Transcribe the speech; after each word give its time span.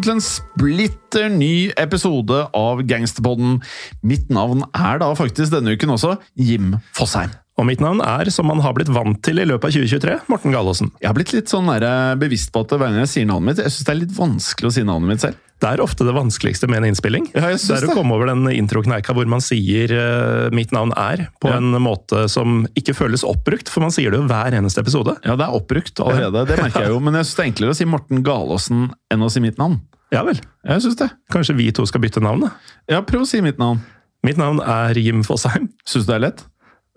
Velkommen 0.00 0.06
til 0.06 0.16
en 0.16 0.24
splitter 0.24 1.28
ny 1.28 1.72
episode 1.76 2.46
av 2.56 2.80
Gangsterpodden. 2.88 3.58
Mitt 4.02 4.30
navn 4.32 4.64
er 4.72 5.00
da 5.02 5.10
faktisk 5.14 5.52
denne 5.52 5.74
uken 5.76 5.92
også 5.92 6.14
Jim 6.36 6.78
Fosheim. 6.96 7.34
Og 7.60 7.66
mitt 7.68 7.82
navn 7.84 8.00
er, 8.00 8.30
som 8.32 8.48
man 8.48 8.62
har 8.64 8.72
blitt 8.72 8.88
vant 8.88 9.18
til 9.20 9.42
i 9.42 9.44
løpet 9.44 9.68
av 9.68 9.74
2023, 9.76 10.14
Morten 10.32 10.54
Galaasen. 10.54 10.88
Jeg 11.02 11.10
har 11.10 11.16
blitt 11.18 11.34
litt 11.34 11.52
sånn 11.52 11.68
eh, 11.74 12.14
bevisst 12.16 12.54
på 12.54 12.62
at 12.64 12.72
hver 12.72 12.88
gang 12.88 13.02
jeg 13.02 13.12
sier 13.12 13.28
navnet 13.28 13.50
mitt, 13.50 13.60
jeg 13.60 13.74
syns 13.74 13.84
det 13.84 13.92
er 13.92 14.00
litt 14.00 14.16
vanskelig 14.16 14.70
å 14.70 14.74
si 14.78 14.84
navnet 14.88 15.12
mitt 15.12 15.24
selv. 15.26 15.42
Det 15.60 15.68
er 15.68 15.82
ofte 15.84 16.06
det 16.08 16.14
vanskeligste 16.16 16.70
med 16.72 16.80
en 16.80 16.88
innspilling. 16.88 17.26
Ja, 17.36 17.50
det 17.52 17.74
er 17.76 17.84
å 17.84 17.92
komme 17.92 18.16
over 18.16 18.30
den 18.30 18.48
introkneika 18.54 19.12
hvor 19.12 19.28
man 19.28 19.44
sier 19.44 19.92
uh, 19.92 20.48
'mitt 20.56 20.72
navn 20.72 20.94
er' 20.96 21.26
på 21.36 21.52
Ja. 21.52 21.58
en 21.60 21.76
måte 21.84 22.24
som 22.32 22.62
ikke 22.72 22.96
føles 22.96 23.26
oppbrukt, 23.28 23.68
for 23.68 23.84
man 23.84 23.92
sier 23.92 24.08
det 24.08 24.22
jo 24.22 24.30
hver 24.30 24.56
eneste 24.56 24.80
episode. 24.80 25.18
Ja, 25.20 25.36
det 25.36 25.44
er 25.44 25.52
oppbrukt 25.60 26.00
allerede, 26.00 26.46
det 26.48 26.56
merker 26.62 26.88
jeg 26.88 26.94
jo, 26.94 27.04
men 27.04 27.20
jeg 27.20 27.28
syns 27.28 27.36
det 27.36 27.44
er 27.44 27.50
enklere 27.52 27.76
å 27.76 27.76
si 27.76 27.84
Morten 27.92 28.24
Galaasen 28.24 28.88
enn 29.12 29.20
å 29.20 29.28
si 29.28 29.44
mitt 29.44 29.60
navn. 29.60 29.82
Ja 30.12 30.22
vel. 30.26 30.40
Jeg 30.66 30.82
synes 30.82 30.96
det. 30.98 31.10
Kanskje 31.32 31.54
vi 31.56 31.70
to 31.72 31.84
skal 31.86 32.00
bytte 32.02 32.20
navn, 32.24 32.40
da. 32.46 32.50
Ja, 32.90 33.00
prøv 33.06 33.22
å 33.22 33.28
si 33.30 33.40
mitt 33.44 33.58
navn. 33.62 33.80
Mitt 34.26 34.36
navn 34.40 34.58
er 34.60 34.98
Jim 34.98 35.22
Fosheim. 35.24 35.68
Syns 35.88 36.04
du 36.06 36.10
det 36.12 36.16
er 36.18 36.24
lett? 36.26 36.44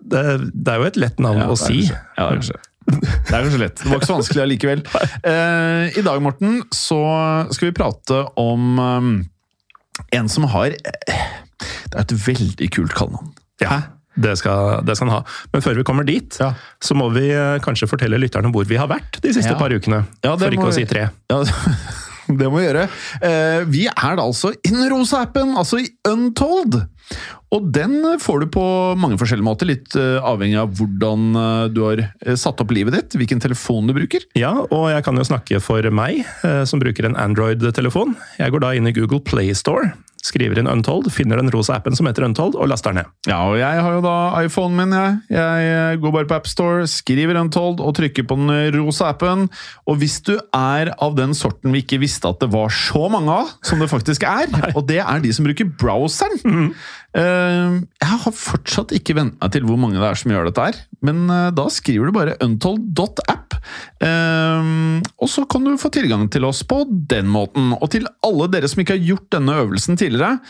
Det, 0.04 0.22
det 0.52 0.72
er 0.74 0.80
jo 0.82 0.88
et 0.90 0.96
lett 1.00 1.20
navn 1.22 1.38
Ja, 1.40 1.46
å 1.48 1.56
si. 1.56 1.84
kanskje- 1.86 2.00
Ja, 2.18 2.24
det 2.24 2.32
er 2.32 2.40
kanskje. 2.40 2.58
Det 2.84 3.32
er 3.32 3.44
kanskje 3.46 3.60
lett. 3.62 3.76
Det 3.80 3.88
var 3.88 3.96
ikke 4.02 4.10
så 4.10 4.16
vanskelig 4.18 4.42
allikevel. 4.44 4.82
Eh, 5.30 5.98
I 5.98 6.02
dag, 6.04 6.20
Morten, 6.20 6.58
så 6.74 6.98
skal 7.54 7.70
vi 7.70 7.76
prate 7.78 8.18
om 8.36 8.78
um, 8.78 9.12
en 10.12 10.28
som 10.28 10.44
har 10.52 10.74
Det 10.74 11.94
er 11.94 12.02
et 12.02 12.12
veldig 12.26 12.68
kult 12.74 12.92
kallenavn. 12.98 13.30
Ja, 13.62 13.78
det 14.20 14.34
skal, 14.42 14.82
det 14.84 14.98
skal 14.98 15.08
han 15.08 15.16
ha. 15.22 15.22
Men 15.54 15.62
før 15.64 15.78
vi 15.80 15.84
kommer 15.86 16.04
dit, 16.04 16.36
Ja. 16.42 16.52
så 16.82 16.94
må 16.98 17.08
vi 17.14 17.30
eh, 17.32 17.56
kanskje 17.64 17.88
fortelle 17.88 18.18
lytterne 18.20 18.50
hvor 18.52 18.66
vi 18.68 18.76
har 18.76 18.90
vært 18.90 19.16
de 19.22 19.32
siste 19.32 19.54
Ja. 19.54 19.58
par 19.58 19.70
ukene. 19.72 20.02
Ja, 20.26 20.34
det 20.36 20.44
for 20.50 20.58
ikke 20.58 20.68
å 20.68 20.74
vi- 20.74 20.82
si 20.82 20.84
tre. 20.90 21.08
Ja, 21.30 21.40
det 22.40 22.48
må 22.48 22.60
vi 22.60 22.66
gjøre. 22.68 22.88
Eh, 23.20 23.62
vi 23.70 23.86
er 23.90 24.18
da 24.18 24.24
altså 24.24 24.54
innen 24.64 24.86
den 24.86 24.92
rosa 24.94 25.24
appen, 25.24 25.54
altså 25.58 25.82
i 25.82 25.88
Untold. 26.08 26.80
Og 27.54 27.66
den 27.70 27.98
får 28.18 28.42
du 28.42 28.48
på 28.56 28.64
mange 28.98 29.18
forskjellige 29.20 29.46
måter, 29.46 29.68
litt 29.68 29.94
eh, 29.98 30.16
avhengig 30.24 30.58
av 30.62 30.72
hvordan 30.78 31.26
eh, 31.38 31.66
du 31.74 31.82
har 31.84 32.04
satt 32.40 32.62
opp 32.64 32.72
livet 32.74 32.96
ditt, 32.96 33.18
hvilken 33.20 33.42
telefon 33.44 33.90
du 33.90 33.94
bruker. 33.96 34.24
Ja, 34.38 34.54
og 34.64 34.88
jeg 34.90 35.04
kan 35.06 35.20
jo 35.20 35.26
snakke 35.28 35.60
for 35.62 35.86
meg, 35.94 36.24
som 36.68 36.82
bruker 36.82 37.06
en 37.08 37.18
Android-telefon. 37.20 38.16
Jeg 38.40 38.54
går 38.54 38.64
da 38.64 38.74
inn 38.74 38.90
i 38.90 38.96
Google 38.96 39.22
Play 39.22 39.54
Store, 39.58 39.92
skriver 40.24 40.60
inn 40.60 40.70
Untold, 40.70 41.10
finner 41.12 41.40
den 41.40 41.50
rosa 41.52 41.76
appen 41.76 41.96
som 41.96 42.08
heter 42.08 42.24
Untold, 42.24 42.56
og 42.56 42.70
laster 42.70 42.94
den 42.94 43.02
ned. 43.02 43.12
Ja, 43.28 43.42
og 43.50 43.58
jeg 43.60 43.82
har 43.84 43.96
jo 43.96 44.02
da 44.04 44.16
iPhonen 44.44 44.78
min, 44.80 44.96
jeg. 44.96 45.18
Jeg 45.36 45.68
eh, 45.74 45.98
går 46.00 46.14
bare 46.16 46.28
på 46.30 46.38
AppStore, 46.38 46.88
skriver 46.90 47.38
Untold 47.42 47.82
og 47.84 47.94
trykker 47.98 48.26
på 48.28 48.38
den 48.40 48.52
rosa 48.78 49.10
appen. 49.12 49.48
Og 49.90 50.00
hvis 50.00 50.18
du 50.24 50.34
er 50.38 50.94
av 50.94 51.16
den 51.18 51.36
sorten 51.36 51.74
vi 51.74 51.84
ikke 51.84 52.00
visste 52.02 52.30
at 52.30 52.40
det 52.40 52.50
var 52.54 52.72
så 52.72 53.06
mange 53.12 53.36
av, 53.44 53.52
som 53.66 53.82
det 53.82 53.90
faktisk 53.92 54.24
er, 54.28 54.48
og 54.76 54.86
det 54.88 55.02
er 55.04 55.24
de 55.24 55.32
som 55.36 55.46
bruker 55.46 55.68
browseren 55.80 56.40
eh, 56.40 56.92
Jeg 57.14 58.10
har 58.10 58.34
fortsatt 58.34 58.90
ikke 58.96 59.14
vent 59.14 59.36
meg 59.38 59.52
til 59.54 59.66
hvor 59.68 59.78
mange 59.78 60.00
det 60.00 60.08
er 60.08 60.18
som 60.18 60.32
gjør 60.34 60.48
dette 60.48 60.64
her, 60.66 60.78
men 61.06 61.24
eh, 61.30 61.50
da 61.54 61.68
skriver 61.70 62.10
du 62.10 62.16
bare 62.16 62.34
untold.app. 62.42 63.54
eh, 64.02 64.70
og 65.22 65.30
så 65.30 65.44
kan 65.50 65.66
du 65.66 65.76
få 65.78 65.92
tilgang 65.94 66.26
til 66.32 66.46
oss 66.48 66.64
på 66.66 66.82
den 66.90 67.30
måten. 67.30 67.70
Og 67.78 67.86
til 67.94 68.08
alle 68.26 68.48
dere 68.50 68.70
som 68.70 68.82
ikke 68.82 68.96
har 68.98 69.06
gjort 69.12 69.30
denne 69.36 69.60
øvelsen 69.62 70.00
tidligere, 70.00 70.40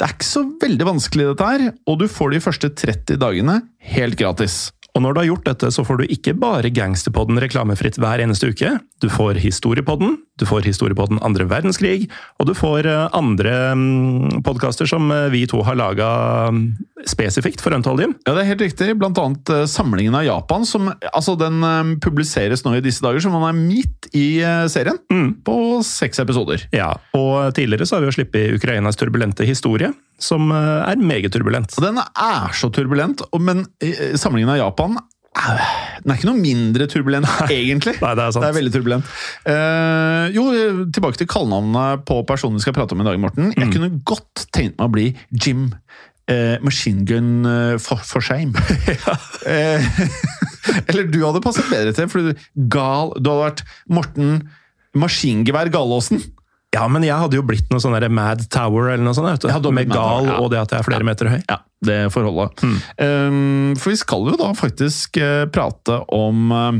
det 0.00 0.06
er 0.06 0.14
ikke 0.16 0.28
så 0.28 0.44
veldig 0.60 0.86
vanskelig 0.88 1.30
dette 1.30 1.48
her, 1.48 1.64
og 1.88 1.98
du 2.00 2.06
får 2.08 2.34
de 2.34 2.44
første 2.44 2.70
30 2.72 3.20
dagene 3.20 3.56
helt 3.96 4.16
gratis. 4.20 4.70
Og 4.96 5.04
når 5.04 5.14
du 5.14 5.20
har 5.22 5.28
gjort 5.30 5.46
dette, 5.46 5.70
så 5.72 5.84
får 5.86 6.00
du 6.00 6.10
ikke 6.10 6.34
bare 6.40 6.72
Gangsterpodden 6.74 7.38
reklamefritt 7.42 8.00
hver 8.00 8.22
eneste 8.24 8.50
uke. 8.50 8.74
Du 9.00 9.08
får 9.12 9.38
Historiepodden, 9.40 10.18
du 10.40 10.44
får 10.48 10.66
Historiepodden 10.66 11.20
andre 11.24 11.46
verdenskrig, 11.48 12.10
og 12.40 12.50
du 12.50 12.54
får 12.58 12.88
eh, 12.90 13.06
andre 13.16 13.54
mm, 13.78 14.42
podkaster 14.46 14.90
som 14.90 15.08
eh, 15.14 15.28
vi 15.32 15.46
to 15.50 15.62
har 15.64 15.78
laga 15.78 16.10
spesifikt 17.08 17.62
for 17.64 17.76
Untold. 17.76 18.02
Ja, 18.02 18.34
det 18.34 18.42
er 18.42 18.50
helt 18.50 18.66
riktig. 18.66 18.90
Blant 19.00 19.20
annet 19.22 19.54
eh, 19.54 19.64
samlingen 19.70 20.18
av 20.18 20.26
Japan, 20.26 20.66
som 20.68 20.90
altså 21.12 21.36
den 21.38 21.62
publiseres 22.02 22.64
nå 22.66 22.76
i 22.76 22.84
disse 22.84 23.04
dager, 23.04 23.22
så 23.22 23.32
man 23.32 23.46
er 23.50 23.56
midt 23.56 24.10
i 24.10 24.42
serien. 24.70 25.00
serien, 25.10 25.34
på 25.44 25.56
seks 25.86 26.20
episoder. 26.22 26.64
Ja, 26.74 26.94
og 27.16 27.54
tidligere 27.56 27.86
så 27.86 27.96
har 27.96 28.04
vi 28.04 28.10
jo 28.10 28.16
sluppet 28.18 28.56
Ukrainas 28.56 28.98
turbulente 28.98 29.46
historie, 29.48 29.92
som 30.22 30.50
eh, 30.54 30.90
er 30.90 31.00
meget 31.00 31.32
turbulent. 31.34 31.74
Den 31.80 32.00
er 32.00 32.52
så 32.56 32.70
turbulent, 32.74 33.24
men 33.38 33.64
sammenlignet 33.80 34.20
samlingen 34.20 34.52
av 34.54 34.60
Japan 34.60 34.98
eh, 35.00 35.70
den 36.00 36.12
er 36.12 36.20
ikke 36.20 36.28
noe 36.30 36.40
mindre 36.40 36.86
turbulent, 36.90 37.28
egentlig. 37.52 37.96
Nei, 38.00 38.12
det 38.18 38.26
er 38.26 38.36
sant. 38.36 38.44
Det 38.44 38.50
er 38.50 38.58
veldig 38.58 38.74
turbulent. 38.76 39.10
Uh, 39.44 40.26
jo, 40.34 40.46
eh, 40.54 40.84
tilbake 40.94 41.20
til 41.20 41.28
kallenavnet 41.30 42.06
på 42.08 42.22
personen 42.28 42.60
vi 42.60 42.64
skal 42.64 42.76
prate 42.76 42.96
om 42.96 43.02
i 43.04 43.08
dag, 43.08 43.20
Morten. 43.20 43.50
Mm. 43.50 43.58
Jeg 43.64 43.74
kunne 43.74 43.90
godt 44.08 44.46
tenkt 44.54 44.78
meg 44.78 44.88
å 44.88 44.94
bli 44.94 45.10
Jim 45.34 45.68
uh, 46.30 46.56
Machine 46.64 47.04
Gun 47.06 47.44
eh, 47.46 47.76
for, 47.78 48.00
for 48.06 48.24
shame. 48.24 48.54
uh, 49.46 50.00
eller 50.88 51.10
du 51.10 51.20
hadde 51.24 51.42
passet 51.44 51.68
bedre 51.70 51.94
til, 51.96 52.08
for 52.10 52.30
du, 52.30 52.48
gal, 52.72 53.14
du 53.18 53.30
hadde 53.30 53.44
vært 53.44 53.64
Morten 53.90 54.36
Maskingevær 54.98 55.70
Galåsen. 55.72 56.22
Ja, 56.70 56.84
men 56.86 57.02
jeg 57.02 57.18
hadde 57.18 57.34
jo 57.34 57.42
blitt 57.46 57.66
noe 57.72 57.82
sånn 57.82 57.96
Mad 58.14 58.44
Tower 58.52 58.92
eller 58.92 59.02
noe 59.02 59.16
sånt. 59.16 59.26
Vet 59.32 59.42
du. 59.42 59.50
Ja, 59.50 59.74
Med 59.74 59.90
gal 59.90 60.28
ja. 60.28 60.38
og 60.38 60.52
det 60.52 60.60
at 60.60 60.74
jeg 60.74 60.82
er 60.84 60.86
flere 60.86 61.06
meter 61.06 61.32
høy. 61.32 61.40
Ja, 61.50 61.58
det 61.86 61.98
får 62.14 62.28
holde. 62.28 62.46
Um, 62.94 63.74
for 63.80 63.90
vi 63.90 63.98
skal 63.98 64.30
jo 64.30 64.38
da 64.38 64.52
faktisk 64.54 65.18
uh, 65.18 65.48
prate 65.50 65.98
om 66.14 66.54
uh, 66.54 66.78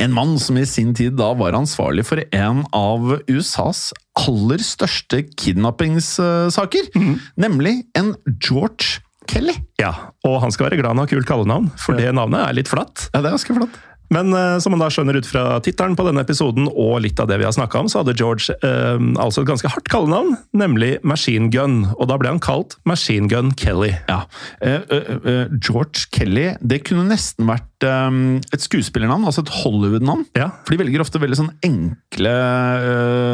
en 0.00 0.16
mann 0.16 0.38
som 0.40 0.56
i 0.56 0.64
sin 0.66 0.94
tid 0.96 1.18
da 1.20 1.34
var 1.36 1.56
ansvarlig 1.58 2.06
for 2.08 2.22
en 2.24 2.64
av 2.74 3.18
USAs 3.28 3.90
aller 4.24 4.64
største 4.64 5.20
kidnappingssaker. 5.36 6.88
Nemlig 7.36 7.82
en 7.98 8.14
George 8.40 9.04
Kelly. 9.30 9.54
Ja, 9.80 9.92
Og 10.24 10.40
han 10.42 10.52
skal 10.52 10.68
være 10.68 10.80
glad 10.80 10.94
han 10.94 11.04
har 11.04 11.10
kult 11.10 11.28
kallenavn, 11.28 11.70
for 11.80 11.96
det 11.96 12.10
navnet 12.16 12.44
er 12.44 12.56
litt 12.56 12.70
flatt. 12.72 13.08
Ja, 13.12 13.20
det 13.20 13.28
er 13.28 13.36
ganske 13.36 13.56
flott. 13.56 13.82
Men 14.12 14.32
eh, 14.36 14.58
som 14.62 14.74
man 14.74 14.82
da 14.82 14.90
skjønner 14.92 15.18
ut 15.18 15.28
fra 15.28 15.44
tittelen 15.64 15.96
på 15.96 16.06
denne 16.06 16.24
episoden 16.24 16.68
og 16.70 16.98
litt 17.04 17.20
av 17.22 17.28
det 17.30 17.38
vi 17.40 17.46
har 17.46 17.54
snakka 17.56 17.84
om, 17.84 17.90
så 17.90 18.02
hadde 18.02 18.16
George 18.18 18.54
eh, 18.66 18.98
altså 19.20 19.42
et 19.42 19.50
ganske 19.50 19.70
hardt 19.70 19.88
kallenavn, 19.92 20.36
nemlig 20.56 20.98
Machine 21.06 21.50
Gun. 21.54 21.82
Og 21.96 22.08
da 22.10 22.18
ble 22.20 22.34
han 22.34 22.42
kalt 22.42 22.76
Machine 22.88 23.30
Gun 23.30 23.54
Kelly. 23.58 23.94
Ja. 24.10 24.24
Eh, 24.60 24.82
eh, 24.82 25.14
eh, 25.16 25.54
George 25.56 26.08
Kelly, 26.14 26.50
det 26.60 26.82
kunne 26.88 27.06
nesten 27.08 27.48
vært 27.48 27.86
eh, 27.86 28.20
et 28.54 28.66
skuespillernavn, 28.66 29.26
altså 29.28 29.44
et 29.44 29.54
Hollywood-navn. 29.62 30.26
Ja. 30.38 30.50
For 30.64 30.74
de 30.74 30.82
velger 30.84 31.04
ofte 31.04 31.22
veldig 31.22 31.40
sånn 31.40 31.52
enkle 31.64 32.34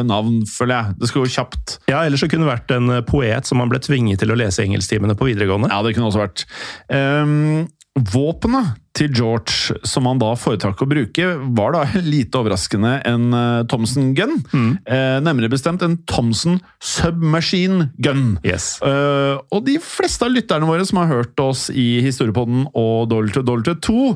navn, 0.07 0.41
føler 0.49 0.73
jeg. 0.73 0.99
Det 1.01 1.09
skal 1.09 1.25
gå 1.25 1.33
kjapt. 1.35 1.75
Ja, 1.91 2.01
Eller 2.05 2.19
så 2.19 2.29
kunne 2.31 2.47
det 2.47 2.55
vært 2.55 2.73
en 2.75 2.95
poet 3.07 3.47
som 3.47 3.59
man 3.61 3.69
ble 3.71 3.81
tvinget 3.83 4.21
til 4.21 4.33
å 4.33 4.37
lese 4.39 4.63
engelsktimene 4.65 5.15
på 5.17 5.27
videregående. 5.29 5.69
Ja, 5.71 5.81
det 5.85 5.93
kunne 5.95 6.09
også 6.09 6.23
vært. 6.23 6.45
Um, 6.89 7.67
Våpenet 7.99 8.77
til 8.95 9.11
George, 9.15 9.75
som 9.87 10.07
han 10.07 10.19
da 10.19 10.29
foretrakk 10.39 10.83
å 10.83 10.87
bruke, 10.87 11.27
var 11.57 11.75
da 11.75 11.83
lite 12.13 12.39
overraskende 12.39 12.93
en 13.07 13.35
uh, 13.35 13.63
Thomson 13.71 14.11
Gun. 14.15 14.37
Eh, 14.83 15.17
nærmere 15.23 15.51
bestemt 15.51 15.83
en 15.85 15.97
Thomson 16.09 16.59
Submachine 16.83 17.89
Gun. 18.03 18.37
Yes. 18.47 18.73
Eh, 18.83 19.35
og 19.39 19.65
de 19.67 19.77
fleste 19.83 20.27
av 20.27 20.33
lytterne 20.35 20.67
våre 20.67 20.87
som 20.87 21.01
har 21.01 21.11
hørt 21.11 21.43
oss 21.43 21.69
i 21.71 22.01
Historiepodden 22.05 22.67
og 22.71 23.11
Dollar 23.11 23.35
to 23.35 23.45
Dollar 23.47 23.67
to 23.67 23.77
2, 23.91 24.09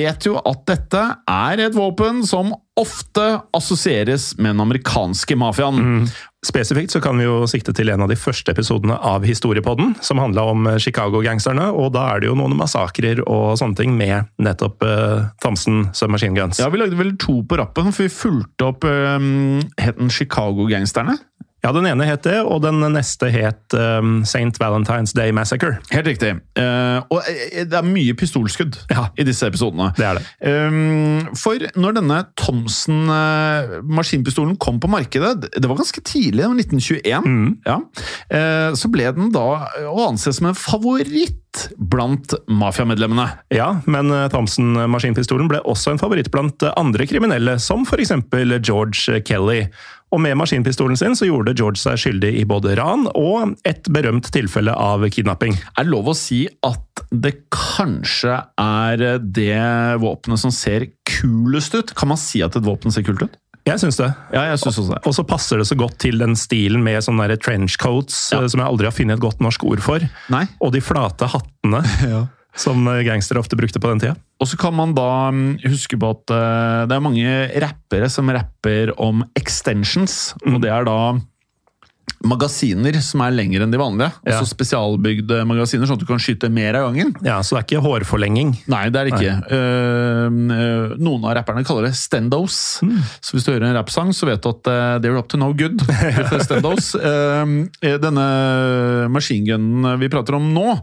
vet 0.00 0.28
jo 0.28 0.36
at 0.40 0.66
dette 0.68 1.06
er 1.28 1.66
et 1.66 1.76
våpen 1.76 2.24
som 2.28 2.52
ofte 2.80 3.24
assosieres 3.56 4.32
med 4.38 4.54
den 4.54 4.64
amerikanske 4.64 5.36
mafiaen. 5.36 6.06
Spesifikt 6.42 6.90
så 6.90 6.98
kan 6.98 7.14
vi 7.20 7.22
jo 7.22 7.44
sikte 7.46 7.70
til 7.70 7.92
en 7.92 8.02
av 8.02 8.08
de 8.10 8.16
første 8.18 8.50
episodene 8.50 8.96
av 8.98 9.22
Historiepodden, 9.22 9.92
som 10.02 10.18
handla 10.18 10.42
om 10.50 10.66
eh, 10.66 10.78
Chicago-gangsterne, 10.82 11.68
og 11.70 11.92
da 11.94 12.08
er 12.10 12.22
det 12.22 12.32
jo 12.32 12.34
noen 12.38 12.56
massakrer 12.58 13.22
og 13.22 13.54
sånne 13.60 13.78
ting 13.78 13.94
med 13.94 14.26
nettopp 14.42 14.82
uh, 14.82 15.28
Thompson 15.44 15.84
Submachine 15.94 16.34
Guns. 16.34 16.58
Ja, 16.58 16.66
Vi 16.72 16.80
lagde 16.82 16.98
vel 16.98 17.14
to 17.22 17.44
på 17.46 17.60
rappen, 17.62 17.94
for 17.94 18.08
vi 18.08 18.10
fulgte 18.10 18.72
opp 18.72 18.82
um, 18.82 19.60
Het 19.78 20.02
Chicago-gangsterne? 20.10 21.14
Ja, 21.62 21.70
den 21.70 21.86
ene 21.86 22.02
het 22.08 22.24
det, 22.26 22.40
og 22.42 22.64
den 22.64 22.80
neste 22.90 23.28
het 23.30 23.74
um, 23.78 24.24
St. 24.26 24.56
Valentine's 24.58 25.12
Day 25.14 25.30
Massacre. 25.30 25.76
Helt 25.92 26.08
riktig. 26.10 26.32
Uh, 26.58 26.98
og 27.06 27.20
eh, 27.30 27.62
det 27.70 27.76
er 27.78 27.86
mye 27.86 28.16
pistolskudd 28.18 28.80
Ja. 28.90 29.04
i 29.14 29.22
disse 29.28 29.46
episodene. 29.46 29.92
Det 29.94 30.08
er 30.08 30.18
det. 30.18 30.24
Um, 30.42 31.28
for 31.38 31.62
når 31.78 31.94
denne 32.00 32.18
Thomson 32.40 33.04
eh, 33.14 33.76
maskinpistolen 33.86 34.56
kom 34.58 34.80
på 34.82 34.90
markedet, 34.90 35.36
det 35.54 35.70
var 35.70 35.78
ganske 35.78 36.02
tidlig, 36.02 36.42
det 36.42 36.50
var 36.50 36.58
1921, 36.58 37.22
Mm. 37.22 37.48
ja, 37.66 37.78
uh, 37.78 38.74
så 38.74 38.90
ble 38.90 39.06
den 39.14 39.30
da 39.34 39.46
å 39.86 40.08
anse 40.08 40.32
som 40.34 40.50
en 40.50 40.58
favoritt 40.58 41.68
blant 41.78 42.32
mafiamedlemmene. 42.48 43.26
Ja, 43.54 43.68
men 43.86 44.08
Thompson-maskinpistolen 44.32 45.50
ble 45.52 45.60
også 45.68 45.92
en 45.92 46.00
favoritt 46.00 46.30
blant 46.32 46.64
andre 46.76 47.06
kriminelle, 47.06 47.58
som 47.60 47.84
f.eks. 47.86 48.14
George 48.64 49.20
Kelly. 49.28 49.66
Og 50.12 50.20
med 50.20 50.36
maskinpistolen 50.36 50.98
sin 51.00 51.14
så 51.16 51.24
gjorde 51.24 51.54
George 51.56 51.80
seg 51.80 51.96
skyldig 52.02 52.34
i 52.42 52.44
både 52.48 52.74
ran 52.76 53.06
og 53.16 53.54
et 53.68 53.86
berømt 53.88 54.28
tilfelle 54.34 54.74
av 54.76 55.06
kidnapping. 55.08 55.56
Er 55.72 55.86
det 55.86 55.92
lov 55.94 56.10
å 56.12 56.16
si 56.16 56.42
at 56.68 57.04
det 57.12 57.38
kanskje 57.52 58.34
er 58.60 59.06
det 59.24 59.56
våpenet 60.02 60.42
som 60.42 60.52
ser 60.52 60.90
kulest 61.08 61.78
ut? 61.78 61.94
Kan 61.96 62.12
man 62.12 62.20
si 62.20 62.42
at 62.44 62.58
et 62.60 62.66
våpen 62.66 62.92
ser 62.92 63.06
kult 63.08 63.24
ut? 63.24 63.38
Jeg 63.62 63.78
syns 63.78 63.96
det. 64.00 64.08
Ja, 64.34 64.42
jeg 64.50 64.58
synes 64.58 64.80
også 64.82 64.90
det. 64.96 65.00
Og 65.06 65.14
så 65.14 65.22
passer 65.24 65.60
det 65.62 65.68
så 65.70 65.76
godt 65.78 65.94
til 66.02 66.18
den 66.18 66.32
stilen 66.36 66.82
med 66.82 66.98
sånne 67.06 67.28
trenchcoats, 67.38 68.32
Ja. 68.34 68.40
uh, 68.42 68.48
som 68.50 68.58
jeg 68.58 68.66
aldri 68.68 68.88
har 68.90 68.96
funnet 68.96 69.16
et 69.16 69.22
godt 69.22 69.40
norsk 69.44 69.64
ord 69.64 69.80
for. 69.84 70.02
Nei. 70.34 70.44
Og 70.60 70.72
de 70.74 70.80
flate 70.82 71.28
hattene 71.30 71.80
som 72.58 72.84
uh, 72.88 73.00
gangstere 73.06 73.40
ofte 73.40 73.56
brukte 73.58 73.80
på 73.80 73.90
den 73.92 74.02
tida. 74.02 74.16
Og 74.42 74.48
så 74.50 74.58
kan 74.60 74.74
man 74.76 74.94
da 74.96 75.30
mm, 75.32 75.62
huske 75.64 75.96
på 76.00 76.08
at 76.16 76.32
eh, 76.34 76.80
det 76.90 76.96
er 76.96 77.04
mange 77.04 77.34
rappere 77.62 78.08
som 78.10 78.30
rapper 78.34 78.90
om 78.98 79.22
extensions, 79.38 80.32
og 80.42 80.58
det 80.64 80.72
er 80.74 80.88
da 80.88 80.96
magasiner 82.26 82.96
som 83.02 83.22
er 83.24 83.34
lengre 83.34 83.64
enn 83.64 83.72
de 83.72 83.80
vanlige. 83.80 84.10
Ja. 84.22 84.36
Altså 84.36 84.50
spesialbygde 84.52 85.42
magasiner, 85.48 85.88
sånn 85.88 85.98
at 85.98 86.04
du 86.04 86.08
kan 86.08 86.22
skyte 86.22 86.50
mer 86.52 86.78
av 86.78 86.88
gangen. 86.88 87.12
Ja, 87.24 87.40
Så 87.42 87.56
det 87.56 87.62
er 87.62 87.66
ikke 87.66 87.84
hårforlenging. 87.86 88.54
Nei, 88.72 88.84
det 88.92 89.00
er 89.00 89.08
det 89.08 89.14
ikke. 89.16 89.36
Eh, 89.56 90.38
eh, 90.56 90.94
noen 91.02 91.26
av 91.26 91.36
rapperne 91.40 91.64
kaller 91.66 91.88
det 91.88 91.94
stendos. 91.98 92.58
Så 93.20 93.34
hvis 93.34 93.46
du 93.46 93.52
hører 93.52 93.68
en 93.70 93.78
rappsang, 93.78 94.12
så 94.16 94.28
vet 94.28 94.42
du 94.42 94.50
at 94.52 94.70
uh, 94.70 94.98
they're 95.02 95.18
up 95.18 95.30
to 95.32 95.40
no 95.40 95.52
good. 95.56 95.82
for 96.30 96.42
stendos. 96.44 96.92
Uh, 96.98 97.66
denne 97.82 98.26
maskingunnen 99.12 99.98
vi 100.00 100.10
prater 100.12 100.38
om 100.38 100.52
nå, 100.54 100.78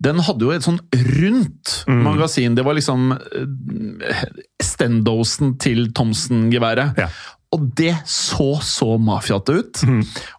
den 0.00 0.22
hadde 0.24 0.46
jo 0.46 0.54
et 0.54 0.64
sånn 0.64 0.80
rundt 1.20 1.82
magasin. 1.90 2.56
Det 2.56 2.64
var 2.66 2.78
liksom 2.78 3.12
uh, 3.14 4.24
stendosen 4.62 5.56
til 5.62 5.90
Thomsen-geværet. 5.96 6.98
Ja. 7.00 7.10
Og 7.56 7.70
det 7.78 7.96
så 8.06 8.60
så 8.62 8.92
mafiate 9.02 9.56
ut. 9.58 9.80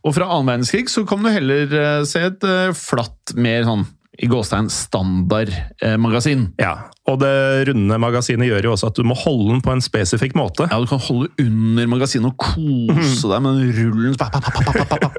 Og 0.08 0.13
fra 0.16 0.30
annen 0.31 0.48
verdenskrig 0.48 0.86
så 0.92 1.04
kan 1.08 1.24
du 1.24 1.31
heller 1.31 1.74
eh, 1.75 2.04
se 2.08 2.22
et 2.30 2.46
eh, 2.48 2.72
flatt, 2.78 3.34
mer 3.36 3.66
sånn 3.68 3.84
i 4.22 4.28
gåstein 4.30 4.70
standardmagasin. 4.72 6.48
eh. 6.58 6.64
Ja, 6.64 6.74
Og 7.10 7.18
det 7.20 7.68
runde 7.68 7.98
magasinet 7.98 8.46
gjør 8.48 8.68
jo 8.68 8.74
også 8.76 8.92
at 8.92 9.00
du 9.00 9.04
må 9.08 9.16
holde 9.18 9.56
den 9.56 9.62
på 9.66 9.72
en 9.74 9.82
spesifikk 9.82 10.36
måte. 10.38 10.68
Ja, 10.70 10.78
du 10.80 10.86
kan 10.88 11.02
holde 11.02 11.32
under 11.42 11.88
magasinet 11.90 12.30
og 12.30 12.38
kose 12.38 13.32
deg 13.32 13.42
med 13.42 13.58
den 13.58 13.72
rullen. 13.80 14.18
Pa, 14.22 14.30
pa, 14.30 14.86
pa. 14.86 15.10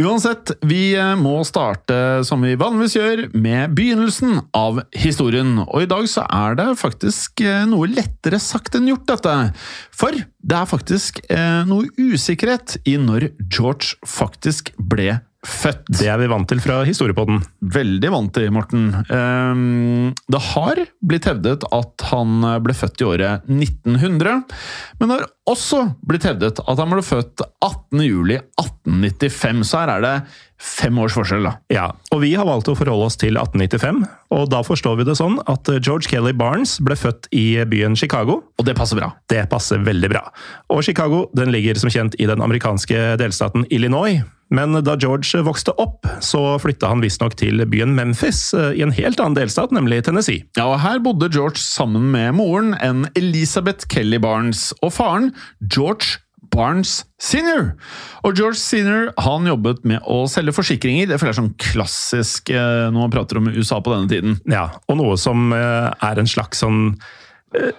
Uansett, 0.00 0.54
vi 0.66 0.94
eh, 0.96 1.12
må 1.20 1.36
starte 1.44 2.24
som 2.24 2.42
vi 2.42 2.56
vanligvis 2.58 2.96
gjør, 2.96 3.24
med 3.36 3.76
begynnelsen 3.76 4.40
av 4.56 4.80
historien. 4.96 5.58
Og 5.66 5.84
i 5.84 5.90
dag 5.90 6.08
så 6.08 6.24
er 6.24 6.56
det 6.58 6.68
faktisk 6.80 7.44
eh, 7.44 7.64
noe 7.68 7.90
lettere 7.92 8.40
sagt 8.42 8.78
enn 8.78 8.88
gjort, 8.88 9.06
dette. 9.12 9.36
For 9.92 10.16
det 10.16 10.56
er 10.62 10.70
faktisk 10.70 11.20
eh, 11.28 11.62
noe 11.68 11.90
usikkerhet 12.00 12.78
i 12.88 12.96
når 13.00 13.30
George 13.52 13.98
faktisk 14.08 14.72
ble 14.78 15.18
født. 15.18 15.27
Det 15.88 16.06
er 16.08 16.18
vi 16.20 16.28
vant 16.30 16.48
til 16.50 16.60
fra 16.62 16.82
historiepodden. 16.86 17.40
Veldig 17.74 18.10
vant 18.12 18.32
til, 18.36 18.50
Morten. 18.54 18.82
Ehm, 19.08 20.12
Det 20.28 20.40
har 20.52 20.76
blitt 21.04 21.24
hevdet 21.28 21.64
at 21.72 22.04
han 22.10 22.30
ble 22.64 22.74
født 22.76 23.00
i 23.00 23.04
året 23.08 23.42
1900, 23.48 24.42
men 25.00 25.08
det 25.08 25.14
har 25.18 25.26
også 25.48 25.80
blitt 26.06 26.26
hevdet 26.28 26.60
at 26.60 26.78
han 26.82 26.90
ble 26.92 27.02
født 27.02 27.40
18.07.1895, 27.64 29.64
så 29.64 29.78
her 29.82 29.90
er 29.96 30.00
det 30.04 30.14
fem 30.58 30.98
års 30.98 31.14
forskjell, 31.14 31.44
da. 31.46 31.52
Ja, 31.72 31.86
og 32.12 32.20
vi 32.24 32.32
har 32.36 32.46
valgt 32.48 32.68
å 32.70 32.76
forholde 32.78 33.06
oss 33.08 33.16
til 33.20 33.34
1895, 33.38 34.02
og 34.34 34.48
da 34.52 34.62
forstår 34.66 34.98
vi 35.00 35.06
det 35.08 35.16
sånn 35.18 35.36
at 35.48 35.70
George 35.78 36.06
Kelly 36.10 36.34
Barnes 36.36 36.78
ble 36.84 36.96
født 36.98 37.22
i 37.32 37.64
byen 37.70 37.96
Chicago. 37.98 38.34
Og 38.58 38.66
det 38.66 38.76
passer 38.78 38.96
bra. 38.98 39.08
Det 39.30 39.44
passer 39.52 39.78
veldig 39.86 40.10
bra. 40.12 40.24
Og 40.74 40.82
Chicago 40.86 41.18
den 41.38 41.52
ligger 41.54 41.74
som 41.78 41.90
kjent 41.92 42.14
i 42.18 42.26
den 42.28 42.42
amerikanske 42.44 42.98
delstaten 43.20 43.62
Illinois. 43.70 44.18
Men 44.54 44.78
da 44.84 44.96
George 45.00 45.42
vokste 45.44 45.74
opp, 45.80 46.06
så 46.24 46.40
flytta 46.62 46.92
han 46.92 47.02
visstnok 47.04 47.36
til 47.38 47.64
byen 47.68 47.94
Memphis, 47.96 48.54
eh, 48.56 48.78
i 48.78 48.84
en 48.84 48.94
helt 48.96 49.20
annen 49.20 49.36
delstat, 49.36 49.74
nemlig 49.74 50.04
Tennessee. 50.06 50.46
Ja, 50.56 50.70
og 50.70 50.80
Her 50.84 51.02
bodde 51.04 51.30
George 51.32 51.60
sammen 51.60 52.10
med 52.14 52.34
moren, 52.38 52.74
en 52.80 53.06
Elizabeth 53.18 53.88
Kelly 53.92 54.20
Barnes, 54.22 54.72
og 54.82 54.94
faren 54.96 55.32
George 55.60 56.22
Barnes 56.54 57.02
senior. 57.20 57.74
Og 58.24 58.36
George 58.38 58.56
senior 58.60 59.10
han 59.20 59.48
jobbet 59.48 59.84
med 59.88 60.04
å 60.08 60.22
selge 60.30 60.54
forsikringer. 60.56 61.10
Det 61.10 61.18
føler 61.20 61.32
jeg 61.32 61.36
er 61.36 61.42
sånn 61.42 61.56
klassisk 61.60 62.52
eh, 62.54 62.88
når 62.88 62.98
man 62.98 63.14
prater 63.14 63.40
om 63.40 63.50
USA 63.52 63.82
på 63.84 63.92
denne 63.92 64.10
tiden. 64.10 64.38
Ja, 64.48 64.68
og 64.88 65.00
noe 65.00 65.18
som 65.20 65.52
eh, 65.52 65.88
er 65.92 66.20
en 66.20 66.30
slags 66.30 66.64
sånn 66.64 66.94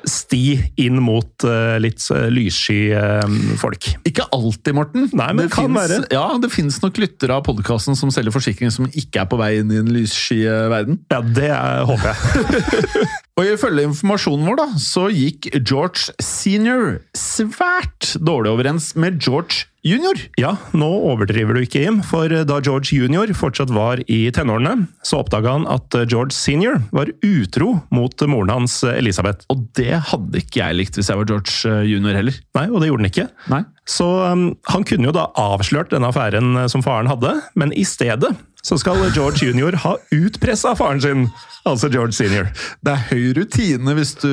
sti 0.09 0.39
inn 0.81 0.97
mot 1.03 1.43
eh, 1.45 1.75
litt 1.81 2.01
eh, 2.15 2.25
lyssky 2.33 2.89
eh, 2.97 3.35
folk. 3.61 3.85
Ikke 4.09 4.25
alltid, 4.33 4.73
Morten. 4.73 5.05
Nei, 5.13 5.27
men 5.37 5.45
det 5.45 5.51
kan 5.53 5.67
finnes- 5.67 5.91
være. 5.93 6.07
Ja, 6.15 6.23
det 6.41 6.49
finnes 6.53 6.79
nok 6.81 6.97
lyttere 6.97 7.37
av 7.37 7.45
podkasten 7.45 7.97
som 7.99 8.09
selger 8.13 8.33
forsikringer 8.33 8.73
som 8.73 8.89
ikke 8.89 9.21
er 9.21 9.29
på 9.29 9.37
vei 9.39 9.51
inn 9.61 9.69
i 9.75 9.77
en 9.83 9.91
lyssky 9.93 10.41
eh, 10.49 10.65
verden. 10.73 10.99
Ja, 11.13 11.21
det 11.21 11.51
er, 11.53 11.85
håper 11.85 12.13
jeg. 12.13 13.09
Og 13.39 13.47
ifølge 13.47 13.85
informasjonen 13.87 14.47
vår 14.49 14.57
da, 14.59 14.65
så 14.83 15.05
gikk 15.15 15.47
George 15.63 16.11
senior 16.19 16.97
svært 17.15 18.17
dårlig 18.19 18.51
overens 18.51 18.91
med 18.99 19.21
George 19.23 19.69
junior. 19.79 20.19
Ja, 20.35 20.57
nå 20.75 20.89
overdriver 21.07 21.55
du 21.55 21.61
ikke, 21.63 21.85
Jim. 21.85 22.01
For 22.03 22.27
da 22.27 22.57
George 22.65 22.91
junior 22.91 23.31
fortsatt 23.37 23.71
var 23.71 24.01
i 24.11 24.19
tenårene, 24.35 24.89
så 25.07 25.21
oppdaga 25.21 25.55
han 25.55 25.69
at 25.71 25.95
George 26.11 26.35
senior 26.35 26.81
var 26.91 27.13
utro 27.23 27.77
mot 27.95 28.27
moren 28.27 28.51
hans 28.57 28.81
Elisabeth. 28.91 29.47
Og 29.53 29.63
det 29.79 30.01
hadde 30.11 30.43
ikke 30.43 30.59
jeg 30.59 30.79
likt 30.81 30.99
hvis 30.99 31.11
jeg 31.13 31.21
var 31.21 31.31
George 31.31 31.55
eh, 31.71 31.87
junior 31.93 32.19
heller. 32.19 32.43
Nei, 32.59 32.67
og 32.67 32.83
det 32.83 32.91
gjorde 32.91 33.05
han 33.05 33.13
ikke. 33.13 33.29
Nei. 33.55 33.63
Så 33.89 34.05
um, 34.27 34.49
han 34.69 34.85
kunne 34.85 35.09
jo 35.09 35.15
da 35.15 35.29
avslørt 35.39 35.95
denne 35.95 36.11
affæren 36.11 36.59
eh, 36.59 36.69
som 36.71 36.83
faren 36.85 37.09
hadde, 37.09 37.37
men 37.55 37.71
i 37.71 37.87
stedet 37.87 38.35
så 38.65 38.77
skal 38.79 38.99
George 39.15 39.47
jr. 39.47 39.77
ha 39.85 39.95
utpressa 40.13 40.73
faren 40.75 40.99
sin, 41.01 41.27
altså 41.67 41.89
George 41.91 42.13
senior. 42.17 42.49
Det 42.83 42.91
er 42.91 43.05
høy 43.09 43.29
rutine 43.37 43.93
hvis 43.97 44.15
du 44.19 44.27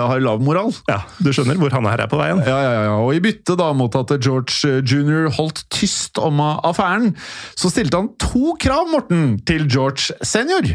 har 0.00 0.20
lav 0.24 0.40
moral. 0.44 0.72
Ja, 0.88 1.02
Du 1.20 1.28
skjønner 1.34 1.58
hvor 1.60 1.72
han 1.74 1.86
her 1.88 2.02
er 2.04 2.10
på 2.10 2.18
veien? 2.20 2.40
Ja, 2.46 2.56
ja, 2.64 2.72
ja. 2.86 2.94
Og 3.02 3.14
i 3.16 3.20
bytte 3.24 3.56
da 3.58 3.70
mot 3.76 3.94
at 3.98 4.14
George 4.24 4.80
jr. 4.86 5.28
holdt 5.36 5.64
tyst 5.72 6.18
om 6.22 6.40
affæren, 6.40 7.12
så 7.56 7.70
stilte 7.72 8.00
han 8.00 8.10
to 8.22 8.54
krav, 8.62 8.88
Morten, 8.92 9.36
til 9.48 9.66
George 9.68 10.16
senior. 10.24 10.66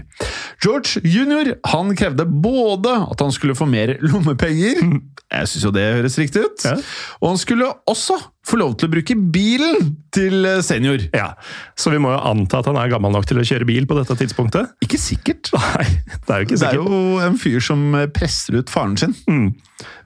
George 0.63 1.01
jr. 1.03 1.55
han 1.73 1.95
krevde 1.97 2.25
både 2.29 2.93
at 3.09 3.21
han 3.23 3.33
skulle 3.33 3.57
få 3.57 3.65
mer 3.69 3.95
lommepenger, 4.05 4.81
jeg 5.31 5.47
syns 5.47 5.63
jo 5.63 5.71
det 5.71 5.87
høres 5.95 6.17
riktig 6.19 6.43
ut, 6.43 6.65
Ja. 6.67 6.75
og 7.21 7.29
han 7.29 7.37
skulle 7.39 7.69
også 7.87 8.17
få 8.43 8.57
lov 8.57 8.73
til 8.81 8.89
å 8.89 8.91
bruke 8.91 9.15
bilen 9.31 9.91
til 10.11 10.47
senior. 10.65 10.99
Ja, 11.13 11.33
Så 11.77 11.91
vi 11.93 11.99
må 12.01 12.09
jo 12.11 12.19
anta 12.19 12.59
at 12.59 12.65
han 12.65 12.75
er 12.75 12.89
gammel 12.89 13.13
nok 13.13 13.27
til 13.29 13.37
å 13.37 13.45
kjøre 13.45 13.67
bil 13.69 13.85
på 13.87 13.95
dette 13.95 14.17
tidspunktet? 14.17 14.73
Ikke 14.83 14.97
sikkert. 14.99 15.51
Nei, 15.55 15.85
det 16.25 16.33
er 16.33 16.41
jo 16.41 16.47
ikke 16.49 16.57
sikkert. 16.57 16.81
Det 16.81 16.81
er 16.81 16.81
jo 16.81 17.19
en 17.27 17.37
fyr 17.37 17.61
som 17.63 17.85
presser 18.15 18.57
ut 18.59 18.69
faren 18.73 18.97
sin. 18.97 19.13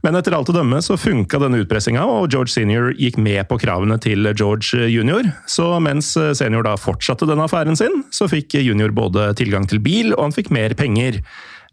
Men 0.03 0.15
etter 0.19 0.35
alt 0.35 0.51
å 0.51 0.55
dømme 0.55 0.77
så 0.83 0.97
funka 0.99 1.39
denne 1.41 1.63
utpressinga, 1.63 2.03
og 2.05 2.29
George 2.31 2.53
senior 2.53 2.91
gikk 2.99 3.17
med 3.17 3.47
på 3.49 3.57
kravene 3.59 3.97
til 4.03 4.29
George 4.35 4.85
junior. 4.91 5.25
Så 5.49 5.71
mens 5.83 6.13
senior 6.37 6.67
da 6.67 6.75
fortsatte 6.79 7.27
denne 7.27 7.47
affæren 7.47 7.75
sin, 7.79 8.03
så 8.13 8.29
fikk 8.31 8.59
junior 8.61 8.93
både 8.95 9.31
tilgang 9.39 9.65
til 9.67 9.79
bil, 9.83 10.13
og 10.13 10.27
han 10.27 10.35
fikk 10.35 10.51
mer 10.53 10.75
penger. 10.77 11.21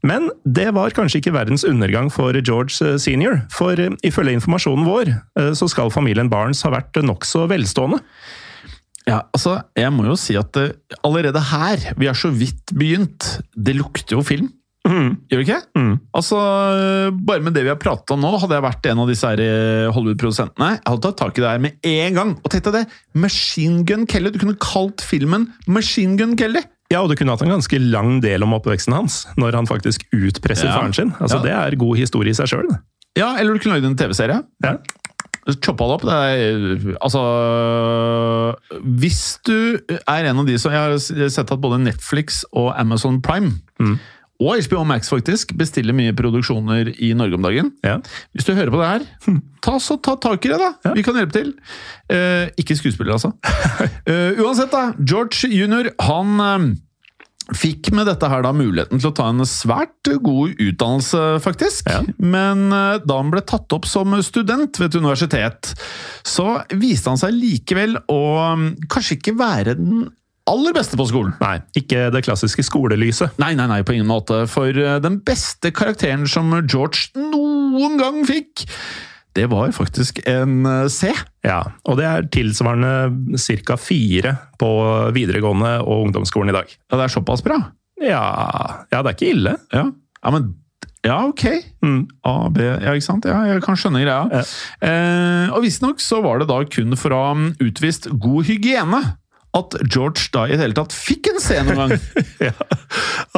Men 0.07 0.31
det 0.43 0.69
var 0.75 0.95
kanskje 0.97 1.21
ikke 1.21 1.35
verdens 1.37 1.65
undergang 1.67 2.09
for 2.11 2.35
George 2.43 2.99
senior, 2.99 3.45
for 3.55 3.79
ifølge 4.03 4.35
informasjonen 4.39 4.89
vår 4.89 5.13
eh, 5.15 5.53
så 5.59 5.69
skal 5.71 5.93
familien 5.95 6.31
Barnes 6.33 6.65
ha 6.67 6.73
vært 6.75 6.99
nokså 7.07 7.47
velstående. 7.53 8.01
Ja, 9.07 9.25
altså, 9.35 9.57
jeg 9.79 9.91
må 9.95 10.07
jo 10.07 10.17
si 10.19 10.35
at 10.39 10.59
eh, 10.59 10.75
allerede 11.07 11.43
her, 11.53 11.93
vi 11.99 12.11
har 12.11 12.19
så 12.19 12.31
vidt 12.35 12.75
begynt, 12.75 13.37
det 13.55 13.77
lukter 13.79 14.19
jo 14.19 14.27
film. 14.27 14.51
Gjør 14.83 15.39
det 15.39 15.45
ikke? 15.47 15.61
Altså, 16.19 16.39
eh, 16.75 17.15
Bare 17.15 17.43
med 17.47 17.55
det 17.55 17.63
vi 17.63 17.71
har 17.71 17.79
pratet 17.79 18.11
om 18.15 18.23
nå, 18.23 18.33
hadde 18.43 18.59
jeg 18.59 18.65
vært 18.67 18.89
en 18.91 19.03
av 19.05 19.11
disse 19.11 19.31
eh, 19.39 19.87
Hollywood-produsentene, 19.95 20.71
jeg 20.75 20.83
hadde 20.89 21.03
tatt 21.07 21.21
tak 21.23 21.39
i 21.39 21.45
det 21.45 21.51
her 21.53 21.63
med 21.63 21.91
en 21.93 22.19
gang. 22.19 22.33
Og 22.43 22.51
tenk 22.51 22.67
deg 22.67 22.81
det! 22.81 22.85
Machine 23.15 23.85
Gun 23.87 24.07
Kelly! 24.11 24.35
Du 24.35 24.41
kunne 24.43 24.59
kalt 24.63 25.05
filmen 25.07 25.47
Machine 25.71 26.19
Gun 26.19 26.35
Kelly! 26.39 26.65
Ja, 26.93 27.01
og 27.03 27.09
du 27.11 27.17
kunne 27.19 27.33
hatt 27.35 27.43
en 27.47 27.55
ganske 27.55 27.79
lang 27.81 28.19
del 28.23 28.45
om 28.45 28.53
oppveksten 28.59 28.93
hans, 28.95 29.23
når 29.41 29.57
han 29.63 29.67
faktisk 29.71 30.05
utpresser 30.13 30.69
Ja. 30.69 30.77
faren 30.79 30.93
sin. 30.95 31.15
Altså, 31.19 31.41
Ja. 31.41 31.43
Det 31.49 31.53
er 31.75 31.77
god 31.81 31.97
historie 31.99 32.31
i 32.31 32.37
seg 32.37 32.47
sjøl. 32.53 32.69
Ja, 33.17 33.35
eller 33.39 33.55
du 33.57 33.59
kunne 33.65 33.77
lagd 33.81 33.89
en 33.91 33.97
TV-serie. 33.97 34.43
Ja. 34.65 34.77
Choppa 35.59 35.89
det 35.89 35.95
opp. 35.97 36.03
Det 36.07 36.15
er, 36.15 36.97
altså 37.03 37.23
Hvis 38.85 39.39
du 39.45 39.79
er 40.07 40.29
en 40.31 40.39
av 40.39 40.47
de 40.47 40.57
som 40.61 40.71
Jeg 40.73 40.81
har 40.81 41.29
sett 41.33 41.51
at 41.51 41.61
både 41.61 41.81
Netflix 41.83 42.45
og 42.53 42.73
Amazon 42.79 43.21
Prime 43.25 43.57
og 44.43 44.63
HBO 44.67 44.85
Max 44.89 45.11
faktisk 45.13 45.55
bestiller 45.59 45.97
mye 45.97 46.15
produksjoner 46.17 46.93
i 46.99 47.13
Norge 47.19 47.39
om 47.39 47.47
dagen. 47.47 47.73
Ja. 47.87 47.99
Hvis 48.35 48.49
du 48.49 48.55
hører 48.57 48.73
på 48.75 48.83
det 48.83 48.93
her, 48.93 49.09
ta, 49.65 49.79
så 49.83 49.99
ta 50.03 50.17
tak 50.21 50.45
i 50.47 50.53
det, 50.53 50.61
da! 50.61 50.95
Vi 50.97 51.05
kan 51.07 51.19
hjelpe 51.19 51.37
til. 51.37 51.53
Eh, 52.13 52.49
ikke 52.61 52.79
skuespiller, 52.79 53.17
altså. 53.19 53.35
Eh, 54.03 54.39
uansett, 54.43 54.73
da. 54.73 54.93
George 54.99 55.49
jr. 55.53 55.93
han 56.03 56.41
eh, 56.43 56.65
fikk 57.57 57.91
med 57.97 58.07
dette 58.11 58.29
her 58.31 58.45
da 58.45 58.53
muligheten 58.55 59.01
til 59.01 59.11
å 59.11 59.15
ta 59.17 59.29
en 59.31 59.45
svært 59.49 60.11
god 60.25 60.59
utdannelse, 60.63 61.23
faktisk. 61.45 61.91
Ja. 61.91 62.03
Men 62.19 62.69
eh, 62.75 63.03
da 63.05 63.19
han 63.19 63.33
ble 63.33 63.43
tatt 63.47 63.73
opp 63.75 63.89
som 63.89 64.15
student 64.25 64.79
ved 64.81 64.91
et 64.91 64.99
universitet, 65.01 65.73
så 66.27 66.63
viste 66.73 67.13
han 67.13 67.21
seg 67.21 67.37
likevel 67.37 67.99
å 68.13 68.23
mm, 68.59 68.67
kanskje 68.93 69.19
ikke 69.19 69.39
være 69.41 69.77
den 69.79 70.05
aller 70.51 70.75
beste 70.75 70.99
på 70.99 71.07
skolen. 71.11 71.35
Nei, 71.43 71.57
ikke 71.79 72.09
det 72.15 72.25
klassiske 72.27 72.65
skolelyset. 72.67 73.39
Nei, 73.43 73.53
nei, 73.59 73.69
nei, 73.71 73.83
på 73.87 73.95
ingen 73.97 74.11
måte. 74.11 74.45
For 74.51 74.71
eh, 74.71 74.99
den 75.03 75.21
beste 75.27 75.73
karakteren 75.75 76.27
som 76.31 76.53
George 76.67 77.13
noen 77.19 77.99
gang 78.01 78.23
fikk, 78.29 78.67
det 79.39 79.47
var 79.53 79.73
faktisk 79.77 80.21
en 80.29 80.67
eh, 80.69 80.89
C. 80.93 81.13
Ja, 81.47 81.63
og 81.89 82.01
det 82.01 82.09
er 82.09 82.31
tilsvarende 82.35 83.37
ca. 83.67 83.79
fire 83.81 84.37
på 84.61 84.73
videregående 85.15 85.79
og 85.85 86.09
ungdomsskolen 86.09 86.53
i 86.53 86.59
dag. 86.59 86.75
Ja, 86.91 86.99
det 86.99 87.07
er 87.07 87.15
såpass 87.19 87.45
bra. 87.45 87.61
Ja, 88.03 88.25
ja 88.91 89.01
det 89.01 89.07
er 89.07 89.17
ikke 89.17 89.33
ille. 89.37 89.57
Ja, 89.75 89.87
ja 90.23 90.35
men 90.35 90.53
ja, 91.03 91.17
ok. 91.27 91.49
A, 92.23 92.33
B 92.55 92.63
Ja, 92.63 92.93
ikke 92.95 93.05
sant? 93.05 93.27
Ja, 93.27 93.41
jeg 93.51 93.63
kan 93.65 93.79
skjønne 93.79 94.05
greia. 94.05 94.23
Ja. 94.31 94.43
Eh, 94.87 95.49
og 95.51 95.65
visstnok 95.65 96.03
så 96.03 96.21
var 96.23 96.39
det 96.39 96.47
da 96.51 96.61
kun 96.71 96.95
for 96.99 97.15
å 97.15 97.25
ha 97.25 97.33
mm, 97.35 97.49
utvist 97.65 98.07
god 98.23 98.47
hygiene 98.47 99.01
at 99.57 99.75
George 99.93 100.31
da 100.33 100.47
i 100.49 100.55
det 100.55 100.63
hele 100.63 100.77
tatt 100.77 100.95
fikk 100.97 101.29
en 101.33 101.41
C 101.43 101.59
noen 101.65 101.81
gang. 101.83 101.97
Ja, 102.43 102.51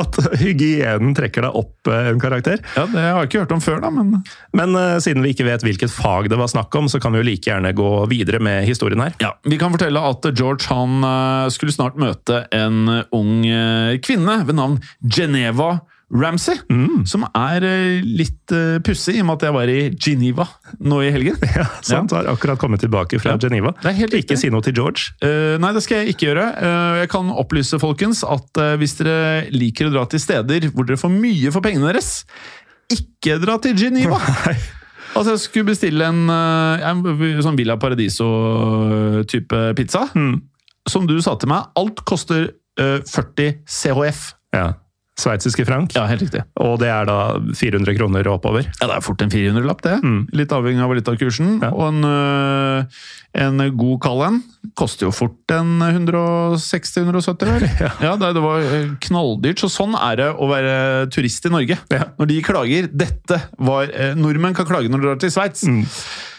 at 0.00 0.16
hygienen 0.40 1.12
trekker 1.16 1.44
deg 1.44 1.56
opp 1.58 1.90
eh, 1.90 2.08
en 2.08 2.20
karakter. 2.22 2.62
ja, 2.74 2.84
Det 2.88 3.02
har 3.02 3.18
jeg 3.20 3.28
ikke 3.28 3.42
hørt 3.42 3.54
om 3.56 3.62
før, 3.62 3.80
da, 3.84 3.90
men 3.92 4.14
Men 4.56 4.78
uh, 4.78 4.96
siden 5.02 5.22
vi 5.24 5.34
ikke 5.34 5.46
vet 5.46 5.64
hvilket 5.66 5.92
fag 5.92 6.30
det 6.32 6.38
var 6.40 6.48
snakk 6.50 6.74
om, 6.78 6.88
så 6.90 7.00
kan 7.02 7.12
vi 7.14 7.20
jo 7.20 7.26
like 7.28 7.50
gjerne 7.50 7.74
gå 7.76 7.90
videre 8.10 8.40
med 8.42 8.64
historien 8.68 9.02
her. 9.04 9.12
Ja, 9.22 9.34
Vi 9.44 9.58
kan 9.60 9.74
fortelle 9.74 10.02
at 10.08 10.26
George 10.32 10.70
han 10.70 11.04
eh, 11.04 11.50
skulle 11.54 11.74
snart 11.74 11.98
møte 12.00 12.44
en 12.54 12.86
ung 13.14 13.34
kvinne 14.04 14.38
ved 14.46 14.56
navn 14.56 14.78
Geneva 15.02 15.76
Ramsey. 16.14 16.60
Som 17.10 17.24
er 17.34 17.64
eh, 17.66 18.04
litt 18.06 18.52
uh, 18.54 18.78
pussig, 18.86 19.16
i 19.18 19.22
og 19.22 19.28
med 19.28 19.40
at 19.40 19.46
jeg 19.48 19.56
var 19.56 19.70
i 19.72 19.78
Geneva 19.98 20.46
nå 20.80 21.00
i 21.02 21.10
helgen. 21.14 21.38
Ja, 21.54 21.66
sant, 21.86 22.14
har 22.14 22.26
akkurat 22.30 22.58
kommet 22.60 22.82
tilbake 22.82 23.18
fra 23.22 23.34
Ja, 23.34 23.40
Geneva. 23.42 23.74
det 23.82 23.94
helt 23.98 24.14
Ikke 24.18 24.38
si 24.38 24.50
noe 24.52 24.62
til 24.64 24.74
George. 24.78 25.12
Uh, 25.22 25.56
nei, 25.62 25.72
det 25.74 25.82
skal 25.84 26.02
jeg 26.02 26.14
ikke 26.14 26.28
gjøre. 26.30 26.46
Uh, 26.58 27.00
jeg 27.02 27.10
kan 27.12 27.30
opplyse 27.34 27.78
folkens 27.82 28.22
at 28.26 28.60
eh, 28.62 28.74
hvis 28.80 28.96
dere 29.00 29.18
liker 29.54 29.88
å 29.88 29.92
dra 29.94 30.04
til 30.10 30.22
steder 30.22 30.68
hvor 30.74 30.86
dere 30.88 31.00
får 31.00 31.12
mye 31.12 31.52
for 31.54 31.64
pengene 31.64 31.90
deres, 31.90 32.22
ikke 32.92 33.38
dra 33.42 33.58
til 33.62 33.76
Geneva! 33.78 34.18
Nei. 34.46 34.56
Altså, 35.14 35.36
jeg 35.36 35.42
skulle 35.44 35.68
bestille 35.70 36.06
en, 36.10 36.24
eh, 36.32 36.86
en 36.88 37.02
sånn 37.44 37.58
Villa 37.58 37.76
Paradiso-type 37.78 39.60
pizza. 39.78 40.08
Som 40.90 41.06
du 41.08 41.16
sa 41.24 41.36
til 41.40 41.50
meg, 41.52 41.70
alt 41.78 42.02
koster 42.08 42.48
eh, 42.80 42.98
40 43.06 43.60
CHF. 43.70 44.24
Ja. 44.54 44.72
Sveitsiske 45.14 45.62
frank. 45.66 45.92
Ja, 45.94 46.08
helt 46.10 46.24
riktig. 46.24 46.40
Og 46.58 46.80
det 46.82 46.88
er 46.90 47.06
da 47.06 47.36
400 47.54 47.94
kroner 47.94 48.26
og 48.26 48.40
oppover. 48.40 48.66
Ja, 48.80 48.88
Det 48.88 48.96
er 48.96 49.04
fort 49.04 49.22
en 49.22 49.30
400-lapp, 49.30 49.84
det. 49.86 49.94
Litt 50.34 50.54
avhengig 50.54 50.82
av 50.82 50.90
valutakursen. 50.90 51.52
Ja. 51.62 51.70
Og 51.70 51.86
en, 51.92 52.00
øh, 52.08 53.04
en 53.44 53.62
god 53.78 54.00
kall 54.02 54.24
en 54.26 54.40
koster 54.74 55.06
jo 55.06 55.12
fort 55.14 55.54
en 55.54 55.78
160-170, 55.86 57.46
vel? 57.46 57.68
ja, 58.08 58.16
det, 58.18 58.32
det 58.34 58.42
var 58.42 58.66
øh, 58.66 58.92
knalldyrt. 59.06 59.62
Så 59.62 59.70
sånn 59.70 59.94
er 59.94 60.18
det 60.18 60.28
å 60.34 60.50
være 60.50 60.76
turist 61.14 61.46
i 61.46 61.54
Norge. 61.54 61.78
Ja. 61.94 62.10
Når 62.18 62.32
de 62.32 62.42
klager 62.50 62.90
Dette 62.90 63.38
var 63.62 63.94
eh, 63.94 64.18
Nordmenn 64.18 64.56
kan 64.56 64.66
klage 64.66 64.90
når 64.90 64.98
de 64.98 65.12
drar 65.12 65.22
til 65.22 65.34
Sveits. 65.34 65.62
Ah, 65.70 66.33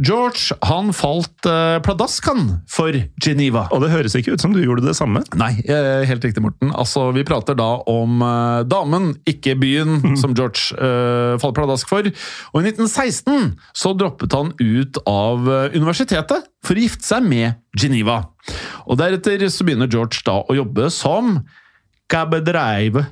George 0.00 0.56
han 0.64 0.92
falt 0.96 1.46
uh, 1.48 1.76
pladask, 1.84 2.24
han, 2.30 2.46
for 2.70 2.96
Geneva. 3.22 3.66
Og 3.74 3.82
det 3.84 3.90
høres 3.92 4.16
ikke 4.16 4.36
ut 4.36 4.42
som 4.44 4.54
du 4.54 4.62
gjorde 4.62 4.84
det 4.86 4.94
samme. 4.96 5.20
Nei, 5.38 5.52
eh, 5.66 6.04
helt 6.08 6.24
riktig, 6.24 6.42
Morten. 6.44 6.72
Altså, 6.72 7.10
Vi 7.12 7.24
prater 7.28 7.56
da 7.58 7.68
om 7.90 8.22
uh, 8.24 8.62
damen, 8.64 9.12
ikke 9.28 9.56
byen, 9.60 10.16
som 10.20 10.36
George 10.38 10.72
uh, 10.78 11.36
falt 11.42 11.56
pladask 11.58 11.90
for. 11.90 12.08
Og 12.52 12.62
i 12.62 12.72
1916 12.72 13.52
så 13.76 13.92
droppet 13.98 14.32
han 14.36 14.54
ut 14.58 14.98
av 15.08 15.48
eh, 15.48 15.76
universitetet 15.76 16.48
for 16.64 16.78
å 16.78 16.84
gifte 16.84 17.06
seg 17.06 17.26
med 17.26 17.58
Geneva. 17.78 18.22
Og 18.88 18.98
deretter 19.00 19.44
så 19.52 19.66
begynner 19.66 19.90
George 19.90 20.24
da 20.26 20.40
å 20.42 20.56
jobbe 20.56 20.88
som 20.92 21.36
cabedreive. 22.12 23.06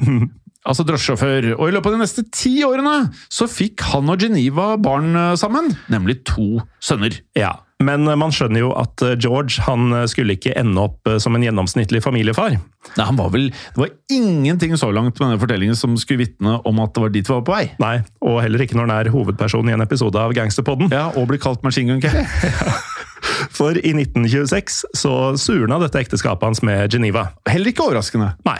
Altså 0.68 0.84
drosjesjåfør. 0.84 1.54
Og 1.56 1.70
i 1.70 1.72
løpet 1.72 1.88
av 1.88 1.96
de 1.96 2.02
neste 2.02 2.26
ti 2.36 2.58
årene 2.66 3.08
så 3.32 3.48
fikk 3.48 3.80
han 3.94 4.10
og 4.12 4.20
Geneva 4.20 4.74
barn 4.80 5.14
eh, 5.16 5.32
sammen, 5.40 5.70
nemlig 5.92 6.18
to 6.28 6.60
sønner. 6.84 7.16
Ja, 7.38 7.54
Men 7.80 8.04
eh, 8.04 8.18
man 8.20 8.34
skjønner 8.34 8.60
jo 8.60 8.74
at 8.76 9.00
eh, 9.06 9.14
George 9.16 9.64
han 9.64 9.88
skulle 10.12 10.36
ikke 10.36 10.52
ende 10.60 10.84
opp 10.84 11.08
som 11.22 11.36
en 11.36 11.46
gjennomsnittlig 11.46 12.02
familiefar. 12.04 12.58
Nei, 12.60 13.06
han 13.08 13.16
var 13.16 13.32
vel, 13.32 13.48
Det 13.72 13.80
var 13.80 13.94
ingenting 14.12 14.76
så 14.76 14.92
langt 14.92 15.16
med 15.16 15.30
denne 15.30 15.40
fortellingen 15.40 15.78
som 15.80 15.96
skulle 16.00 16.26
vitne 16.26 16.58
om 16.68 16.84
at 16.84 16.92
det 16.92 17.06
var 17.06 17.16
dit 17.16 17.24
vi 17.24 17.36
var 17.38 17.46
på 17.48 17.56
vei. 17.56 17.64
Nei, 17.80 17.96
Og 18.20 18.42
heller 18.44 18.66
ikke 18.66 18.76
når 18.76 18.88
han 18.88 18.96
er 18.98 19.14
hovedperson 19.16 19.72
i 19.72 19.76
en 19.78 19.86
episode 19.86 20.20
av 20.20 20.36
Gangsterpodden. 20.36 20.92
Ja, 20.92 21.08
Og 21.16 21.30
blir 21.32 21.40
kalt 21.40 21.64
Machine 21.64 21.94
Gun 21.94 22.04
Kelly. 22.04 22.26
For 23.54 23.78
i 23.78 23.92
1926 23.94 24.82
så 24.96 25.14
surna 25.40 25.80
dette 25.82 26.02
ekteskapet 26.02 26.50
hans 26.50 26.62
med 26.66 26.92
Geneva. 26.92 27.30
Heller 27.48 27.72
ikke 27.72 27.86
overraskende. 27.88 28.34
Nei. 28.46 28.58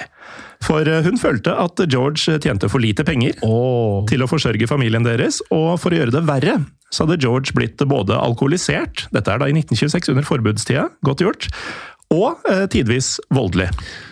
For 0.64 0.84
eh, 0.88 1.04
hun 1.06 1.20
følte 1.20 1.54
at 1.56 1.80
George 1.90 2.38
tjente 2.42 2.68
for 2.70 2.82
lite 2.82 3.04
penger 3.06 3.38
til 4.10 4.24
å 4.24 4.28
forsørge 4.28 4.68
familien 4.70 5.06
deres, 5.06 5.40
og 5.48 5.78
for 5.80 5.92
å 5.92 6.02
gjøre 6.02 6.14
det 6.18 6.26
verre, 6.28 6.58
så 6.92 7.06
hadde 7.06 7.20
George 7.22 7.54
blitt 7.56 7.80
både 7.88 8.18
alkoholisert, 8.18 9.06
dette 9.14 9.32
er 9.32 9.40
da 9.40 9.48
i 9.48 9.56
1926 9.56 10.12
under 10.12 10.26
forbudstida, 10.26 10.88
godt 11.06 11.24
gjort, 11.24 11.48
og 12.10 12.44
eh, 12.50 12.66
tidvis 12.70 13.18
voldelig. 13.32 13.70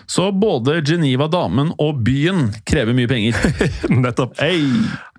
Så 0.09 0.31
både 0.33 0.79
Geneva 0.81 1.29
damen 1.29 1.73
og 1.77 2.01
byen 2.05 2.49
krever 2.67 2.95
mye 2.97 3.09
penger. 3.09 3.37
Nettopp. 4.03 4.39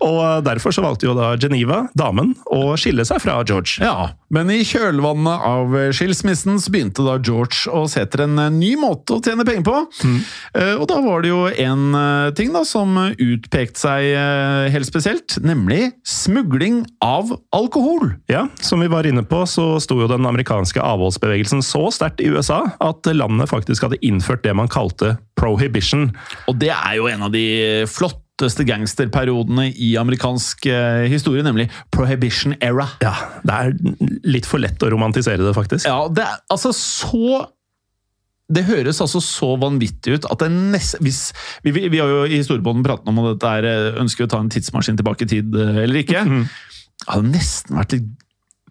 Og 0.01 0.17
eh, 0.19 0.37
derfor 0.45 0.75
så 0.75 0.83
valgte 0.83 1.07
jo 1.07 1.15
da 1.15 1.33
Geneva, 1.39 1.85
damen, 1.97 2.33
å 2.51 2.75
skille 2.79 3.05
seg 3.07 3.21
fra 3.23 3.39
George. 3.47 3.79
Ja, 3.83 4.11
men 4.33 4.51
i 4.51 4.61
kjølvannet 4.67 5.45
av 5.47 5.77
skilsmissen 5.95 6.59
så 6.61 6.73
begynte 6.73 7.05
da 7.05 7.17
George 7.23 7.71
å 7.71 7.85
se 7.91 8.03
etter 8.03 8.25
en 8.25 8.39
ny 8.57 8.73
måte 8.79 9.15
å 9.15 9.23
tjene 9.23 9.45
penger 9.47 9.65
på. 9.67 9.77
Mm. 10.07 10.19
Og 10.81 10.85
da 10.89 10.97
var 11.03 11.23
det 11.23 11.31
jo 11.31 11.45
en 11.49 11.97
eh, 11.97 12.33
ting 12.35 12.51
da 12.53 12.63
som 12.67 12.97
utpekte 12.99 13.81
seg 13.81 14.07
eh, 14.15 14.69
helt 14.73 14.87
spesielt, 14.87 15.37
nemlig 15.45 15.91
smugling 16.07 16.83
av 17.03 17.31
alkohol. 17.55 18.13
Ja, 18.31 18.47
Som 18.61 18.83
vi 18.83 18.89
var 18.91 19.07
inne 19.07 19.23
på, 19.27 19.43
så 19.47 19.75
sto 19.83 19.99
jo 20.01 20.09
den 20.11 20.27
amerikanske 20.27 20.81
avholdsbevegelsen 20.81 21.63
så 21.65 21.87
sterkt 21.93 22.21
i 22.23 22.29
USA 22.31 22.63
at 22.81 23.07
landet 23.15 23.51
faktisk 23.51 23.87
hadde 23.87 24.01
innført 24.05 24.43
det 24.45 24.55
man 24.57 24.71
kalte 24.81 25.15
prohibition. 25.39 26.09
Og 26.49 26.57
det 26.61 26.73
er 26.73 26.97
jo 26.99 27.07
en 27.11 27.27
av 27.27 27.31
de 27.33 27.45
flotteste 27.89 28.65
gangsterperiodene 28.67 29.69
i 29.71 29.93
amerikansk 30.01 30.67
eh, 30.69 31.05
historie, 31.11 31.45
nemlig 31.45 31.69
Prohibition 31.93 32.57
Era. 32.59 32.89
Ja, 33.05 33.15
Det 33.45 33.57
er 33.57 33.73
litt 34.25 34.49
for 34.49 34.61
lett 34.61 34.81
å 34.81 34.91
romantisere 34.93 35.41
det, 35.45 35.55
faktisk. 35.57 35.85
Ja, 35.89 36.05
det 36.09 36.25
er 36.27 36.39
altså 36.51 36.73
så 36.75 37.45
det 38.51 38.65
høres 38.67 38.99
altså 38.99 39.21
så 39.23 39.53
vanvittig 39.59 40.17
ut 40.17 40.25
at 40.27 40.41
det 40.43 40.49
nest, 40.51 40.97
hvis, 40.99 41.21
vi, 41.63 41.71
vi, 41.71 41.85
vi 41.93 42.01
har 42.01 42.09
jo 42.11 42.25
i 42.27 42.41
historiebånden 42.41 42.83
pratet 42.83 43.07
om 43.07 43.21
at 43.21 43.29
dette 43.35 43.53
er, 43.61 43.67
eh, 43.69 44.01
ønsker 44.01 44.25
vi 44.25 44.27
å 44.27 44.33
ta 44.33 44.41
en 44.43 44.51
tidsmaskin 44.51 44.99
tilbake 44.99 45.23
i 45.27 45.31
tid 45.37 45.55
eh, 45.55 45.83
eller 45.85 46.01
ikke. 46.01 46.25
Det 46.25 47.07
hadde 47.07 47.31
nesten 47.31 47.79
vært 47.79 47.95
litt 47.95 48.11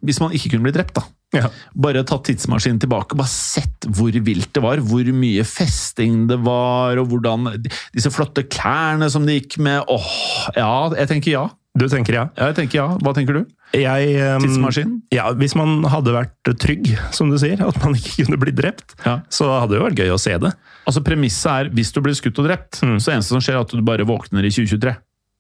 Hvis 0.06 0.20
man 0.22 0.32
ikke 0.36 0.52
kunne 0.52 0.64
bli 0.68 0.72
drept, 0.72 0.94
da. 0.96 1.02
Ja. 1.36 1.46
Bare 1.78 2.02
tatt 2.02 2.24
tidsmaskinen 2.26 2.80
tilbake 2.82 3.14
og 3.14 3.20
bare 3.22 3.30
sett 3.30 3.86
hvor 3.94 4.10
vilt 4.10 4.50
det 4.56 4.62
var. 4.64 4.80
Hvor 4.82 5.06
mye 5.14 5.44
festing 5.46 6.24
det 6.30 6.40
var, 6.42 6.98
og 6.98 7.06
hvordan 7.12 7.46
Disse 7.94 8.10
flotte 8.10 8.42
klærne 8.50 9.06
som 9.12 9.26
de 9.28 9.38
gikk 9.38 9.58
med. 9.62 9.84
Åh, 9.88 10.10
ja, 10.56 10.72
jeg 10.98 11.08
tenker 11.12 11.30
ja. 11.36 11.46
Du 11.78 11.84
tenker 11.86 12.16
ja? 12.16 12.24
Ja, 12.34 12.48
Jeg 12.50 12.56
tenker 12.56 12.80
ja. 12.80 12.86
Hva 12.98 13.12
tenker 13.14 13.36
du? 13.38 13.44
Jeg, 13.78 14.16
um, 14.18 14.42
Tidsmaskin? 14.42 14.96
Ja, 15.14 15.28
Hvis 15.38 15.54
man 15.54 15.84
hadde 15.86 16.10
vært 16.16 16.50
trygg, 16.58 16.88
som 17.14 17.30
du 17.30 17.36
sier, 17.38 17.60
at 17.62 17.78
man 17.84 17.94
ikke 17.94 18.24
kunne 18.26 18.40
bli 18.42 18.50
drept, 18.58 18.96
Ja. 19.06 19.20
så 19.30 19.46
hadde 19.60 19.76
det 19.76 19.78
jo 19.78 19.84
vært 19.86 20.00
gøy 20.02 20.10
å 20.10 20.18
se 20.18 20.34
det. 20.42 20.50
Altså 20.90 21.04
Premisset 21.06 21.52
er 21.52 21.70
hvis 21.70 21.92
du 21.94 22.00
blir 22.02 22.16
skutt 22.18 22.40
og 22.42 22.48
drept, 22.50 22.80
Mm. 22.82 22.98
så 22.98 23.14
eneste 23.14 23.30
som 23.30 23.38
skjer 23.38 23.54
er 23.54 23.60
at 23.62 23.70
du 23.70 23.80
bare 23.86 24.02
våkner 24.04 24.42
i 24.42 24.50
2023. 24.50 24.96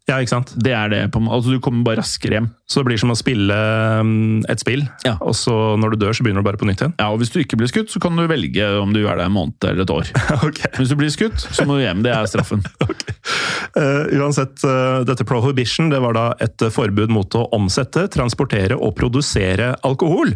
Ja, 0.08 0.16
ikke 0.18 0.32
sant? 0.32 0.50
Det 0.58 0.72
er 0.74 0.88
det. 0.90 1.00
på 1.14 1.20
Altså 1.30 1.52
Du 1.52 1.60
kommer 1.62 1.84
bare 1.86 2.00
raskere 2.00 2.38
hjem. 2.38 2.48
Så 2.70 2.80
det 2.80 2.88
blir 2.88 2.98
som 3.02 3.12
å 3.12 3.16
spille 3.18 3.54
um, 4.00 4.40
et 4.50 4.62
spill, 4.62 4.82
Ja. 5.06 5.16
og 5.20 5.34
så 5.38 5.54
når 5.78 5.94
du 5.94 6.04
dør, 6.04 6.14
så 6.16 6.24
begynner 6.24 6.42
du 6.42 6.46
bare 6.48 6.58
på 6.58 6.66
nytt 6.66 6.82
igjen. 6.82 6.94
Ja, 6.98 7.10
og 7.12 7.20
Hvis 7.20 7.30
du 7.34 7.38
ikke 7.42 7.58
blir 7.60 7.70
skutt, 7.70 7.90
så 7.92 8.00
kan 8.02 8.16
du 8.18 8.24
velge 8.30 8.66
om 8.80 8.94
du 8.94 9.02
er 9.04 9.18
der 9.20 9.26
en 9.28 9.34
måned 9.36 9.58
eller 9.66 9.84
et 9.84 9.94
år. 9.94 10.10
Ok. 10.50 10.62
Hvis 10.78 10.90
du 10.90 10.96
blir 10.98 11.12
skutt, 11.14 11.38
så 11.38 11.66
må 11.68 11.78
du 11.78 11.84
hjem. 11.84 12.02
Det 12.06 12.14
er 12.14 12.26
straffen. 12.30 12.64
Eh, 13.76 14.16
uansett, 14.18 14.64
uh, 14.66 15.04
dette 15.06 15.22
prohibition 15.28 15.92
det 15.92 16.00
var 16.02 16.16
da 16.16 16.22
et 16.42 16.62
eh, 16.64 16.72
forbud 16.74 17.12
mot 17.14 17.36
å 17.38 17.44
omsette, 17.54 18.08
transportere 18.10 18.74
og 18.74 18.96
produsere 18.98 19.76
alkohol. 19.86 20.32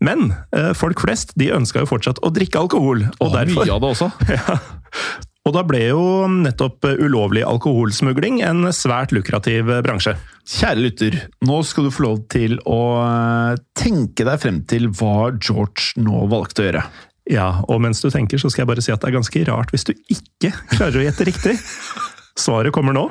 Men 0.00 0.30
folk 0.78 1.02
flest 1.04 1.34
de 1.36 1.50
ønska 1.52 1.82
jo 1.82 1.90
fortsatt 1.90 2.22
å 2.24 2.30
drikke 2.32 2.62
alkohol. 2.62 3.02
Og, 3.18 3.26
Og 3.26 3.34
derfor, 3.34 3.66
mye 3.66 3.74
av 3.74 3.82
det 3.84 3.90
også. 3.90 4.08
ja. 4.38 4.56
Og 5.50 5.56
da 5.56 5.64
ble 5.66 5.80
jo 5.88 6.02
nettopp 6.30 6.86
ulovlig 7.02 7.42
alkoholsmugling 7.42 8.38
en 8.46 8.68
svært 8.74 9.10
lukrativ 9.10 9.66
bransje. 9.82 10.14
Kjære 10.46 10.84
lytter, 10.84 11.16
nå 11.46 11.56
skal 11.66 11.88
du 11.88 11.94
få 11.94 12.04
lov 12.06 12.20
til 12.30 12.54
å 12.70 12.80
eh, 13.02 13.58
tenke 13.74 14.26
deg 14.26 14.38
frem 14.42 14.60
til 14.70 14.86
hva 14.94 15.32
George 15.34 15.98
nå 15.98 16.28
valgte 16.30 16.62
å 16.62 16.68
gjøre. 16.68 16.84
Ja, 17.30 17.48
og 17.66 17.82
mens 17.82 18.02
du 18.02 18.08
tenker, 18.14 18.38
så 18.38 18.50
skal 18.50 18.64
jeg 18.64 18.70
bare 18.70 18.84
si 18.84 18.94
at 18.94 19.02
det 19.02 19.10
er 19.10 19.18
ganske 19.18 19.42
rart 19.50 19.74
hvis 19.74 19.86
du 19.90 19.92
ikke 20.10 20.52
klarer 20.76 21.02
å 21.02 21.04
gjette 21.04 21.26
riktig. 21.26 21.56
Svaret 22.44 22.74
kommer 22.74 22.94
nå. 22.94 23.08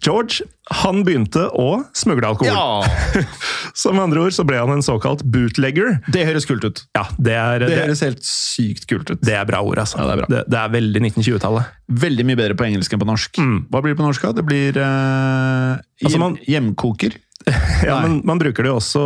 George 0.00 0.46
han 0.70 1.00
begynte 1.04 1.42
å 1.58 1.82
smugle 1.98 2.28
alkohol. 2.30 2.54
Ja! 2.54 3.24
Som 3.80 3.98
andre 4.00 4.22
ord 4.22 4.34
så 4.36 4.44
ble 4.46 4.60
han 4.60 4.70
en 4.72 4.84
såkalt 4.86 5.24
bootlegger. 5.26 5.98
Det 6.14 6.22
høres 6.28 6.46
kult 6.48 6.64
ut. 6.64 6.82
Ja, 6.96 7.04
det 7.18 7.34
er, 7.36 7.64
Det 7.64 7.70
det, 7.72 7.78
høres 7.84 8.02
helt 8.06 8.22
sykt 8.26 8.86
kult 8.90 9.10
ut. 9.10 9.20
det 9.26 9.34
er 9.36 9.48
bra 9.48 9.60
ord, 9.66 9.80
altså. 9.82 9.98
Ja, 10.00 10.06
det 10.08 10.14
er 10.14 10.22
bra. 10.22 10.28
Det, 10.30 10.42
det 10.54 10.60
er 10.62 10.74
veldig 10.76 11.02
1920-tallet. 11.10 11.72
Veldig 12.06 12.26
mye 12.30 12.38
bedre 12.40 12.56
på 12.60 12.68
engelsk 12.68 12.94
enn 12.96 13.02
på 13.02 13.08
norsk. 13.10 13.40
Mm. 13.42 13.58
Hva 13.72 13.82
blir 13.84 13.96
det 13.96 14.00
på 14.00 14.06
norsk? 14.06 14.28
da? 14.28 14.32
Det 14.40 14.46
blir 14.46 14.78
eh, 14.80 16.06
Altså, 16.06 16.22
man- 16.22 16.38
hjemkoker. 16.48 17.18
Ja, 17.86 17.96
Nei. 18.00 18.02
men 18.08 18.20
man 18.28 18.38
bruker 18.40 18.64
det 18.66 18.70
jo 18.72 18.76
også 18.78 19.02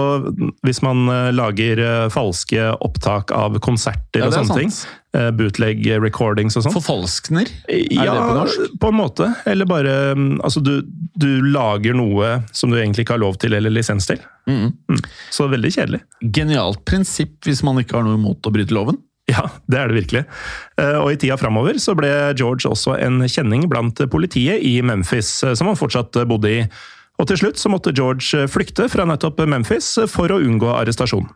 hvis 0.66 0.80
man 0.84 1.04
eh, 1.12 1.30
lager 1.34 1.80
eh, 1.82 2.08
falske 2.12 2.66
opptak 2.84 3.30
av 3.34 3.58
konserter 3.64 4.20
Ja, 4.22 4.28
og 4.28 4.32
er 4.32 4.38
sånne 4.42 4.52
sant. 4.52 4.60
ting. 4.84 5.00
Bootleg 5.38 5.84
recordings 6.02 6.56
og 6.58 6.64
sånn. 6.64 6.74
Forfalskner? 6.74 7.46
Ja, 7.70 8.16
det 8.16 8.22
på 8.26 8.34
norsk? 8.40 8.72
på 8.82 8.88
en 8.90 8.96
måte. 8.98 9.28
Eller 9.46 9.68
bare 9.70 9.92
mm, 10.18 10.40
Altså, 10.42 10.58
du, 10.58 10.80
du 11.14 11.28
lager 11.54 11.94
noe 11.94 12.32
som 12.50 12.72
du 12.74 12.80
egentlig 12.80 13.04
ikke 13.06 13.14
har 13.14 13.22
lov 13.22 13.38
til 13.38 13.54
eller 13.54 13.70
lisens 13.70 14.08
til. 14.10 14.18
Mm. 14.50 14.72
Så 15.30 15.46
veldig 15.52 15.70
kjedelig. 15.76 16.00
Genialt 16.34 16.82
prinsipp 16.88 17.46
hvis 17.46 17.62
man 17.62 17.78
ikke 17.84 18.00
har 18.00 18.08
noe 18.08 18.18
imot 18.18 18.42
å 18.50 18.54
bryte 18.56 18.74
loven. 18.74 18.98
Ja, 19.30 19.46
det 19.70 19.78
er 19.80 19.88
det 19.88 20.00
virkelig. 20.02 20.24
Eh, 20.82 20.98
Og 21.00 21.14
i 21.14 21.20
tida 21.22 21.38
framover 21.40 21.78
så 21.80 21.94
ble 21.96 22.10
George 22.36 22.68
også 22.74 22.98
en 22.98 23.22
kjenning 23.30 23.62
blant 23.70 24.02
politiet 24.12 24.60
i 24.66 24.74
Memphis, 24.84 25.30
eh, 25.46 25.54
som 25.56 25.70
han 25.70 25.78
fortsatt 25.80 26.18
eh, 26.20 26.26
bodde 26.28 26.50
i. 26.58 26.58
Og 27.20 27.28
til 27.30 27.38
slutt 27.38 27.60
så 27.60 27.70
måtte 27.70 27.94
George 27.94 28.44
eh, 28.44 28.50
flykte 28.50 28.88
fra 28.90 29.06
nettopp 29.08 29.44
Memphis 29.46 29.92
eh, 30.02 30.10
for 30.10 30.32
å 30.34 30.40
unngå 30.42 30.70
arrestasjon. 30.74 31.28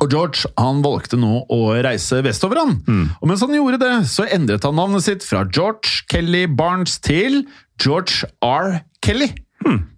Og 0.00 0.08
George 0.08 0.48
han 0.56 0.80
valgte 0.84 1.18
nå 1.20 1.42
å 1.52 1.60
reise 1.84 2.22
vestover. 2.24 2.62
han. 2.62 3.10
Og 3.20 3.28
mens 3.28 3.42
han 3.44 3.52
gjorde 3.52 3.80
det, 3.82 3.92
så 4.08 4.24
endret 4.24 4.64
han 4.64 4.78
navnet 4.78 5.04
sitt 5.04 5.26
fra 5.26 5.42
George 5.44 6.06
Kelly 6.08 6.46
Barnes 6.48 6.96
til 7.04 7.42
George 7.82 8.24
R. 8.40 8.78
Kelly. 9.04 9.28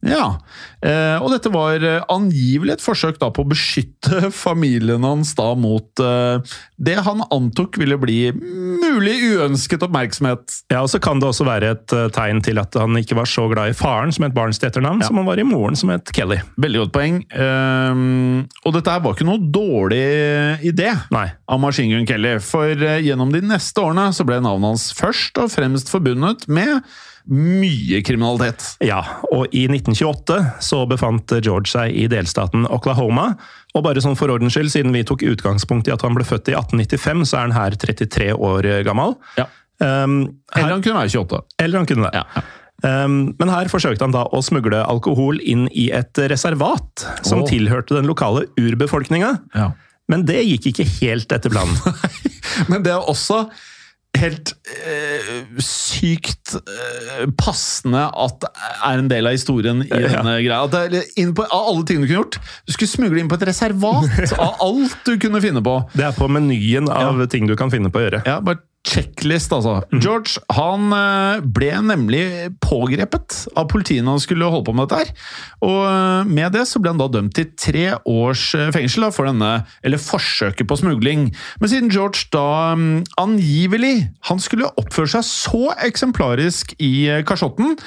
Ja, 0.04 0.38
eh, 0.84 1.16
Og 1.22 1.30
dette 1.32 1.50
var 1.52 1.80
eh, 1.80 2.02
angivelig 2.12 2.76
et 2.76 2.84
forsøk 2.84 3.16
da 3.22 3.30
på 3.32 3.44
å 3.44 3.48
beskytte 3.48 4.28
familien 4.44 5.04
hans 5.06 5.32
da 5.38 5.50
mot 5.56 6.02
eh, 6.02 6.54
det 6.76 6.96
han 7.06 7.22
antok 7.32 7.78
ville 7.80 7.96
bli 8.00 8.18
mulig 8.34 9.14
uønsket 9.34 9.86
oppmerksomhet. 9.86 10.58
Ja, 10.72 10.82
og 10.84 10.90
Så 10.92 11.00
kan 11.02 11.22
det 11.22 11.30
også 11.30 11.46
være 11.48 11.72
et 11.76 11.94
eh, 11.96 12.10
tegn 12.14 12.42
til 12.44 12.60
at 12.60 12.76
han 12.78 12.98
ikke 13.00 13.16
var 13.18 13.30
så 13.30 13.46
glad 13.52 13.72
i 13.72 13.78
faren 13.78 14.12
som 14.14 14.26
het 14.26 14.36
Barnes 14.36 14.60
til 14.60 14.68
etternavn, 14.68 15.02
som 15.06 15.20
han 15.20 15.28
var 15.28 15.40
i 15.40 15.46
moren 15.48 15.78
som 15.78 15.92
het 15.94 16.12
Kelly. 16.14 16.40
Veldig 16.60 16.84
godt 16.84 16.94
poeng. 16.98 17.22
Eh, 17.30 18.04
og 18.64 18.76
dette 18.76 18.98
var 19.04 19.16
ikke 19.16 19.28
noe 19.28 19.40
dårlig 19.54 20.04
idé 20.68 20.92
Nei. 21.14 21.26
av 21.48 21.60
Machine 21.62 21.94
Gun 21.94 22.08
Kelly, 22.08 22.36
for 22.44 22.70
eh, 22.74 23.00
gjennom 23.06 23.32
de 23.34 23.42
neste 23.44 23.80
årene 23.82 24.10
så 24.14 24.26
ble 24.28 24.40
navnet 24.44 24.74
hans 24.74 24.90
først 24.96 25.40
og 25.42 25.50
fremst 25.54 25.90
forbundet 25.92 26.46
med 26.48 26.80
mye 27.30 28.02
kriminalitet. 28.04 28.64
Ja, 28.84 29.00
og 29.32 29.52
i 29.56 29.64
1928 29.70 30.38
så 30.64 30.82
befant 30.88 31.32
George 31.40 31.70
seg 31.72 31.94
i 31.96 32.06
delstaten 32.12 32.66
Oklahoma. 32.68 33.32
Og 33.74 33.84
bare 33.86 34.02
sånn 34.04 34.18
for 34.18 34.32
ordens 34.32 34.54
skyld, 34.56 34.72
siden 34.74 34.94
vi 34.94 35.04
tok 35.06 35.24
utgangspunkt 35.26 35.88
i 35.88 35.94
at 35.94 36.04
han 36.04 36.16
ble 36.16 36.26
født 36.28 36.52
i 36.52 36.56
1895, 36.58 37.24
så 37.30 37.38
er 37.38 37.46
han 37.48 37.56
her 37.56 37.78
33 37.80 38.28
år 38.36 38.68
gammel. 38.86 39.16
Ja. 39.40 39.48
Um, 39.80 40.20
her, 40.54 40.66
Eller 40.66 40.76
han 40.76 40.84
kunne 40.84 41.00
være 41.00 41.10
28. 41.10 41.40
eller 41.64 41.82
han 41.82 41.88
kunne 41.90 42.10
det. 42.10 42.20
Ja. 42.20 42.44
Um, 42.84 43.18
men 43.40 43.50
her 43.50 43.70
forsøkte 43.72 44.04
han 44.04 44.14
da 44.14 44.26
å 44.28 44.42
smugle 44.44 44.82
alkohol 44.84 45.40
inn 45.40 45.66
i 45.72 45.88
et 45.96 46.18
reservat 46.30 47.06
som 47.24 47.42
oh. 47.42 47.48
tilhørte 47.48 47.96
den 47.96 48.08
lokale 48.10 48.46
urbefolkninga. 48.60 49.32
Ja. 49.56 49.70
Men 50.12 50.26
det 50.28 50.42
gikk 50.44 50.68
ikke 50.72 50.86
helt 51.00 51.32
etter 51.32 51.52
planen. 51.52 51.78
Men 52.70 52.84
det 52.84 52.92
er 52.92 53.08
også 53.08 53.46
helt 54.14 54.52
eh, 54.86 55.03
sykt 55.62 56.54
eh, 56.58 57.24
passende 57.40 58.04
at 58.10 58.40
det 58.44 58.50
er 58.90 59.00
en 59.02 59.08
del 59.12 59.28
av 59.30 59.36
historien 59.36 59.82
i 59.84 59.88
Ja. 59.90 60.12
denne 60.18 60.36
greia. 60.44 60.60
At 60.66 60.92
det 60.92 61.04
inn 61.20 61.34
på, 61.36 61.46
av 61.46 61.70
alle 61.72 61.84
ting 61.88 62.02
du 62.02 62.06
kunne 62.08 62.20
gjort, 62.22 62.38
du 62.66 62.72
skulle 62.74 62.90
smugle 62.92 63.20
inn 63.22 63.30
på 63.30 63.38
et 63.40 63.46
reservat 63.48 64.10
av 64.38 64.60
alt 64.64 64.96
du 65.06 65.16
kunne 65.22 65.40
finne 65.44 65.62
på. 65.64 65.76
Det 65.94 66.04
er 66.10 66.14
på 66.16 66.28
menyen 66.30 66.88
av 66.92 67.24
ting 67.32 67.46
du 67.50 67.56
kan 67.56 67.72
finne 67.72 67.90
på 67.94 68.02
å 68.02 68.06
gjøre. 68.08 68.22
Ja, 68.28 68.40
bare 68.44 68.62
checklist, 68.84 69.52
altså. 69.54 69.78
George 69.96 70.40
han 70.52 70.92
eh, 70.94 71.44
ble 71.56 71.70
nemlig 71.86 72.24
pågrepet 72.64 73.44
av 73.56 73.68
politiet 73.72 74.04
når 74.04 74.18
han 74.18 74.24
skulle 74.24 74.50
holde 74.52 74.68
på 74.68 74.74
med 74.76 74.88
dette 74.90 75.00
her. 75.00 75.12
Og 75.64 75.78
eh, 75.88 76.32
med 76.36 76.54
det 76.56 76.66
så 76.68 76.82
ble 76.82 76.92
han 76.92 77.00
da 77.00 77.08
dømt 77.12 77.34
til 77.36 77.48
tre 77.60 77.86
års 78.00 78.46
eh, 78.58 78.70
fengsel 78.76 79.06
da, 79.06 79.12
for 79.14 79.30
denne, 79.30 79.52
eller 79.86 80.02
forsøket 80.02 80.68
på 80.68 80.78
smugling. 80.80 81.30
Men 81.62 81.72
siden 81.72 81.92
George 81.92 82.28
da 82.34 82.74
mm, 82.76 83.04
angivelig 83.20 83.94
han 84.28 84.42
skulle 84.42 84.72
oppføre 84.80 85.16
seg 85.16 85.28
så 85.28 85.64
eksemplarisk 85.88 86.76
i 86.82 86.94
kasjotten 87.28 87.78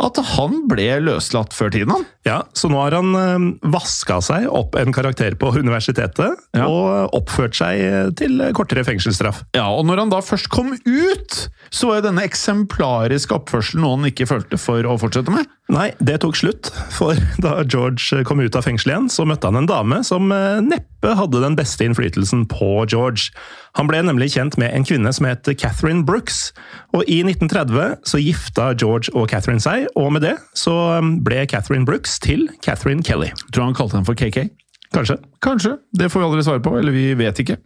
at 0.00 0.16
han 0.36 0.62
ble 0.70 0.86
løslatt 1.04 1.52
før 1.56 1.72
tiden, 1.74 1.90
han. 1.92 2.06
Ja, 2.26 2.38
Så 2.54 2.70
nå 2.70 2.78
har 2.80 2.94
han 2.96 3.12
øh, 3.18 3.46
vaska 3.74 4.20
seg 4.24 4.46
opp 4.48 4.76
en 4.78 4.92
karakter 4.94 5.34
på 5.38 5.50
universitetet 5.58 6.38
Ja. 6.56 6.66
og 6.68 7.12
oppført 7.18 7.56
seg 7.58 7.80
eh, 7.82 8.10
til 8.18 8.40
kortere 8.56 8.84
fengselsstraff. 8.86 9.42
Ja, 9.56 9.66
og 9.74 9.84
når 9.88 10.04
han 10.04 10.12
da 10.14 10.20
først 10.24 10.48
kom 10.52 10.72
ut, 10.72 11.38
så 11.72 11.88
var 11.90 12.00
jo 12.00 12.06
denne 12.08 12.24
eksemplariske 12.28 13.34
oppførselen 13.36 13.82
noe 13.84 13.96
han 13.98 14.10
ikke 14.12 14.28
følte 14.30 14.58
for 14.60 14.86
å 14.86 14.96
fortsette 15.00 15.34
med. 15.34 15.48
Nei, 15.72 15.88
det 16.04 16.18
tok 16.20 16.36
slutt. 16.36 16.68
For 16.92 17.16
da 17.44 17.62
George 17.64 18.22
kom 18.28 18.42
ut 18.44 18.56
av 18.58 18.66
fengselet 18.66 18.92
igjen, 18.92 19.10
så 19.12 19.24
møtte 19.28 19.48
han 19.48 19.62
en 19.62 19.68
dame 19.70 20.02
som 20.06 20.28
eh, 20.34 20.60
neppe 20.64 21.14
hadde 21.18 21.40
den 21.42 21.56
beste 21.58 21.86
innflytelsen 21.86 22.44
på 22.50 22.84
George. 22.90 23.32
Han 23.78 23.88
ble 23.88 24.02
nemlig 24.04 24.34
kjent 24.34 24.58
med 24.60 24.70
en 24.76 24.84
kvinne 24.86 25.10
som 25.16 25.26
het 25.26 25.48
Catherine 25.58 26.04
Brooks. 26.08 26.50
Og 26.92 27.08
i 27.08 27.22
1930 27.24 28.04
så 28.08 28.20
gifta 28.20 28.72
George 28.76 29.14
og 29.16 29.30
Catherine 29.32 29.64
seg, 29.64 29.88
og 29.96 30.12
med 30.14 30.26
det 30.28 30.36
så 30.58 30.76
um, 31.00 31.16
ble 31.24 31.46
Catherine 31.48 31.88
Brooks 31.88 32.18
til 32.22 32.50
Catherine 32.62 33.02
Kelly. 33.02 33.32
Tror 33.50 33.70
han 33.70 33.78
kalte 33.78 33.98
henne 33.98 34.08
for 34.08 34.18
KK? 34.18 34.44
Kanskje. 34.92 35.16
Kanskje. 35.40 35.72
Det 35.96 36.08
får 36.12 36.20
vi 36.20 36.26
aldri 36.26 36.42
svare 36.44 36.60
på, 36.64 36.74
eller 36.78 36.92
vi 36.92 37.06
vet 37.16 37.38
ikke. 37.40 37.56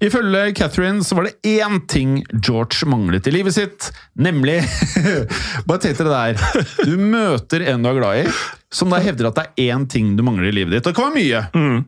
Ifølge 0.00 0.54
Catherine 0.56 1.04
så 1.04 1.18
var 1.18 1.28
det 1.28 1.52
én 1.58 1.80
ting 1.90 2.16
George 2.32 2.88
manglet 2.88 3.28
i 3.28 3.34
livet 3.34 3.54
sitt, 3.56 3.90
nemlig 4.16 4.58
Bare 5.68 5.82
tenk 5.82 6.00
dere 6.00 6.08
det 6.08 6.40
der. 6.40 6.66
Du 6.88 6.96
møter 6.96 7.66
en 7.68 7.84
du 7.84 7.90
er 7.90 8.00
glad 8.00 8.22
i, 8.22 8.34
som 8.72 8.92
da 8.92 9.00
hevder 9.04 9.28
at 9.30 9.38
det 9.40 9.46
er 9.50 9.74
én 9.76 9.84
ting 9.92 10.14
du 10.16 10.24
mangler 10.26 10.48
i 10.48 10.54
livet 10.56 10.78
ditt. 10.78 10.88
Det 10.88 10.96
kan 10.96 11.10
være 11.10 11.20
mye. 11.20 11.84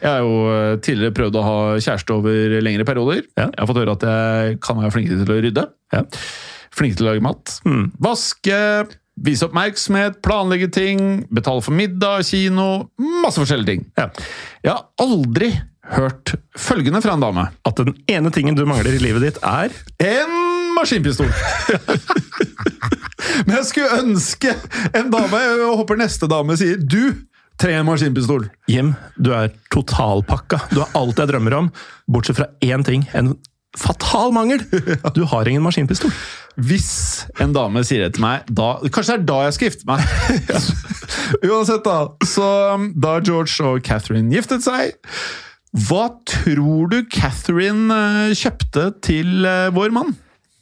Jeg 0.00 0.08
har 0.10 0.22
jo 0.22 0.38
eh, 0.52 0.76
tidligere 0.84 1.16
prøvd 1.16 1.40
å 1.40 1.44
ha 1.46 1.58
kjæreste 1.80 2.14
over 2.14 2.56
lengre 2.62 2.86
perioder. 2.88 3.22
Ja. 3.38 3.48
Jeg 3.48 3.60
har 3.62 3.70
fått 3.70 3.82
høre 3.82 3.98
at 3.98 4.08
jeg 4.10 4.58
kan 4.62 4.80
være 4.80 4.94
flink 4.94 5.12
til 5.12 5.34
å 5.34 5.42
rydde. 5.42 5.66
Ja. 5.94 6.04
Flink 6.74 6.98
til 6.98 7.06
å 7.06 7.10
lage 7.10 7.24
mat. 7.24 7.56
Vaske, 8.02 8.58
vise 9.20 9.44
oppmerksomhet, 9.46 10.20
planlegge 10.24 10.70
ting, 10.72 11.00
betale 11.34 11.62
for 11.64 11.72
middag, 11.76 12.24
kino 12.28 12.68
Masse 13.22 13.40
forskjellige 13.42 13.72
ting. 13.72 13.82
Ja. 13.98 14.08
Jeg 14.64 14.72
har 14.72 14.86
aldri 15.02 15.50
hørt 15.90 16.34
følgende 16.58 17.00
fra 17.02 17.16
en 17.16 17.24
dame. 17.24 17.48
At 17.66 17.76
den 17.80 17.94
ene 18.10 18.30
tingen 18.34 18.58
du 18.58 18.64
mangler 18.68 18.94
i 18.94 19.02
livet 19.02 19.22
ditt, 19.26 19.38
er 19.42 19.74
En 19.98 20.36
maskinpistol! 20.76 21.30
Men 23.46 23.56
jeg 23.58 23.66
skulle 23.68 23.98
ønske 24.00 24.52
en 24.96 25.10
dame 25.12 25.40
Jeg 25.42 25.74
håper 25.78 25.98
neste 26.00 26.26
dame 26.30 26.56
sier 26.58 26.80
du 26.80 27.12
trenger 27.60 27.82
en 27.82 27.88
maskinpistol. 27.90 28.46
Jim, 28.70 28.94
du 29.20 29.34
er 29.36 29.50
totalpakka. 29.72 30.62
Du 30.72 30.78
har 30.80 30.94
alt 30.96 31.18
jeg 31.20 31.28
drømmer 31.28 31.52
om, 31.58 31.66
bortsett 32.08 32.38
fra 32.38 32.46
én 32.64 32.80
ting. 32.86 33.04
En 33.12 33.34
fatal 33.78 34.32
mangel! 34.34 34.62
Du 35.16 35.24
har 35.28 35.48
ingen 35.48 35.62
maskinpistol. 35.62 36.12
Hvis 36.60 37.26
en 37.40 37.54
dame 37.54 37.82
sier 37.86 38.06
det 38.06 38.16
til 38.16 38.24
meg, 38.24 38.48
da 38.50 38.74
Kanskje 38.90 39.16
det 39.16 39.22
er 39.22 39.28
da 39.28 39.38
jeg 39.46 39.56
skal 39.56 39.70
gifte 39.70 39.90
meg. 39.90 40.00
Uansett, 41.50 41.84
da. 41.86 41.98
Så 42.26 42.48
um, 42.74 42.90
da 42.98 43.18
George 43.24 43.66
og 43.66 43.84
Catherine 43.86 44.32
giftet 44.34 44.64
seg 44.66 44.96
Hva 45.86 46.08
tror 46.28 46.90
du 46.90 46.98
Catherine 47.12 47.94
eh, 47.94 48.34
kjøpte 48.38 48.90
til 49.06 49.46
eh, 49.46 49.70
vår 49.74 49.94
mann? 49.94 50.16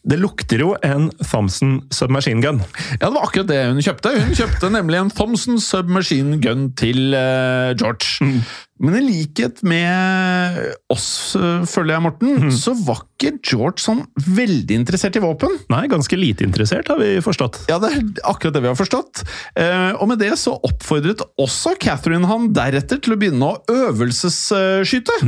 Det 0.08 0.16
lukter 0.20 0.62
jo 0.62 0.70
en 0.84 1.08
Thompson 1.20 1.82
submachine 1.92 2.40
gun. 2.40 2.62
Ja, 2.96 3.08
det 3.08 3.14
var 3.16 3.26
akkurat 3.26 3.48
det 3.50 3.58
hun 3.66 3.82
kjøpte. 3.84 4.12
Hun 4.22 4.36
kjøpte 4.36 4.70
nemlig 4.72 5.00
en 5.02 5.10
Thompson 5.12 5.58
Submachine 5.60 6.38
Gun 6.40 6.70
til 6.78 7.12
uh, 7.12 7.74
George. 7.76 8.38
Men 8.78 8.94
i 8.98 9.02
likhet 9.02 9.62
med 9.66 10.58
oss, 10.92 11.34
eh, 11.36 11.64
føler 11.66 11.96
jeg, 11.96 12.04
Morten, 12.04 12.52
så 12.54 12.74
var 12.86 13.02
ikke 13.18 13.32
George 13.42 13.82
sånn 13.82 14.04
veldig 14.22 14.76
interessert 14.78 15.18
i 15.18 15.22
våpen. 15.22 15.56
Nei, 15.72 15.82
ganske 15.90 16.18
lite 16.18 16.46
interessert, 16.46 16.90
har 16.92 17.00
vi 17.00 17.16
forstått. 17.24 17.64
Ja, 17.70 17.80
det 17.82 17.90
er 17.96 18.06
akkurat 18.30 18.54
det 18.54 18.62
vi 18.62 18.70
har 18.70 18.78
forstått. 18.78 19.24
Eh, 19.58 19.92
og 19.98 20.06
med 20.12 20.22
det 20.22 20.30
så 20.38 20.54
oppfordret 20.68 21.24
også 21.40 21.74
Catherine 21.82 22.30
han 22.30 22.52
deretter 22.54 23.02
til 23.02 23.16
å 23.16 23.20
begynne 23.20 23.50
å 23.50 23.58
øvelsesskyte. 23.90 25.18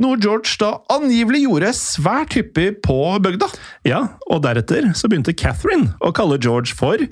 Noe 0.00 0.20
George 0.22 0.56
da 0.60 0.74
angivelig 0.96 1.44
gjorde 1.44 1.74
svært 1.76 2.38
hyppig 2.38 2.80
på 2.84 2.98
bygda. 3.24 3.50
Ja, 3.88 4.06
og 4.30 4.44
deretter 4.46 4.92
så 4.96 5.10
begynte 5.12 5.36
Catherine 5.36 5.92
å 6.00 6.12
kalle 6.16 6.40
George 6.40 6.72
for 6.76 7.04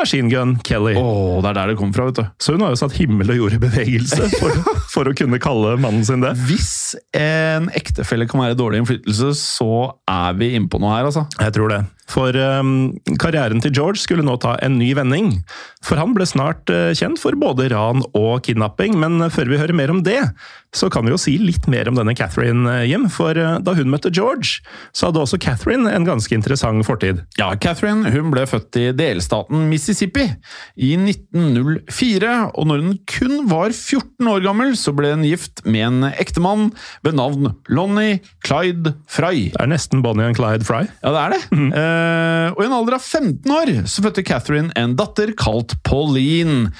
Machine 0.00 0.32
Gun 0.32 0.56
Kelly. 0.64 0.96
Oh, 0.96 1.38
det 1.42 1.52
er 1.52 1.58
der 1.60 1.72
det 1.72 1.78
kom 1.80 1.92
fra, 1.94 2.08
vet 2.08 2.20
du. 2.20 2.24
Så 2.40 2.56
hun 2.56 2.64
har 2.64 2.72
jo 2.72 2.80
satt 2.80 2.96
himmel 2.96 3.34
og 3.34 3.40
jord 3.42 3.56
i 3.58 3.62
bevegelse 3.62 4.30
for, 4.40 4.74
for 4.92 5.10
å 5.10 5.14
kunne 5.16 5.40
kalle 5.42 5.76
mannen 5.80 6.06
sin 6.06 6.24
det. 6.24 6.32
Hvis 6.48 6.96
en 7.16 7.68
ektefelle 7.76 8.28
kan 8.30 8.44
være 8.46 8.58
dårlig 8.58 8.82
innflytelse, 8.82 9.34
så 9.38 9.72
er 10.08 10.36
vi 10.40 10.54
inne 10.56 10.70
på 10.72 10.80
noe 10.80 10.96
her, 10.96 11.10
altså. 11.10 11.28
Jeg 11.40 11.56
tror 11.56 11.74
det. 11.76 11.82
For 12.10 12.34
um, 12.34 12.90
karrieren 13.22 13.62
til 13.62 13.74
George 13.76 14.02
skulle 14.02 14.24
nå 14.26 14.34
ta 14.42 14.56
en 14.64 14.78
ny 14.80 14.88
vending. 14.98 15.36
For 15.86 16.00
han 16.00 16.14
ble 16.16 16.26
snart 16.26 16.70
uh, 16.72 16.90
kjent 16.96 17.20
for 17.22 17.36
både 17.38 17.68
ran 17.70 18.02
og 18.18 18.40
kidnapping, 18.46 18.96
men 18.98 19.20
uh, 19.22 19.30
før 19.30 19.52
vi 19.52 19.60
hører 19.60 19.76
mer 19.78 19.92
om 19.94 20.00
det, 20.06 20.18
så 20.74 20.90
kan 20.90 21.06
vi 21.06 21.14
jo 21.14 21.20
si 21.20 21.36
litt 21.38 21.68
mer 21.70 21.90
om 21.90 21.98
denne 21.98 22.16
Catherine, 22.18 22.64
uh, 22.66 22.82
Jim. 22.82 23.06
For 23.12 23.38
uh, 23.38 23.60
da 23.62 23.76
hun 23.78 23.92
møtte 23.92 24.10
George, 24.10 24.58
så 24.90 25.10
hadde 25.10 25.22
også 25.22 25.38
Catherine 25.42 25.92
en 25.92 26.08
ganske 26.08 26.34
interessant 26.34 26.82
fortid. 26.88 27.22
Ja, 27.38 27.52
Catherine 27.62 28.10
hun 28.10 28.34
ble 28.34 28.42
født 28.50 28.80
i 28.80 28.88
delstaten 28.96 29.68
Mississippi 29.70 29.89
i 29.90 30.90
1904, 30.96 32.32
og 32.54 32.68
når 32.70 32.84
hun 32.84 32.96
kun 33.10 33.44
var 33.50 33.74
14 33.74 34.30
år 34.30 34.44
gammel, 34.44 34.74
så 34.78 34.94
ble 34.96 35.12
hun 35.14 35.26
gift 35.26 35.64
med 35.66 35.86
en 35.86 36.08
ektemann 36.10 36.70
ved 37.06 37.18
navn 37.18 37.52
Lonnie 37.68 38.20
Clyde 38.46 38.94
Fry. 39.10 39.50
Det 39.50 39.60
er 39.60 39.70
nesten 39.70 40.04
Bonnie 40.04 40.30
and 40.30 40.38
Clyde 40.38 40.66
Fry. 40.68 40.86
Ja, 41.02 41.14
det 41.14 41.22
er 41.22 41.36
det. 41.36 41.42
Eh, 41.80 42.48
og 42.54 42.62
i 42.62 42.66
en 42.68 42.76
alder 42.76 42.98
av 42.98 43.04
15 43.04 43.54
år 43.54 43.74
så 43.90 44.04
fødte 44.04 44.26
Catherine 44.26 44.74
en 44.78 44.96
datter 44.98 45.32
kalt 45.38 45.76
Pauline. 45.86 46.70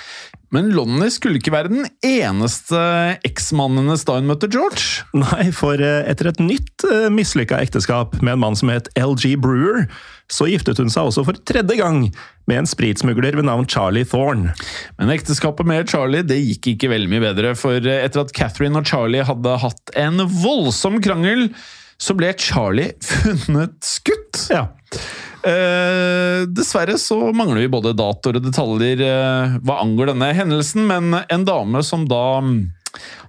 Men 0.51 0.73
Lonnie 0.75 1.11
skulle 1.14 1.38
ikke 1.38 1.53
være 1.55 1.70
den 1.70 1.87
eneste 2.07 2.79
eksmannen 3.27 3.85
hennes 3.85 4.03
da 4.07 4.16
hun 4.18 4.31
møtte 4.31 4.51
George. 4.51 5.05
Nei, 5.14 5.51
for 5.55 5.79
eh, 5.79 6.03
etter 6.11 6.33
et 6.33 6.42
nytt 6.42 6.87
uh, 6.90 7.07
mislykka 7.12 7.61
ekteskap 7.62 8.18
med 8.20 8.35
en 8.35 8.42
mann 8.42 8.59
som 8.59 8.73
het 8.73 8.90
LG 8.99 9.37
Brewer, 9.42 9.87
så 10.30 10.46
giftet 10.50 10.78
hun 10.80 10.92
seg 10.92 11.10
også 11.10 11.24
for 11.26 11.38
tredje 11.48 11.76
gang 11.80 12.04
med 12.50 12.62
en 12.62 12.70
spritsmugler 12.70 13.36
ved 13.38 13.46
navn 13.48 13.66
Charlie 13.70 14.06
Thorne. 14.08 14.54
Men 14.98 15.12
ekteskapet 15.14 15.68
med 15.68 15.90
Charlie 15.90 16.26
det 16.26 16.40
gikk 16.40 16.72
ikke 16.74 16.92
veldig 16.94 17.10
mye 17.12 17.24
bedre, 17.28 17.54
for 17.58 17.78
etter 17.78 18.24
at 18.24 18.34
Catherine 18.36 18.78
og 18.78 18.88
Charlie 18.88 19.26
hadde 19.26 19.58
hatt 19.64 19.94
en 19.98 20.22
voldsom 20.40 21.00
krangel, 21.04 21.48
så 22.00 22.16
ble 22.16 22.32
Charlie 22.40 22.94
funnet 23.10 23.76
skutt. 23.84 24.46
Ja. 24.52 24.68
Eh, 25.40 26.42
dessverre 26.52 26.98
så 27.00 27.16
mangler 27.32 27.62
vi 27.62 27.72
både 27.72 27.94
datoer 27.96 28.36
og 28.40 28.44
detaljer 28.44 29.00
eh, 29.06 29.54
hva 29.64 29.78
angår 29.80 30.12
denne 30.12 30.34
hendelsen, 30.36 30.84
men 30.88 31.14
en 31.22 31.46
dame 31.48 31.80
som 31.86 32.04
da 32.08 32.40
mm, 32.44 32.58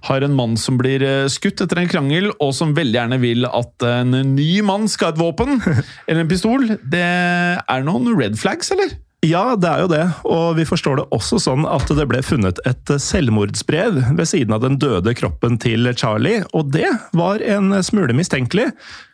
har 0.08 0.24
en 0.24 0.34
mann 0.36 0.56
som 0.60 0.78
blir 0.80 1.04
eh, 1.06 1.30
skutt 1.32 1.62
etter 1.64 1.82
en 1.82 1.90
krangel, 1.90 2.30
og 2.42 2.54
som 2.56 2.74
veldig 2.76 2.98
gjerne 2.98 3.20
vil 3.22 3.48
at 3.48 3.86
en 3.88 4.16
ny 4.34 4.50
mann 4.66 4.88
skal 4.90 5.12
ha 5.12 5.16
et 5.16 5.22
våpen, 5.22 5.60
eller 6.08 6.24
en 6.24 6.30
pistol, 6.30 6.68
det 6.82 7.06
er 7.06 7.86
noen 7.86 8.12
red 8.18 8.38
flags, 8.40 8.72
eller? 8.74 8.96
Ja, 9.22 9.52
det 9.54 9.68
er 9.70 9.82
jo 9.84 9.86
det, 9.86 10.02
og 10.26 10.56
vi 10.58 10.64
forstår 10.66 10.98
det 10.98 11.04
også 11.14 11.38
sånn 11.44 11.62
at 11.70 11.86
det 11.94 12.08
ble 12.10 12.18
funnet 12.26 12.58
et 12.66 12.90
selvmordsbrev 12.98 14.00
ved 14.18 14.26
siden 14.26 14.56
av 14.56 14.64
den 14.64 14.80
døde 14.82 15.14
kroppen 15.14 15.60
til 15.62 15.86
Charlie, 15.94 16.40
og 16.50 16.72
det 16.74 16.88
var 17.14 17.44
en 17.46 17.70
smule 17.86 18.16
mistenkelig, 18.18 18.72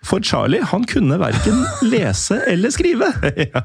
for 0.09 0.25
Charlie 0.25 0.65
han 0.71 0.87
kunne 0.89 1.19
verken 1.21 1.61
lese 1.93 2.39
eller 2.49 2.73
skrive. 2.73 3.11
ja. 3.53 3.61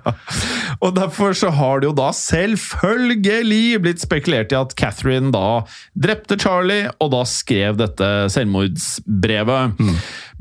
Og 0.84 0.97
derfor 0.97 1.32
så 1.38 1.53
har 1.56 1.79
det 1.79 1.88
jo 1.93 1.95
da 1.95 2.10
selvfølgelig 2.12 3.79
blitt 3.86 4.03
spekulert 4.03 4.51
i 4.51 4.60
at 4.60 4.75
Catherine 4.75 5.32
da 5.32 5.62
drepte 5.95 6.36
Charlie, 6.43 6.91
og 6.99 7.13
da 7.15 7.23
skrev 7.23 7.79
dette 7.79 8.12
selvmordsbrevet. 8.36 9.79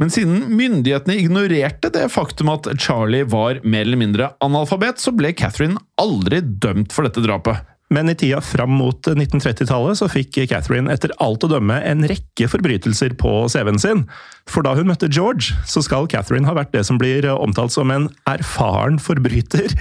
Men 0.01 0.13
siden 0.13 0.47
myndighetene 0.57 1.19
ignorerte 1.21 1.91
det 1.93 2.07
faktum 2.15 2.53
at 2.53 2.71
Charlie 2.81 3.27
var 3.29 3.61
mer 3.65 3.85
eller 3.85 4.01
mindre 4.01 4.31
analfabet, 4.45 5.03
så 5.03 5.13
ble 5.15 5.35
Catherine 5.37 5.81
aldri 6.01 6.41
dømt 6.41 6.95
for 6.95 7.09
dette 7.09 7.25
drapet. 7.25 7.61
Men 7.93 8.09
i 8.09 8.15
tida 8.17 8.41
fram 8.41 8.73
mot 8.81 9.05
1930-tallet 9.05 9.99
så 10.01 10.09
fikk 10.09 10.39
Catherine 10.49 10.89
etter 10.93 11.13
alt 11.21 11.45
å 11.45 11.51
dømme 11.53 11.77
en 11.85 12.07
rekke 12.09 12.49
forbrytelser 12.49 13.13
på 13.21 13.33
CV-en 13.53 13.81
sin. 13.83 14.07
For 14.49 14.65
da 14.65 14.73
hun 14.79 14.89
møtte 14.89 15.11
George, 15.13 15.53
så 15.69 15.85
skal 15.85 16.09
Catherine 16.09 16.49
ha 16.49 16.57
vært 16.57 16.73
det 16.73 16.87
som 16.89 16.97
blir 17.01 17.29
omtalt 17.35 17.75
som 17.75 17.93
en 17.93 18.09
erfaren 18.31 18.97
forbryter. 19.03 19.77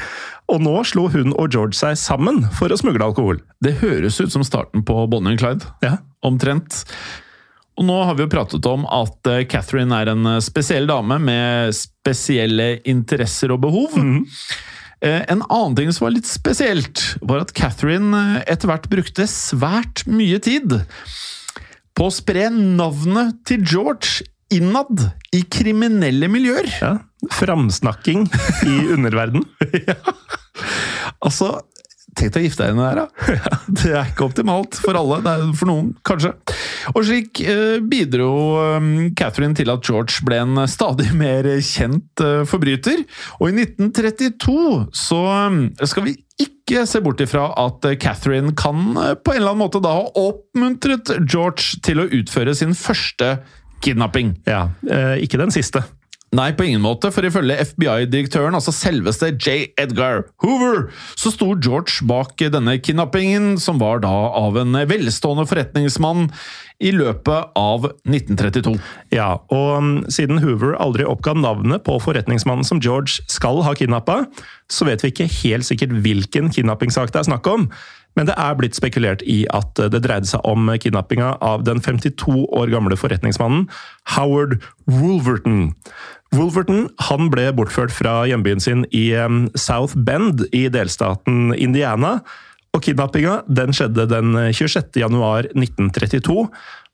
Og 0.52 0.60
nå 0.65 0.76
slo 0.88 1.08
hun 1.13 1.32
og 1.38 1.56
George 1.56 1.80
seg 1.80 1.95
sammen 2.00 2.43
for 2.60 2.74
å 2.74 2.80
smugle 2.82 3.08
alkohol. 3.08 3.39
Det 3.63 3.78
høres 3.80 4.19
ut 4.19 4.36
som 4.36 4.43
starten 4.43 4.84
på 4.84 5.06
Bonnie 5.08 5.32
and 5.32 5.39
Clyde. 5.39 5.71
Ja. 5.86 6.02
Omtrent. 6.28 6.84
Og 7.82 7.88
nå 7.88 7.98
har 8.06 8.13
vi 8.13 8.28
jo 8.28 8.30
pratet 8.30 8.67
om 8.70 8.84
at 8.86 9.30
eh, 9.32 9.46
Catherine 9.50 10.04
er 10.04 10.12
en 10.13 10.28
eh, 10.36 10.44
spesiell 10.46 10.86
dame 10.89 11.17
med 11.17 11.74
spesielle 11.74 12.76
interesser 12.89 13.54
og 13.56 13.63
behov. 13.65 13.98
Mm. 13.98 14.22
En 15.02 15.39
annen 15.41 15.74
ting 15.74 15.88
som 15.89 16.06
var 16.06 16.12
litt 16.13 16.28
spesielt, 16.30 17.02
var 17.26 17.41
at 17.41 17.56
Catherine 17.58 18.44
etter 18.46 18.70
hvert 18.70 18.86
brukte 18.91 19.26
svært 19.26 20.04
mye 20.06 20.38
tid 20.46 20.76
på 21.98 22.06
å 22.06 22.13
spre 22.13 22.52
navnet 22.54 23.39
til 23.50 23.65
George 23.65 24.28
innad 24.54 25.08
i 25.34 25.41
kriminelle 25.50 26.30
miljøer. 26.30 26.70
ja. 26.82 27.00
Framsnakking 27.34 28.28
i 28.65 28.76
underverden. 28.94 29.44
ja. 29.89 29.98
Altså, 31.22 31.60
tenk 32.17 32.38
å 32.38 32.43
gifte 32.43 32.65
deg 32.65 32.76
i 32.76 32.80
det 32.80 32.88
her, 32.88 33.00
da. 33.02 33.52
Det 33.82 33.91
er 33.93 34.10
ikke 34.12 34.26
optimalt 34.28 34.78
for 34.82 34.97
alle. 35.00 35.19
Det 35.24 35.32
er 35.32 35.54
for 35.58 35.69
noen, 35.69 35.91
kanskje. 36.08 36.34
Og 36.93 37.06
slik 37.08 37.41
eh, 37.45 37.78
bidro 37.84 38.32
eh, 38.62 38.89
Catherine 39.17 39.58
til 39.58 39.71
at 39.74 39.86
George 39.88 40.26
ble 40.28 40.41
en 40.43 40.63
stadig 40.71 41.12
mer 41.21 41.47
kjent 41.65 42.24
eh, 42.26 42.41
forbryter. 42.50 43.06
Og 43.39 43.52
i 43.52 43.65
1932 43.65 44.58
så 44.97 45.21
eh, 45.32 45.88
skal 45.89 46.10
vi 46.10 46.17
ikke 46.41 46.86
se 46.89 47.02
bort 47.04 47.21
ifra 47.24 47.50
at 47.60 47.88
eh, 47.89 47.97
Catherine 48.02 48.56
kan 48.58 48.93
på 48.95 49.34
en 49.34 49.39
eller 49.41 49.54
annen 49.54 49.63
måte 49.63 49.82
da 49.84 49.95
ha 50.02 50.12
oppmuntret 50.19 51.15
George 51.26 51.82
til 51.86 52.04
å 52.04 52.10
utføre 52.21 52.56
sin 52.58 52.76
første 52.78 53.38
kidnapping. 53.82 54.36
Ja, 54.45 54.67
Ikke 55.17 55.39
den 55.41 55.50
siste. 55.54 55.82
Nei, 56.32 56.54
på 56.56 56.63
ingen 56.63 56.80
måte, 56.80 57.10
for 57.12 57.28
ifølge 57.28 57.58
FBI-direktøren, 57.74 58.56
altså 58.56 58.72
selveste 58.72 59.34
J. 59.36 59.74
Edgar 59.82 60.22
Hoover, 60.39 60.86
så 61.20 61.28
sto 61.34 61.50
George 61.60 62.06
bak 62.08 62.39
denne 62.54 62.78
kidnappingen, 62.80 63.58
som 63.60 63.82
var 63.82 64.00
da 64.06 64.13
av 64.39 64.56
en 64.62 64.80
velstående 64.88 65.44
forretningsmann 65.50 66.30
i 66.80 66.94
løpet 66.96 67.52
av 67.60 67.89
1932. 68.08 68.78
Ja, 69.12 69.34
og 69.52 69.84
mm, 69.84 69.91
siden 70.08 70.39
Hoover 70.39 70.78
aldri 70.80 71.04
oppga 71.04 71.36
navnet 71.36 71.84
på 71.84 72.00
forretningsmannen 72.00 72.63
som 72.63 72.80
George 72.80 73.20
skal 73.28 73.60
ha 73.67 73.76
kidnappa, 73.76 74.22
så 74.72 74.88
vet 74.88 75.04
vi 75.04 75.12
ikke 75.12 75.30
helt 75.41 75.67
sikkert 75.67 76.00
hvilken 76.00 76.48
kidnappingssak 76.56 77.12
det 77.12 77.26
er 77.26 77.28
snakk 77.28 77.52
om. 77.52 77.67
Men 78.19 78.28
det 78.28 78.36
er 78.39 78.58
blitt 78.60 78.76
spekulert 78.76 79.24
i 79.24 79.43
at 79.56 79.80
det 79.93 80.04
dreide 80.04 80.28
seg 80.28 80.43
om 80.47 80.67
kidnappinga 80.82 81.36
av 81.39 81.63
den 81.67 81.80
52 81.84 82.45
år 82.52 82.71
gamle 82.74 82.97
forretningsmannen 83.00 83.67
Howard 84.15 84.58
Wolverton. 84.89 85.71
Wolverton 86.36 86.86
han 87.10 87.32
ble 87.32 87.50
bortført 87.56 87.91
fra 87.91 88.21
hjembyen 88.30 88.63
sin 88.63 88.86
i 88.95 89.10
South 89.60 89.97
Bend 90.00 90.45
i 90.56 90.67
delstaten 90.71 91.52
Indiana. 91.56 92.19
Og 92.71 92.84
kidnappinga 92.86 93.41
den 93.51 93.73
skjedde 93.75 94.07
den 94.07 94.36
26. 94.55 94.95
januar 95.01 95.49
1932. 95.51 96.45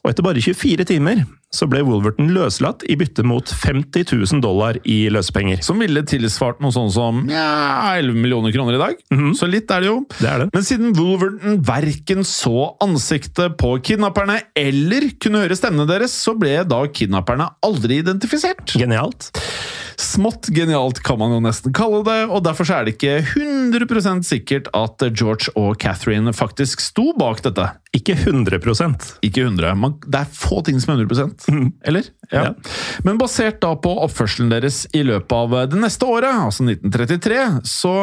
Og 0.06 0.12
etter 0.14 0.26
bare 0.26 0.42
24 0.42 0.86
timer 0.88 1.26
så 1.54 1.68
ble 1.70 1.80
Wolverton 1.88 2.30
løslatt 2.36 2.84
i 2.92 2.96
bytte 3.00 3.24
mot 3.28 3.48
50 3.48 4.04
000 4.10 4.42
dollar 4.44 4.78
i 4.88 4.98
løsepenger. 5.14 5.62
Som 5.66 5.80
ville 5.84 6.04
tilsvart 6.08 6.60
noe 6.64 6.74
sånn 6.76 6.90
som 6.94 7.22
ja, 7.32 7.94
11 8.00 8.18
millioner 8.20 8.54
kroner 8.56 8.78
i 8.78 8.82
dag. 8.82 9.00
Så 9.38 9.50
litt 9.50 9.72
er 9.72 9.86
det 9.86 9.90
jo. 9.90 9.98
Det 10.18 10.28
er 10.28 10.44
det. 10.44 10.50
Men 10.56 10.68
siden 10.68 10.94
Wolverton 10.98 11.62
verken 11.68 12.26
så 12.28 12.74
ansiktet 12.84 13.58
på 13.62 13.76
kidnapperne 13.84 14.42
eller 14.60 15.12
kunne 15.24 15.46
høre 15.46 15.58
stemmene 15.60 15.88
deres, 15.90 16.16
så 16.16 16.36
ble 16.40 16.60
da 16.68 16.82
kidnapperne 16.92 17.50
aldri 17.66 18.02
identifisert. 18.04 18.76
Genialt. 18.78 19.32
Smått 19.98 20.52
genialt 20.54 21.00
kan 21.02 21.18
man 21.18 21.32
jo 21.34 21.40
nesten 21.42 21.74
kalle 21.74 22.04
det, 22.06 22.20
og 22.30 22.44
derfor 22.46 22.70
er 22.70 22.86
det 22.86 22.94
ikke 22.96 23.16
100% 23.34 24.28
sikkert 24.28 24.70
at 24.78 25.02
George 25.10 25.50
og 25.58 25.80
Catherine 25.82 26.30
faktisk 26.38 26.84
sto 26.86 27.10
bak 27.18 27.42
dette. 27.46 27.66
Ikke 27.98 28.14
100% 28.14 29.08
Ikke 29.26 29.48
100. 29.48 29.74
Man, 29.80 29.96
det 30.06 30.22
er 30.22 30.36
få 30.38 30.62
ting 30.68 30.78
som 30.84 30.94
er 30.94 31.02
100 31.02 31.72
eller? 31.90 32.12
Ja. 32.30 32.52
Men 33.08 33.18
basert 33.18 33.58
da 33.64 33.74
på 33.80 33.96
oppførselen 34.04 34.54
deres 34.54 34.84
i 34.94 35.02
løpet 35.08 35.34
av 35.34 35.58
det 35.72 35.82
neste 35.82 36.06
året, 36.06 36.46
altså 36.46 36.68
1933, 36.68 37.42
så 37.66 37.96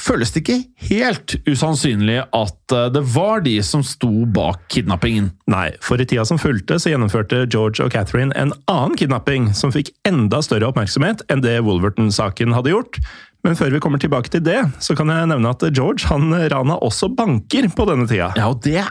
føles 0.00 0.32
det 0.32 0.42
ikke 0.42 0.58
helt 0.90 1.36
usannsynlig 1.48 2.18
at 2.24 2.74
eh, 2.76 2.90
det 2.94 3.02
var 3.14 3.44
de 3.46 3.56
som 3.66 3.84
sto 3.86 4.26
bak 4.26 4.66
kidnappingen. 4.72 5.30
Nei, 5.50 5.68
for 5.84 6.00
i 6.00 6.06
tida 6.08 6.26
som 6.28 6.40
fulgte, 6.40 6.80
så 6.80 6.92
gjennomførte 6.92 7.44
George 7.46 7.84
og 7.84 7.94
Catherine 7.94 8.34
en 8.38 8.54
annen 8.70 8.96
kidnapping 8.98 9.50
som 9.56 9.74
fikk 9.74 9.92
enda 10.08 10.42
større 10.44 10.70
oppmerksomhet 10.70 11.26
enn 11.30 11.44
det 11.44 11.58
Wolverton-saken 11.66 12.56
hadde 12.56 12.74
gjort. 12.74 13.02
Men 13.46 13.56
før 13.56 13.72
vi 13.72 13.80
kommer 13.80 14.00
tilbake 14.00 14.28
til 14.32 14.42
det, 14.44 14.58
så 14.84 14.94
kan 14.96 15.08
jeg 15.08 15.28
nevne 15.30 15.52
at 15.54 15.62
George 15.72 16.08
han 16.10 16.28
rana 16.52 16.76
også 16.84 17.08
banker 17.16 17.70
på 17.72 17.86
denne 17.88 18.04
tida. 18.08 18.34
Ja, 18.36 18.50
og 18.52 18.60
det, 18.66 18.82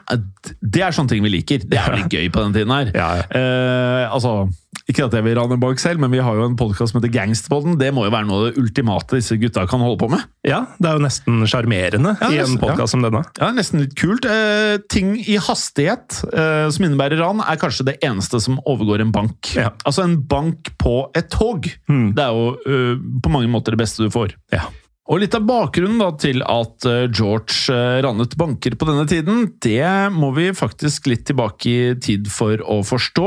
det 0.62 0.82
er 0.86 0.95
sånne 0.95 1.13
ting 1.13 1.26
vi 1.26 1.34
liker. 1.36 1.62
Det 1.69 1.78
er 1.78 2.00
litt 2.00 2.10
gøy 2.13 2.32
på 2.34 2.41
denne 2.41 2.58
tiden 2.58 2.74
her. 2.74 2.89
Ja, 2.98 3.10
ja. 3.19 3.28
Eh, 3.30 4.06
altså, 4.10 4.50
ikke 4.90 5.06
at 5.06 5.14
jeg 5.14 5.26
vil 5.26 5.36
rane 5.38 5.54
en 5.54 5.62
bank 5.62 5.82
selv, 5.82 6.02
men 6.02 6.12
vi 6.14 6.22
har 6.24 6.38
jo 6.38 6.46
en 6.48 6.58
podkast 6.58 6.92
som 6.92 7.00
heter 7.00 7.12
Gangsterpodden. 7.14 7.78
Det 7.78 7.92
må 7.94 8.08
jo 8.08 8.14
være 8.14 8.26
noe 8.30 8.40
av 8.40 8.48
det 8.50 8.62
ultimate 8.62 9.20
disse 9.20 9.38
gutta 9.42 9.66
kan 9.70 9.84
holde 9.86 10.00
på 10.02 10.10
med. 10.10 10.24
Ja, 10.48 10.64
det 10.82 10.90
er 10.90 10.98
jo 10.98 11.04
nesten 11.06 11.44
sjarmerende 11.50 12.16
Ja, 12.18 12.30
i 12.34 12.42
en 12.42 12.58
podkast 12.62 12.88
ja. 12.88 12.90
som 12.94 13.06
denne. 13.06 13.22
Ja, 13.38 13.52
Nesten 13.54 13.84
litt 13.84 13.96
kult. 14.00 14.26
Eh, 14.30 14.78
ting 14.90 15.16
i 15.20 15.38
hastighet 15.42 16.22
eh, 16.32 16.68
som 16.74 16.86
innebærer 16.88 17.22
ran, 17.22 17.44
er 17.46 17.62
kanskje 17.62 17.90
det 17.92 17.98
eneste 18.06 18.42
som 18.42 18.58
overgår 18.70 19.06
en 19.06 19.14
bank. 19.14 19.54
Ja. 19.58 19.72
Altså 19.86 20.06
en 20.06 20.20
bank 20.30 20.74
på 20.82 21.00
et 21.18 21.30
tog. 21.34 21.70
Hmm. 21.90 22.12
Det 22.18 22.26
er 22.26 22.34
jo 22.34 22.54
eh, 22.66 22.94
på 23.26 23.34
mange 23.34 23.50
måter 23.52 23.78
det 23.78 23.84
beste 23.84 24.06
du 24.06 24.14
får. 24.14 24.34
Ja. 24.54 24.68
Og 25.10 25.24
litt 25.24 25.34
av 25.34 25.45
bakgrunnen 25.50 25.98
da 26.02 26.12
til 26.22 26.43
at 26.45 26.86
eh, 26.86 27.08
George 27.10 27.74
eh, 27.74 27.98
rannet 28.06 28.36
banker 28.38 28.76
på 28.78 28.86
denne 28.86 29.08
tiden, 29.10 29.48
det 29.65 29.89
må 30.13 30.30
vi 30.36 30.52
faktisk 30.54 31.10
litt 31.10 31.26
tilbake 31.26 31.72
i 31.72 31.95
tid 31.98 32.30
for 32.30 32.62
å 32.62 32.80
forstå. 32.86 33.26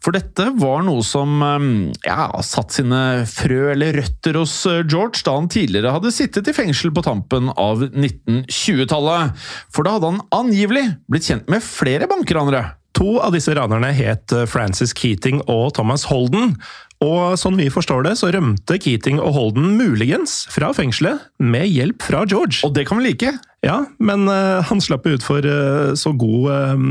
For 0.00 0.16
dette 0.16 0.48
var 0.56 0.86
noe 0.86 1.04
som 1.04 1.44
eh, 1.44 1.68
ja, 2.08 2.30
satt 2.46 2.78
sine 2.78 3.02
frø 3.28 3.74
eller 3.74 4.00
røtter 4.00 4.40
hos 4.40 4.56
George 4.64 5.20
da 5.26 5.36
han 5.36 5.52
tidligere 5.52 5.92
hadde 5.98 6.14
sittet 6.14 6.48
i 6.48 6.56
fengsel 6.56 6.94
på 6.96 7.04
tampen 7.04 7.52
av 7.52 7.84
1920-tallet. 7.90 9.36
For 9.76 9.84
da 9.84 9.98
hadde 9.98 10.14
han 10.14 10.26
angivelig 10.40 10.86
blitt 11.10 11.28
kjent 11.28 11.52
med 11.52 11.64
flere 11.64 12.08
bankranere. 12.08 12.79
To 13.00 13.16
av 13.24 13.32
disse 13.32 13.54
ranerne 13.56 13.94
het 13.96 14.32
eh, 14.36 14.44
Francis 14.44 14.92
Keating 14.92 15.40
og 15.48 15.72
Thomas 15.78 16.04
Holden. 16.10 16.52
Og 17.00 17.38
sånn 17.40 17.56
vi 17.56 17.70
forstår 17.72 18.04
det, 18.04 18.18
så 18.20 18.28
rømte 18.34 18.76
Keating 18.76 19.22
og 19.24 19.32
Holden 19.38 19.72
muligens 19.78 20.42
fra 20.52 20.68
fengselet 20.76 21.30
med 21.40 21.64
hjelp 21.72 22.04
fra 22.04 22.26
George. 22.28 22.60
Og 22.68 22.74
det 22.76 22.84
kan 22.90 23.00
vi 23.00 23.08
like. 23.08 23.32
Ja, 23.64 23.78
men 24.04 24.28
uh, 24.28 24.60
han 24.68 24.84
slapp 24.84 25.08
ut 25.08 25.24
for 25.24 25.40
uh, 25.40 25.96
så 25.96 26.12
god 26.12 26.76
um, 26.76 26.90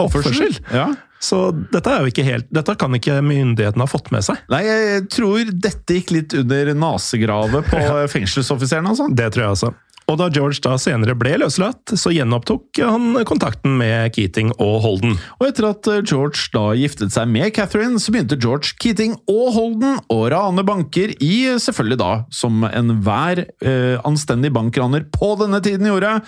oppførsel. 0.00 0.58
Ja. 0.76 0.90
Så 1.24 1.40
dette, 1.72 1.88
er 1.88 2.04
jo 2.04 2.12
ikke 2.12 2.24
helt, 2.26 2.48
dette 2.52 2.76
kan 2.76 2.92
ikke 2.96 3.16
myndighetene 3.24 3.86
ha 3.86 3.88
fått 3.88 4.10
med 4.12 4.24
seg. 4.28 4.42
Nei, 4.52 4.60
jeg 4.68 5.06
tror 5.12 5.48
dette 5.48 5.96
gikk 5.96 6.12
litt 6.12 6.36
under 6.36 6.74
nasegravet 6.76 7.72
på 7.72 7.80
fengselsoffiseren 8.14 8.92
altså. 8.92 9.08
Det 9.08 9.30
tror 9.32 9.46
jeg 9.46 9.56
også. 9.56 9.72
Og 10.06 10.18
da 10.20 10.28
George 10.30 10.60
da 10.62 10.76
senere 10.78 11.16
ble 11.18 11.34
løslatt, 11.42 11.90
så 11.98 12.12
gjenopptok 12.14 12.78
han 12.78 13.18
kontakten 13.26 13.74
med 13.80 14.12
Keating 14.14 14.52
og 14.54 14.78
Holden. 14.84 15.16
Og 15.40 15.48
etter 15.48 15.66
at 15.72 15.90
eh, 15.90 16.02
George 16.06 16.46
da 16.54 16.68
giftet 16.78 17.14
seg 17.14 17.26
med 17.32 17.50
Catherine, 17.56 17.98
så 17.98 18.14
begynte 18.14 18.38
George 18.38 18.76
Keating 18.78 19.16
og 19.26 19.50
Holden 19.56 19.98
å 20.12 20.20
rane 20.30 20.62
banker 20.66 21.16
i, 21.18 21.34
selvfølgelig 21.62 21.98
da, 22.02 22.12
som 22.30 22.62
enhver 22.70 23.46
eh, 23.46 23.96
anstendig 24.06 24.52
bankraner 24.54 25.08
på 25.10 25.34
denne 25.42 25.62
tiden 25.64 25.90
gjorde, 25.90 26.20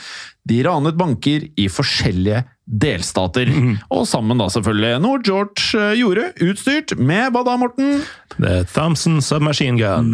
de 0.48 0.62
ranet 0.64 0.98
banker 0.98 1.46
i 1.60 1.68
forskjellige 1.70 2.42
delstater. 2.68 3.50
Og 3.94 4.04
sammen 4.10 4.42
da 4.42 4.50
selvfølgelig 4.52 4.98
noe 5.04 5.22
George 5.22 5.70
eh, 5.78 5.94
gjorde, 6.00 6.32
utstyrt 6.50 6.96
med 6.98 7.30
hva 7.30 7.46
da, 7.46 7.54
Morten? 7.60 8.02
The 8.40 8.64
Thompson 8.74 9.22
Submachine 9.22 9.78
Gun. 9.78 10.10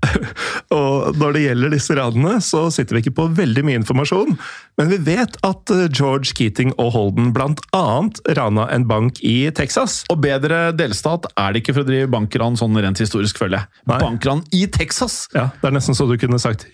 Og 0.76 1.16
når 1.18 1.34
det 1.34 1.42
gjelder 1.44 1.72
disse 1.74 1.96
radene, 1.98 2.36
så 2.44 2.66
sitter 2.72 2.96
vi 2.96 3.04
ikke 3.04 3.16
på 3.18 3.26
veldig 3.36 3.64
mye 3.66 3.80
informasjon. 3.80 4.36
Men 4.80 4.90
vi 4.92 4.98
vet 5.10 5.36
at 5.46 5.72
eh, 5.74 5.86
George 5.92 6.34
Keating 6.36 6.72
og 6.80 6.92
Holden 6.96 7.32
annet 7.76 8.20
rana 8.38 8.68
en 8.72 8.86
bank 8.88 9.20
i 9.26 9.50
Texas. 9.56 10.00
Og 10.12 10.22
bedre 10.24 10.70
delstat 10.76 11.28
er 11.34 11.52
det 11.52 11.64
ikke 11.64 11.76
for 11.76 11.84
å 11.84 11.90
drive 11.90 12.10
bankran 12.12 12.58
sånn 12.60 12.78
rent 12.80 13.02
historisk, 13.02 13.40
føler 13.40 13.60
jeg. 13.60 13.82
Bankran 13.90 14.44
i 14.56 14.66
Texas! 14.72 15.26
Ja, 15.34 15.50
Det 15.60 15.70
er 15.70 15.76
nesten 15.76 15.98
så 15.98 16.06
du 16.08 16.16
kunne 16.20 16.40
sagt 16.40 16.66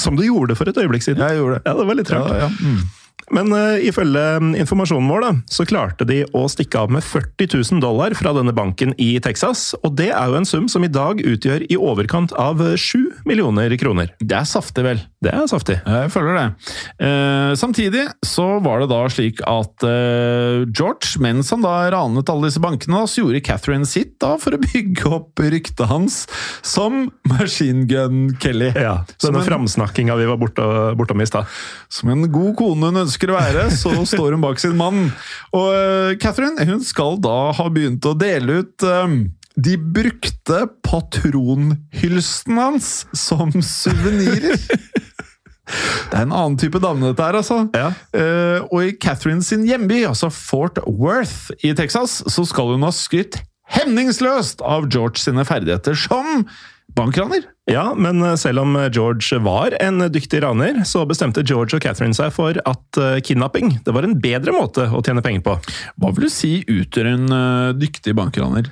Som 0.00 0.16
du 0.16 0.24
gjorde 0.24 0.56
for 0.58 0.70
et 0.70 0.78
øyeblikk 0.80 1.04
siden. 1.04 1.22
Jeg 1.26 1.40
gjorde 1.40 1.60
det. 1.60 1.62
Ja, 1.66 1.76
det 1.76 1.86
var 1.90 2.00
litt 2.00 2.14
rart. 2.14 2.32
Ja, 2.32 2.48
ja. 2.48 2.50
Mm. 2.60 2.99
Men 3.34 3.52
uh, 3.54 3.78
ifølge 3.86 4.22
informasjonen 4.58 5.10
vår 5.10 5.24
da, 5.24 5.30
så 5.50 5.66
klarte 5.68 6.06
de 6.08 6.22
å 6.36 6.44
stikke 6.50 6.80
av 6.82 6.90
med 6.94 7.04
40 7.06 7.52
000 7.54 7.82
dollar 7.82 8.14
fra 8.18 8.32
denne 8.36 8.54
banken 8.56 8.94
i 9.00 9.12
Texas. 9.22 9.70
Og 9.84 9.94
det 9.98 10.10
er 10.10 10.30
jo 10.32 10.38
en 10.40 10.48
sum 10.48 10.66
som 10.70 10.84
i 10.86 10.90
dag 10.90 11.20
utgjør 11.22 11.66
i 11.70 11.78
overkant 11.78 12.34
av 12.38 12.58
7 12.74 13.22
millioner 13.28 13.72
kroner. 13.80 14.10
Det 14.20 14.36
er 14.40 14.48
saftig, 14.48 14.84
vel? 14.86 15.02
Det 15.22 15.32
er 15.36 15.46
saftig. 15.50 15.78
Jeg 15.84 16.10
føler 16.14 16.38
det. 16.38 16.46
Uh, 17.00 17.52
samtidig 17.60 18.06
så 18.26 18.46
var 18.64 18.82
det 18.82 18.90
da 18.92 19.00
slik 19.12 19.42
at 19.46 19.86
uh, 19.86 20.66
George, 20.66 21.14
mens 21.22 21.52
han 21.54 21.62
da 21.64 21.76
ranet 21.94 22.30
alle 22.32 22.50
disse 22.50 22.62
bankene, 22.62 23.04
så 23.10 23.22
gjorde 23.24 23.44
Catherine 23.46 23.88
sitt 23.88 24.16
da 24.22 24.34
for 24.40 24.56
å 24.56 24.62
bygge 24.62 25.06
opp 25.20 25.42
ryktet 25.44 25.86
hans 25.90 26.22
som 26.66 27.06
Machine 27.28 27.86
Gun 27.90 28.34
Kelly. 28.42 28.72
Ja, 28.74 29.00
Denne 29.22 29.42
en- 29.42 29.46
framsnakkinga 29.46 30.16
vi 30.18 30.28
var 30.30 30.40
borte, 30.40 30.66
bortom 30.98 31.20
i 31.22 31.28
stad. 31.28 31.48
Som 31.92 32.10
en 32.12 32.26
god 32.32 32.56
kone 32.58 32.90
hun 32.90 33.02
ønsker 33.04 33.19
å 33.28 33.36
være, 33.36 33.66
så 33.76 33.92
står 34.08 34.32
hun 34.32 34.40
bak 34.40 34.62
sin 34.62 34.78
mann. 34.78 35.10
Og 35.52 35.68
eh, 35.76 36.16
Catherine 36.22 36.64
hun 36.64 36.80
skal 36.80 37.20
da 37.20 37.50
ha 37.58 37.68
begynt 37.68 38.08
å 38.08 38.16
dele 38.16 38.62
ut 38.62 38.86
eh, 38.88 39.18
de 39.60 39.76
brukte 39.76 40.62
patronhylsten 40.86 42.56
hans 42.56 42.90
som 43.12 43.52
suvenirer. 43.60 44.56
Det 46.10 46.16
er 46.16 46.24
en 46.24 46.34
annen 46.34 46.56
type 46.58 46.80
dame, 46.82 47.12
dette 47.12 47.22
her, 47.22 47.36
altså. 47.38 47.60
Ja. 47.76 47.92
Uh, 48.10 48.64
og 48.72 48.88
i 48.88 48.96
Catherine 48.98 49.44
sin 49.44 49.66
hjemby, 49.68 50.00
altså 50.08 50.30
Fort 50.34 50.80
Worth 50.86 51.52
i 51.62 51.70
Texas, 51.78 52.20
så 52.26 52.46
skal 52.48 52.74
hun 52.74 52.86
ha 52.86 52.90
skrytt 52.94 53.38
hemningsløst 53.70 54.64
av 54.66 54.88
George 54.90 55.22
sine 55.22 55.44
ferdigheter 55.46 55.94
som 55.98 56.42
bankraner. 56.96 57.44
Ja, 57.70 57.92
men 57.94 58.22
eh, 58.26 58.34
selv 58.40 58.62
om 58.64 58.76
George 58.92 59.38
var 59.44 59.74
en 59.80 60.00
dyktig 60.12 60.42
raner, 60.44 60.80
så 60.88 61.04
bestemte 61.08 61.44
George 61.46 61.76
og 61.78 61.84
Catherine 61.84 62.16
seg 62.16 62.32
for 62.34 62.58
at 62.66 63.00
eh, 63.00 63.18
kidnapping 63.24 63.76
det 63.86 63.94
var 63.94 64.06
en 64.08 64.16
bedre 64.20 64.54
måte 64.56 64.88
å 64.90 65.02
tjene 65.06 65.22
penger 65.24 65.44
på. 65.46 65.58
Hva 66.00 66.12
vil 66.16 66.26
du 66.26 66.32
si 66.34 66.56
utgjør 66.66 67.12
en 67.14 67.28
eh, 67.36 67.74
dyktig 67.78 68.16
bankraner? 68.18 68.70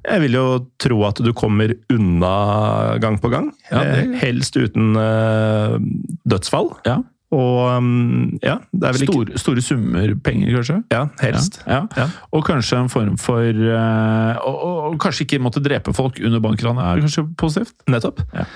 Jeg 0.00 0.22
vil 0.22 0.32
jo 0.38 0.44
tro 0.80 1.02
at 1.04 1.18
du 1.20 1.28
kommer 1.36 1.74
unna 1.92 2.96
gang 3.02 3.18
på 3.20 3.28
gang. 3.32 3.50
Ja, 3.70 3.82
det- 3.84 4.06
Eh, 4.08 4.14
Helst 4.22 4.56
uten 4.56 4.94
eh, 4.96 5.76
dødsfall. 6.24 6.70
Ja. 6.88 7.02
Og 7.30 7.82
mm, 7.82 8.40
ja, 8.42 8.56
det 8.74 8.88
er 8.88 8.96
vel 8.96 9.04
ikke 9.04 9.14
Store, 9.14 9.38
store 9.38 9.62
summer 9.62 10.14
penger, 10.24 10.50
kanskje? 10.58 10.78
Ja, 10.90 11.04
helst. 11.22 11.60
Ja. 11.62 11.84
Ja. 11.96 12.08
Og 12.34 12.42
kanskje 12.46 12.80
en 12.80 12.90
form 12.90 13.14
for 13.22 13.46
eh, 13.46 14.40
og, 14.42 14.56
og, 14.56 14.76
og 14.88 14.98
kanskje 15.02 15.28
ikke 15.28 15.42
måtte 15.42 15.62
drepe 15.62 15.94
folk 15.94 16.18
under 16.18 16.42
bankranet 16.42 16.82
er 16.82 17.02
kanskje 17.06 17.26
positivt? 17.38 17.76
Nettopp. 17.90 18.24
Ja. 18.34 18.48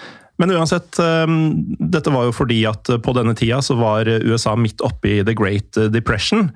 Men 0.42 0.50
uansett, 0.56 0.98
eh, 0.98 1.36
dette 1.94 2.14
var 2.14 2.26
jo 2.26 2.34
fordi 2.34 2.64
at 2.66 2.90
på 3.04 3.14
denne 3.14 3.36
tida 3.38 3.60
så 3.62 3.78
var 3.78 4.10
USA 4.26 4.56
midt 4.58 4.82
oppe 4.82 5.12
i 5.12 5.20
The 5.22 5.36
Great 5.38 5.78
Depression. 5.94 6.48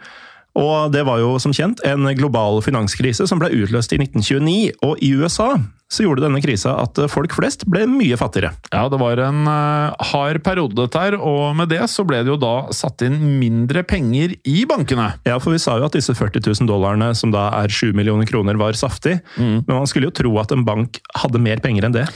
Og 0.58 0.92
det 0.94 1.04
var 1.06 1.20
jo 1.22 1.34
som 1.42 1.54
kjent 1.54 1.82
en 1.86 2.08
global 2.18 2.62
finanskrise 2.64 3.26
som 3.28 3.40
ble 3.40 3.52
utløst 3.54 3.92
i 3.94 4.00
1929. 4.00 4.78
Og 4.86 5.02
i 5.04 5.12
USA 5.18 5.52
så 5.88 6.04
gjorde 6.04 6.24
denne 6.24 6.40
krisa 6.44 6.74
at 6.82 6.98
folk 7.08 7.32
flest 7.32 7.64
ble 7.70 7.86
mye 7.88 8.16
fattigere. 8.20 8.50
Ja, 8.74 8.82
det 8.92 8.98
var 9.00 9.20
en 9.24 9.46
eh, 9.48 10.08
hard 10.10 10.42
periode 10.44 10.76
dette 10.76 11.00
her, 11.00 11.16
og 11.16 11.56
med 11.56 11.70
det 11.72 11.80
så 11.88 12.04
ble 12.04 12.20
det 12.24 12.32
jo 12.34 12.40
da 12.40 12.68
satt 12.76 13.06
inn 13.06 13.16
mindre 13.40 13.84
penger 13.88 14.34
i 14.48 14.66
bankene. 14.68 15.14
Ja, 15.28 15.38
for 15.40 15.54
vi 15.54 15.62
sa 15.62 15.78
jo 15.80 15.88
at 15.88 15.96
disse 15.96 16.12
40 16.16 16.44
000 16.44 16.68
dollarene, 16.68 17.14
som 17.16 17.32
da 17.32 17.48
er 17.62 17.72
7 17.72 17.94
millioner 17.96 18.28
kroner, 18.28 18.60
var 18.60 18.76
saftig. 18.76 19.18
Men 19.38 19.64
man 19.78 19.88
skulle 19.88 20.10
jo 20.10 20.16
tro 20.20 20.34
at 20.42 20.52
en 20.52 20.66
bank 20.68 21.00
hadde 21.22 21.40
mer 21.40 21.64
penger 21.64 21.88
enn 21.88 21.96
det. 21.96 22.06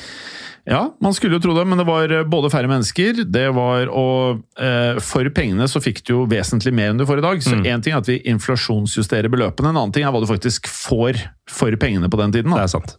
Ja, 0.69 0.83
man 1.03 1.15
skulle 1.15 1.41
jo 1.41 1.43
tro 1.43 1.55
det, 1.57 1.65
men 1.67 1.81
det 1.81 1.87
var 1.89 2.13
eh, 2.13 2.23
både 2.29 2.51
færre 2.53 2.71
mennesker, 2.71 3.25
det 3.27 3.49
var 3.57 3.91
og 3.91 4.45
eh, 4.63 5.01
For 5.03 5.27
pengene 5.35 5.67
så 5.71 5.83
fikk 5.83 6.05
du 6.07 6.13
jo 6.15 6.21
vesentlig 6.31 6.71
mer 6.77 6.93
enn 6.93 7.01
du 7.01 7.07
får 7.09 7.19
i 7.19 7.25
dag. 7.27 7.43
Så 7.43 7.59
én 7.67 7.83
ting 7.83 7.97
er 7.97 8.03
at 8.03 8.11
vi 8.11 8.21
inflasjonsjusterer 8.31 9.33
beløpene, 9.33 9.73
en 9.73 9.81
annen 9.81 9.95
ting 9.95 10.07
er 10.07 10.15
hva 10.15 10.23
du 10.23 10.31
faktisk 10.31 10.71
får 10.71 11.19
for 11.51 11.75
pengene 11.83 12.11
på 12.13 12.21
den 12.21 12.37
tiden. 12.37 12.55
Det 12.55 12.63
er 12.63 12.71
sant. 12.71 12.95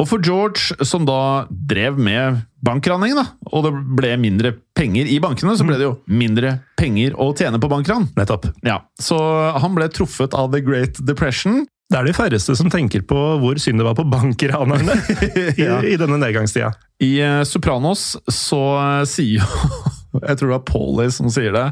Og 0.00 0.06
for 0.08 0.22
George, 0.24 0.72
som 0.86 1.04
da 1.04 1.46
drev 1.50 1.98
med 2.00 2.40
bankraning, 2.64 3.12
da, 3.18 3.26
og 3.52 3.66
det 3.66 3.72
ble 3.98 4.14
mindre 4.20 4.54
penger 4.76 5.08
i 5.12 5.18
bankene, 5.22 5.52
så 5.58 5.66
ble 5.68 5.76
det 5.76 5.86
jo 5.86 5.96
mindre 6.08 6.54
penger 6.80 7.16
å 7.20 7.30
tjene 7.36 7.60
på 7.60 7.68
bankran. 7.68 8.08
Nettopp. 8.16 8.48
Ja, 8.66 8.80
Så 9.00 9.18
han 9.60 9.76
ble 9.76 9.90
truffet 9.92 10.34
av 10.36 10.50
The 10.54 10.62
Great 10.64 11.00
Depression. 11.04 11.66
Det 11.90 11.98
er 11.98 12.06
de 12.06 12.14
færreste 12.14 12.54
som 12.54 12.70
tenker 12.70 13.02
på 13.02 13.18
hvor 13.42 13.58
synd 13.58 13.80
det 13.82 13.86
var 13.88 13.96
på 13.98 14.04
bankranerne 14.06 14.94
i, 15.56 15.64
Ja. 15.64 15.80
i 15.82 15.96
denne 15.98 16.20
nedgangstida. 16.22 16.70
I 17.02 17.12
uh, 17.24 17.40
Sopranos 17.48 18.12
så 18.30 18.60
uh, 18.78 19.00
sier 19.10 19.40
jo 19.40 19.48
Jeg 20.28 20.38
tror 20.40 20.52
det 20.52 20.56
er 20.60 20.66
Paulie 20.70 21.10
som 21.14 21.28
sier 21.30 21.54
det. 21.54 21.66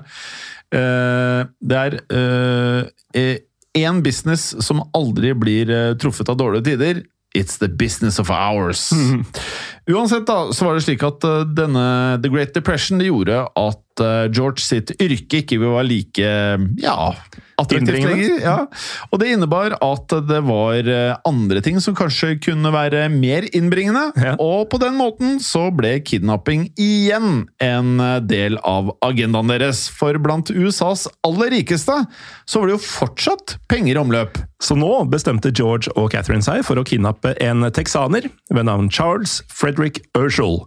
Uh, 0.75 1.47
det 1.63 1.79
er 1.85 3.39
én 3.79 4.03
business 4.03 4.53
som 4.65 4.83
aldri 4.95 5.33
blir 5.39 5.71
truffet 6.03 6.31
av 6.31 6.39
dårlige 6.39 6.69
tider. 6.73 7.01
It's 7.37 7.59
the 7.61 7.69
business 7.69 8.19
of 8.23 8.31
ours. 8.31 8.89
Uansett 9.89 10.27
da, 10.29 10.53
så 10.53 10.67
var 10.67 10.77
det 10.77 10.85
slik 10.85 11.05
at 11.07 11.25
eh, 11.25 11.45
denne 11.57 11.85
The 12.23 12.33
Great 12.33 12.55
Depression 12.57 13.01
det 13.01 13.09
gjorde 13.09 13.45
at 13.49 14.03
eh, 14.05 14.25
George 14.29 14.65
sitt 14.65 14.93
yrke 15.01 15.43
ikke 15.43 15.61
var 15.63 15.87
like 15.89 16.33
ja, 16.83 16.99
attraktivt 17.59 17.99
lenger. 17.99 18.39
Ja. 18.43 18.57
Og 19.11 19.21
det 19.21 19.33
innebar 19.35 19.75
at 19.83 20.15
det 20.29 20.41
var 20.47 20.89
eh, 20.89 21.17
andre 21.29 21.63
ting 21.65 21.81
som 21.83 21.97
kanskje 21.99 22.37
kunne 22.43 22.73
være 22.75 23.07
mer 23.13 23.49
innbringende. 23.57 24.09
Ja. 24.19 24.35
Og 24.43 24.69
på 24.73 24.81
den 24.83 24.99
måten 24.99 25.39
så 25.43 25.69
ble 25.75 25.99
kidnapping 26.07 26.69
igjen 26.79 27.47
en 27.63 28.05
eh, 28.05 28.19
del 28.23 28.61
av 28.67 28.93
agendaen 29.05 29.51
deres. 29.51 29.87
For 29.91 30.19
blant 30.23 30.53
USAs 30.55 31.09
aller 31.27 31.53
rikeste 31.59 32.05
så 32.49 32.61
var 32.61 32.71
det 32.71 32.79
jo 32.79 32.85
fortsatt 32.87 33.59
penger 33.71 33.97
i 33.97 34.03
omløp. 34.03 34.39
Så 34.63 34.75
nå 34.79 34.91
bestemte 35.11 35.53
George 35.55 35.93
og 35.95 36.11
Catherine 36.15 36.43
seg 36.43 36.65
for 36.67 36.81
å 36.81 36.87
kidnappe 36.87 37.35
en 37.45 37.67
texaner 37.75 38.27
ved 38.51 38.67
navn 38.67 38.89
Charles 38.91 39.39
Frederick 39.79 40.03
Urshall. 40.19 40.65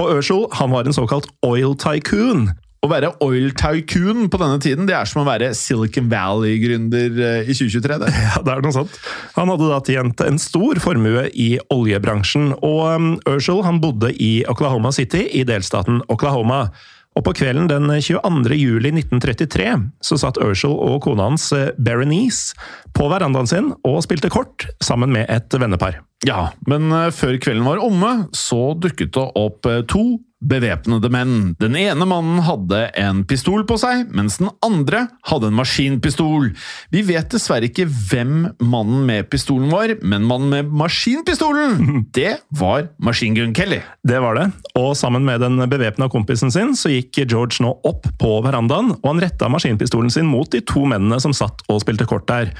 Og 0.00 0.14
Urshall 0.16 0.46
han 0.56 0.72
var 0.72 0.88
en 0.88 0.96
såkalt 0.96 1.28
oil 1.44 1.76
tycoon. 1.76 2.48
Å 2.84 2.88
være 2.88 3.10
oil 3.24 3.50
tycoon 3.56 4.28
på 4.30 4.38
denne 4.40 4.60
tiden, 4.62 4.86
det 4.88 4.94
er 4.96 5.08
som 5.08 5.22
å 5.22 5.26
være 5.26 5.50
Silicon 5.56 6.08
Valley-gründer 6.12 7.16
eh, 7.18 7.48
i 7.48 7.56
2023. 7.56 7.98
det. 8.04 8.10
Ja, 8.26 8.42
det 8.44 8.52
er 8.54 8.64
noe 8.64 8.76
sånt. 8.76 8.98
Han 9.36 9.50
hadde 9.52 9.70
da 9.72 9.80
tjent 9.84 10.22
en 10.24 10.40
stor 10.40 10.80
formue 10.80 11.26
i 11.32 11.56
oljebransjen, 11.72 12.52
og 12.64 13.24
Urshall 13.28 13.64
han 13.66 13.80
bodde 13.82 14.12
i 14.12 14.44
Oklahoma 14.48 14.92
City 14.94 15.26
i 15.36 15.44
delstaten 15.48 16.00
Oklahoma. 16.12 16.68
Og 17.16 17.24
på 17.24 17.32
kvelden 17.38 17.68
den 17.70 17.88
22. 17.88 18.56
juli 18.60 18.92
1933 18.92 19.70
så 20.04 20.18
satt 20.20 20.40
Urshall 20.42 20.74
og 20.76 21.00
kona 21.06 21.30
hans 21.30 21.48
eh, 21.56 21.70
Berenice 21.80 22.56
på 22.96 23.08
verandaen 23.12 23.48
sin 23.48 23.72
og 23.88 24.02
spilte 24.04 24.30
kort 24.32 24.68
sammen 24.84 25.14
med 25.14 25.30
et 25.32 25.56
vennepar. 25.56 26.02
Ja, 26.28 26.50
men 26.68 26.90
eh, 26.92 27.08
før 27.16 27.38
kvelden 27.40 27.64
var 27.66 27.80
omme, 27.84 28.28
så 28.36 28.74
dukket 28.76 29.14
det 29.16 29.26
opp 29.40 29.68
eh, 29.70 29.82
to 29.88 30.18
bevæpnede 30.44 31.08
menn. 31.12 31.54
Den 31.60 31.76
ene 31.78 32.06
mannen 32.08 32.42
hadde 32.44 32.82
en 33.00 33.22
pistol 33.28 33.64
på 33.68 33.78
seg, 33.80 34.04
mens 34.14 34.36
den 34.40 34.50
andre 34.64 35.06
hadde 35.30 35.50
en 35.50 35.56
maskinpistol. 35.56 36.50
Vi 36.92 37.02
vet 37.08 37.30
dessverre 37.32 37.70
ikke 37.70 37.88
hvem 37.88 38.50
mannen 38.60 39.06
med 39.08 39.30
pistolen 39.32 39.72
var, 39.72 39.94
men 40.02 40.26
mannen 40.28 40.52
med 40.52 40.72
maskinpistolen, 40.76 41.78
det 42.18 42.36
var 42.58 42.90
Machine 43.02 43.38
Gun 43.38 43.56
Kelly. 43.56 43.80
Det 44.06 44.20
var 44.22 44.38
det, 44.38 44.48
og 44.78 44.92
sammen 44.98 45.24
med 45.26 45.40
den 45.44 45.60
bevæpna 45.70 46.10
kompisen 46.12 46.52
sin 46.52 46.74
så 46.76 46.92
gikk 46.92 47.24
George 47.24 47.64
nå 47.64 47.72
opp 47.88 48.08
på 48.20 48.36
verandaen, 48.44 48.92
og 49.00 49.08
han 49.08 49.22
retta 49.24 49.48
maskinpistolen 49.52 50.12
sin 50.12 50.28
mot 50.28 50.50
de 50.52 50.62
to 50.66 50.84
mennene 50.88 51.20
som 51.22 51.34
satt 51.36 51.64
og 51.72 51.80
spilte 51.84 52.08
kort 52.08 52.28
der. 52.28 52.52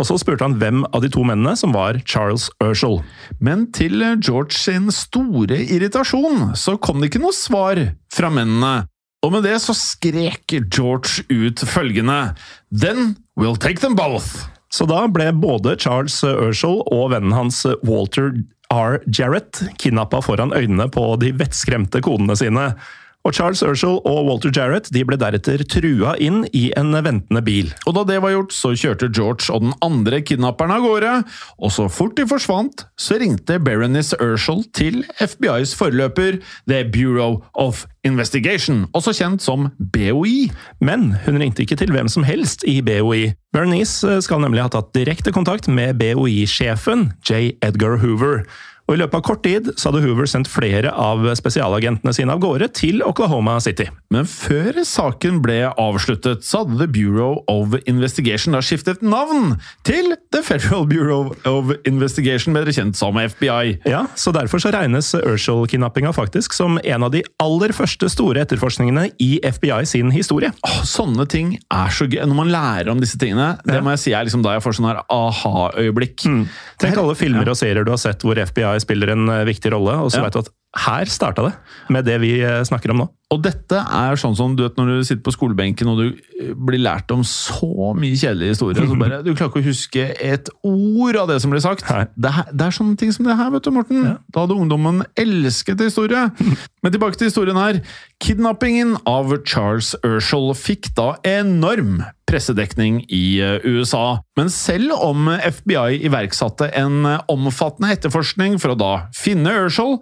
Og 0.00 0.06
så 0.08 0.16
spurte 0.16 0.46
han 0.46 0.56
hvem 0.56 0.84
av 0.96 1.02
de 1.04 1.10
to 1.12 1.22
mennene 1.28 1.52
som 1.60 1.74
var 1.76 1.98
Charles 2.08 2.48
Urshall. 2.64 3.02
Men 3.38 3.66
til 3.76 4.00
George 4.24 4.56
sin 4.56 4.88
store 4.94 5.58
irritasjon 5.60 6.54
så 6.56 6.78
kom 6.80 7.02
det 7.02 7.10
ikke 7.10 7.20
noe 7.26 7.36
svar 7.36 7.82
fra 8.14 8.30
mennene. 8.32 8.86
Og 9.20 9.34
med 9.34 9.44
det 9.44 9.58
så 9.60 9.74
skrek 9.76 10.48
George 10.72 11.26
ut 11.28 11.60
følgende 11.68 12.32
Then 12.72 13.18
we'll 13.36 13.60
take 13.60 13.84
them 13.84 13.98
both! 13.98 14.48
Så 14.72 14.86
da 14.86 15.02
ble 15.10 15.26
både 15.34 15.74
Charles 15.82 16.22
Urshall 16.24 16.80
og 16.86 17.10
vennen 17.12 17.34
hans 17.34 17.64
Walter 17.82 18.32
R. 18.70 19.00
Jarrett 19.10 19.64
kidnappa 19.82 20.22
foran 20.22 20.54
øynene 20.54 20.86
på 20.94 21.04
de 21.20 21.34
vettskremte 21.36 22.00
konene 22.06 22.38
sine. 22.38 22.70
Og 23.26 23.34
Charles 23.36 23.60
Urshall 23.62 23.98
og 24.08 24.28
Walter 24.28 24.52
Jarrett 24.54 24.88
de 24.94 25.02
ble 25.04 25.18
deretter 25.20 25.60
trua 25.68 26.14
inn 26.22 26.42
i 26.56 26.70
en 26.78 26.94
ventende 26.96 27.42
bil. 27.44 27.68
Og 27.84 27.98
da 27.98 28.06
det 28.08 28.20
var 28.24 28.32
gjort, 28.32 28.54
så 28.56 28.72
kjørte 28.72 29.10
George 29.12 29.52
og 29.52 29.66
den 29.66 29.74
andre 29.84 30.22
kidnapperen 30.24 30.72
av 30.72 30.86
gårde, 30.86 31.12
og 31.60 31.74
så 31.74 31.88
fort 31.92 32.16
de 32.16 32.24
forsvant, 32.30 32.86
så 32.96 33.20
ringte 33.20 33.60
Berenice 33.60 34.16
Urshall 34.24 34.64
til 34.76 35.02
FBIs 35.20 35.74
forløper, 35.76 36.40
The 36.70 36.84
Bureau 36.88 37.42
of 37.52 37.84
Investigation, 38.08 38.86
også 38.96 39.12
kjent 39.18 39.44
som 39.44 39.68
BOI. 39.92 40.48
Men 40.80 41.12
hun 41.26 41.40
ringte 41.42 41.66
ikke 41.66 41.76
til 41.76 41.92
hvem 41.92 42.08
som 42.08 42.24
helst 42.24 42.64
i 42.64 42.80
BOI. 42.84 43.34
Bernice 43.52 44.20
skal 44.24 44.40
nemlig 44.40 44.64
ha 44.64 44.72
tatt 44.72 44.92
direkte 44.96 45.34
kontakt 45.34 45.68
med 45.68 45.98
BOI-sjefen, 46.00 47.10
J. 47.26 47.58
Edgar 47.66 47.98
Hoover. 48.00 48.46
Og 48.90 48.96
I 48.96 48.98
løpet 49.04 49.20
av 49.20 49.22
kort 49.22 49.44
tid 49.46 49.68
så 49.78 49.92
hadde 49.92 50.00
Hoover 50.02 50.26
sendt 50.26 50.48
flere 50.50 50.90
av 50.90 51.22
spesialagentene 51.38 52.10
sine 52.16 52.34
av 52.34 52.40
gårde 52.42 52.66
til 52.74 53.04
Oklahoma 53.06 53.52
City. 53.62 53.86
Men 54.10 54.26
før 54.26 54.80
saken 54.82 55.36
ble 55.44 55.60
avsluttet, 55.78 56.42
så 56.42 56.64
hadde 56.64 56.80
The 56.80 56.88
Bureau 56.90 57.44
of 57.46 57.76
Investigation 57.86 58.56
da 58.56 58.62
skiftet 58.66 58.98
navn 59.06 59.52
til 59.86 60.16
The 60.34 60.42
Federal 60.42 60.88
Bureau 60.90 61.30
of 61.46 61.70
Investigation, 61.86 62.56
bedre 62.56 62.74
kjent 62.74 62.98
som 62.98 63.14
FBI. 63.14 63.76
Ja, 63.86 64.02
så 64.18 64.34
Derfor 64.34 64.58
så 64.62 64.72
regnes 64.74 65.12
Urshall-kidnappinga 65.14 66.10
faktisk 66.16 66.54
som 66.56 66.80
en 66.82 67.06
av 67.06 67.12
de 67.14 67.22
aller 67.42 67.70
første 67.76 68.08
store 68.10 68.42
etterforskningene 68.42 69.06
i 69.22 69.30
FBI 69.44 69.84
sin 69.86 70.10
historie. 70.14 70.50
Åh, 70.66 70.80
sånne 70.88 71.28
ting 71.30 71.54
er 71.70 71.94
så 71.94 72.08
gøy. 72.10 72.24
Når 72.26 72.38
man 72.42 72.50
lærer 72.50 72.90
om 72.90 72.98
disse 73.02 73.18
tingene, 73.22 73.52
det 73.62 73.74
Ja. 73.78 73.80
må 73.86 73.94
jeg 73.94 74.02
si 74.02 74.12
er 74.18 74.24
liksom 74.26 74.42
da 74.42 74.56
jeg 74.58 74.62
får 74.66 74.80
sånn 74.80 74.90
her 74.90 75.02
aha-øyeblikk. 75.10 76.26
Tenk 76.80 76.98
alle 76.98 77.14
filmer 77.14 77.48
og 77.52 77.56
serier 77.58 77.84
du 77.84 77.92
har 77.92 78.00
sett 78.00 78.22
hvor 78.26 78.34
FBI 78.40 78.79
spiller 78.82 79.12
en 79.14 79.28
eh, 79.28 79.44
viktig 79.48 79.72
rolle, 79.72 79.96
og 80.04 80.10
så 80.12 80.20
Ja. 80.20 80.24
vet 80.28 80.32
du 80.32 80.38
at 80.44 80.50
her 80.78 81.08
starta 81.10 81.48
det, 81.48 81.54
med 81.90 82.06
det 82.06 82.20
vi 82.22 82.36
eh, 82.46 82.60
snakker 82.62 82.92
om 82.92 83.02
nå. 83.02 83.06
Og 83.30 83.38
dette 83.42 83.78
er 83.78 84.18
sånn 84.18 84.34
som 84.38 84.56
du 84.58 84.64
vet 84.64 84.78
når 84.78 84.88
du 84.90 85.06
sitter 85.06 85.22
på 85.22 85.32
skolebenken 85.34 85.90
og 85.90 86.00
du 86.00 86.06
eh, 86.38 86.50
blir 86.54 86.82
lært 86.82 87.10
om 87.14 87.22
så 87.26 87.90
mye 87.94 88.18
kjedelige 88.18 88.56
historier, 88.56 88.86
så 88.86 88.98
bare 88.98 89.20
du 89.26 89.32
klarer 89.32 89.50
ikke 89.50 89.62
å 89.62 89.66
huske 89.66 90.06
et 90.14 90.50
ord 90.66 91.18
av 91.18 91.30
det 91.30 91.40
som 91.42 91.54
blir 91.54 91.62
sagt. 91.62 91.86
Det 92.14 92.32
det 92.50 92.66
er 92.66 92.74
sånne 92.74 92.98
ting 92.98 93.10
som 93.14 93.26
det 93.26 93.38
her, 93.38 93.50
vet 93.54 93.66
du, 93.66 93.72
Morten. 93.74 94.06
Da 94.30 94.44
hadde 94.44 94.58
ungdommen 94.58 95.02
elsket 95.18 95.82
historie. 95.82 96.28
Men 96.82 96.94
tilbake 96.94 97.18
til 97.18 97.30
historien 97.30 97.58
her. 97.58 97.82
Kidnappingen 98.22 98.96
av 99.10 99.34
Charles 99.42 99.92
Urshall 100.06 100.52
fikk 100.58 100.92
da 100.98 101.12
enorm 101.26 102.00
pressedekning 102.30 103.04
i 103.10 103.40
eh, 103.42 103.58
USA. 103.66 104.20
Men 104.38 104.50
selv 104.54 104.94
om 105.02 105.30
FBI 105.30 106.02
iverksatte 106.06 106.70
en 106.78 107.02
omfattende 107.30 107.94
etterforskning 107.94 108.58
for 108.62 108.74
å 108.74 108.78
da 108.78 108.92
finne 109.18 109.54
Urshel, 109.66 109.98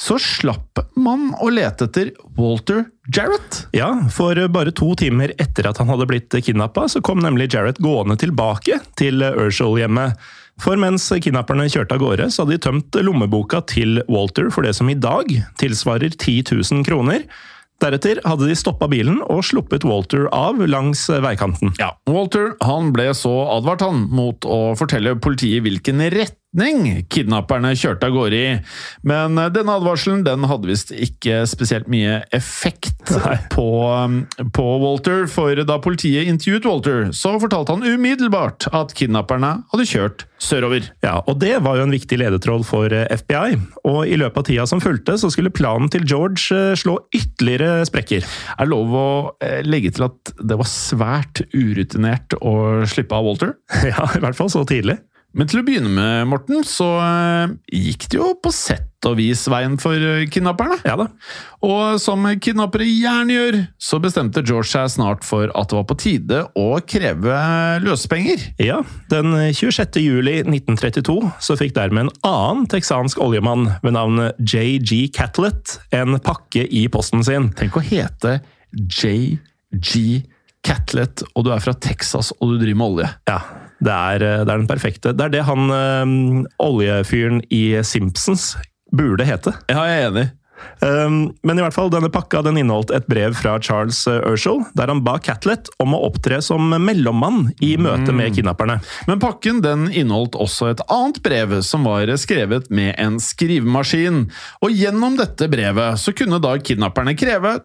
så 0.00 0.16
slapp 0.18 0.80
man 0.96 1.30
å 1.44 1.50
lete 1.52 1.84
etter 1.90 2.10
Walter 2.38 2.86
Jarrett. 3.12 3.66
Ja, 3.76 3.90
for 4.12 4.38
bare 4.48 4.72
to 4.72 4.94
timer 4.96 5.34
etter 5.36 5.68
at 5.68 5.80
han 5.82 5.90
hadde 5.92 6.08
blitt 6.08 6.32
kidnappa, 6.32 6.86
så 6.88 7.02
kom 7.04 7.20
nemlig 7.20 7.50
Jarrett 7.52 7.82
gående 7.84 8.16
tilbake 8.20 8.80
til 9.00 9.20
Urshall-hjemmet. 9.28 10.16
For 10.60 10.80
mens 10.80 11.06
kidnapperne 11.24 11.68
kjørte 11.72 11.96
av 11.96 12.02
gårde, 12.02 12.30
så 12.32 12.44
hadde 12.44 12.56
de 12.56 12.64
tømt 12.64 13.00
lommeboka 13.04 13.62
til 13.68 14.00
Walter 14.08 14.50
for 14.52 14.64
det 14.64 14.74
som 14.76 14.88
i 14.92 14.96
dag 14.96 15.28
tilsvarer 15.60 16.16
10 16.16 16.48
000 16.52 16.84
kroner. 16.88 17.24
Deretter 17.80 18.20
hadde 18.28 18.48
de 18.48 18.56
stoppa 18.58 18.88
bilen 18.92 19.22
og 19.24 19.40
sluppet 19.48 19.86
Walter 19.88 20.26
av 20.36 20.60
langs 20.68 21.06
veikanten. 21.08 21.72
Ja, 21.80 21.94
Walter 22.08 22.52
han 22.64 22.90
ble 22.92 23.08
så 23.16 23.32
advart 23.56 23.84
han 23.84 24.04
mot 24.12 24.44
å 24.44 24.74
fortelle 24.76 25.16
politiet 25.20 25.64
hvilken 25.64 26.04
retning 26.50 27.04
kidnapperne 27.08 27.74
kjørte 27.76 28.08
av 28.08 28.14
gårde 28.14 28.36
i. 28.36 28.58
Men 29.06 29.38
eh, 29.38 29.50
denne 29.52 29.76
advarselen 29.78 30.24
den 30.24 30.44
hadde 30.50 30.68
visst 30.68 30.90
ikke 30.90 31.46
spesielt 31.46 31.88
mye 31.88 32.22
effekt 32.32 33.12
på, 33.54 33.68
um, 33.86 34.26
på 34.52 34.66
Walter, 34.82 35.26
for 35.30 35.54
da 35.54 35.78
politiet 35.80 36.28
intervjuet 36.28 36.66
Walter, 36.66 37.12
så 37.12 37.38
fortalte 37.40 37.72
han 37.76 37.86
umiddelbart 37.86 38.68
at 38.72 38.94
kidnapperne 38.94 39.60
hadde 39.72 39.86
kjørt 39.86 40.26
sørover. 40.40 40.90
Ja, 41.04 41.20
og 41.28 41.40
det 41.40 41.58
var 41.62 41.76
jo 41.78 41.86
en 41.86 41.94
viktig 41.94 42.18
ledetråd 42.20 42.64
for 42.66 42.92
eh, 42.92 43.06
FBI. 43.20 43.58
Og 43.84 44.06
i 44.08 44.18
løpet 44.18 44.42
av 44.42 44.48
tida 44.48 44.66
som 44.68 44.82
fulgte, 44.82 45.18
så 45.20 45.30
skulle 45.32 45.52
planen 45.54 45.90
til 45.92 46.06
George 46.08 46.50
eh, 46.56 46.76
slå 46.78 46.98
ytterligere 47.14 47.84
sprekker. 47.88 48.26
Er 48.56 48.66
det 48.66 48.72
lov 48.72 48.94
å 48.96 49.08
legge 49.66 49.92
til 49.94 50.06
at 50.08 50.32
det 50.40 50.56
var 50.58 50.68
svært 50.68 51.42
urutinert 51.54 52.34
å 52.40 52.82
slippe 52.90 53.16
av 53.16 53.26
Walter? 53.28 53.56
Ja, 53.90 54.04
i 54.14 54.20
hvert 54.22 54.36
fall 54.38 54.50
så 54.52 54.60
tidlig. 54.68 55.00
Men 55.36 55.46
til 55.46 55.60
å 55.60 55.66
begynne 55.66 55.90
med, 55.94 56.26
Morten, 56.30 56.64
så 56.66 56.86
eh, 57.04 57.52
gikk 57.70 58.08
det 58.10 58.18
jo 58.18 58.32
på 58.42 58.50
sett 58.54 59.06
og 59.06 59.14
vis 59.20 59.44
veien 59.48 59.76
for 59.80 59.94
eh, 59.94 60.24
kidnapperne. 60.30 60.80
Ja 60.82 60.96
da. 60.98 61.06
Og 61.64 62.00
som 62.02 62.26
kidnappere 62.42 62.88
gjerne 62.88 63.36
gjør, 63.36 63.58
så 63.78 64.00
bestemte 64.02 64.42
George 64.42 64.72
seg 64.72 64.88
snart 64.96 65.22
for 65.26 65.52
at 65.54 65.70
det 65.70 65.78
var 65.78 65.86
på 65.86 65.98
tide 66.02 66.42
å 66.58 66.66
kreve 66.82 67.36
løsepenger. 67.84 68.42
Ja, 68.62 68.80
den 69.12 69.36
26. 69.54 70.00
juli 70.02 70.40
1932 70.42 71.16
så 71.38 71.58
fikk 71.60 71.76
dermed 71.78 72.08
en 72.08 72.12
annen 72.26 72.66
texansk 72.70 73.22
oljemann 73.22 73.68
ved 73.84 73.94
navn 73.96 74.32
JG 74.42 75.12
Catlett 75.14 75.78
en 75.94 76.18
pakke 76.24 76.66
i 76.66 76.88
posten 76.90 77.22
sin. 77.26 77.52
Tenk 77.58 77.78
å 77.78 77.86
hete 77.86 78.40
JG 78.74 80.26
Catlett, 80.66 81.24
og 81.34 81.46
du 81.46 81.52
er 81.54 81.62
fra 81.64 81.74
Texas 81.76 82.34
og 82.38 82.54
du 82.54 82.58
driver 82.60 82.80
med 82.80 82.86
olje. 82.94 83.12
Ja, 83.30 83.38
det 83.80 83.94
er, 83.94 84.24
det 84.44 84.50
er 84.52 84.58
den 84.58 84.68
perfekte. 84.68 85.14
Det 85.16 85.28
er 85.28 85.32
det 85.32 85.46
han 85.48 85.72
øhm, 85.72 86.42
oljefyren 86.60 87.40
i 87.48 87.80
Simpsons 87.86 88.52
burde 88.92 89.24
hete. 89.24 89.54
Ja, 89.70 89.86
jeg 89.88 90.02
er 90.02 90.10
enig. 90.10 90.28
Um, 90.80 91.30
men 91.44 91.58
i 91.58 91.62
hvert 91.64 91.72
fall, 91.76 91.90
denne 91.92 92.10
pakka 92.12 92.42
den 92.44 92.58
inneholdt 92.60 92.92
et 92.92 93.06
brev 93.10 93.34
fra 93.36 93.54
Charles 93.64 94.02
Urshall, 94.08 94.62
der 94.76 94.92
han 94.92 95.02
ba 95.04 95.14
Catlett 95.22 95.68
om 95.80 95.94
å 95.96 96.02
opptre 96.08 96.40
som 96.44 96.72
mellommann 96.72 97.50
i 97.64 97.74
møte 97.80 98.14
med 98.16 98.34
kidnapperne. 98.36 98.78
Men 99.08 99.22
pakken 99.22 99.62
den 99.64 99.88
inneholdt 99.88 100.38
også 100.40 100.70
et 100.72 100.84
annet 100.92 101.20
brev, 101.24 101.58
som 101.66 101.88
var 101.88 102.12
skrevet 102.20 102.70
med 102.72 102.94
en 103.00 103.20
skrivemaskin. 103.22 104.26
Og 104.64 104.76
gjennom 104.76 105.16
dette 105.20 105.50
brevet 105.52 106.00
så 106.00 106.16
kunne 106.16 106.40
da 106.42 106.56
kidnapperne 106.60 107.16
kreve 107.18 107.58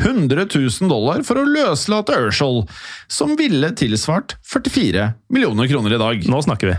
200 0.00 0.46
000 0.54 0.88
dollar 0.90 1.22
for 1.22 1.38
å 1.38 1.44
løslate 1.46 2.16
Urshall, 2.26 2.64
som 3.06 3.36
ville 3.38 3.68
tilsvart 3.78 4.34
44 4.50 5.04
millioner 5.30 5.68
kroner 5.70 5.94
i 5.94 6.00
dag. 6.00 6.24
Nå 6.30 6.40
snakker 6.42 6.72
vi. 6.72 6.74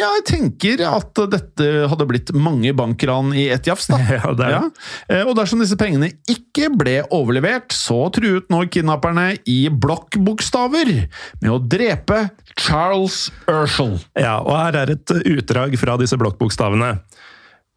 Jeg 0.00 0.22
tenker 0.28 0.80
at 0.88 1.20
dette 1.32 1.66
hadde 1.92 2.06
blitt 2.08 2.32
mange 2.32 2.72
bankran 2.76 3.34
i 3.36 3.46
ett 3.52 3.68
jafs, 3.68 3.90
da. 3.92 3.98
Ja, 4.14 4.32
det 4.32 4.46
er 4.48 4.56
det. 4.56 4.70
Eh, 5.12 5.22
Og 5.28 5.34
dersom 5.36 5.60
disse 5.60 5.76
pengene 5.80 6.08
ikke 6.30 6.70
ble 6.72 6.96
overlevert, 7.12 7.74
så 7.76 8.06
truet 8.14 8.48
nå 8.52 8.62
kidnapperne 8.72 9.34
i 9.50 9.58
blokkbokstaver 9.68 10.94
med 11.42 11.50
å 11.52 11.58
drepe 11.60 12.22
Charles 12.56 13.26
Urshall. 13.50 13.98
Ja, 14.16 14.38
og 14.40 14.56
her 14.56 14.80
er 14.84 14.94
et 14.96 15.14
utdrag 15.20 15.76
fra 15.80 15.98
disse 16.00 16.16
blokkbokstavene. 16.20 16.94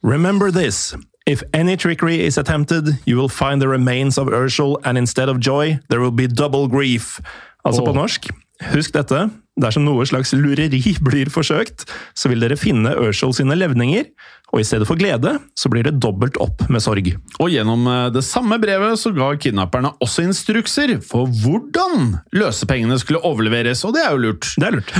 Remember 0.06 0.52
this. 0.54 0.94
If 1.28 1.44
any 1.54 1.76
trickery 1.76 2.26
is 2.26 2.38
attempted, 2.38 2.88
you 3.06 3.18
will 3.18 3.28
find 3.28 3.62
the 3.62 3.68
remains 3.68 4.18
of 4.18 4.28
Urshel, 4.28 4.78
and 4.86 4.98
instead 4.98 5.28
of 5.28 5.42
joy, 5.42 5.78
there 5.90 6.00
will 6.00 6.16
be 6.16 6.26
double 6.26 6.70
grief. 6.70 7.20
Altså 7.68 7.84
på 7.84 7.92
norsk, 7.92 8.30
husk 8.72 8.96
dette. 8.96 9.26
Dersom 9.60 9.84
noe 9.84 10.06
slags 10.08 10.32
lureri 10.38 10.70
blir 11.10 11.28
forsøkt, 11.34 11.84
så 12.16 12.32
vil 12.32 12.40
dere 12.40 12.56
finne 12.56 12.96
Urshel 12.96 13.36
sine 13.36 13.58
levninger, 13.60 14.08
og 14.54 14.62
i 14.62 14.68
stedet 14.70 14.88
for 14.88 14.96
glede, 14.96 15.34
så 15.60 15.68
blir 15.68 15.84
det 15.84 15.98
dobbelt 16.00 16.40
opp 16.40 16.64
med 16.72 16.80
sorg. 16.86 17.10
Og 17.42 17.52
gjennom 17.52 17.84
eh, 17.92 18.06
det 18.16 18.24
samme 18.24 18.56
brevet 18.64 18.96
så 19.02 19.12
ga 19.12 19.34
kidnapperne 19.36 19.98
også 20.00 20.24
instrukser 20.30 20.96
for 21.04 21.28
hvordan 21.44 22.22
løsepengene 22.40 22.96
skulle 23.04 23.20
overleveres, 23.28 23.84
og 23.84 23.98
det 23.98 24.06
er 24.06 24.16
jo 24.16 24.30
lurt. 24.30 24.54
Det 24.56 24.70
er 24.70 24.80
lurt. 24.80 24.96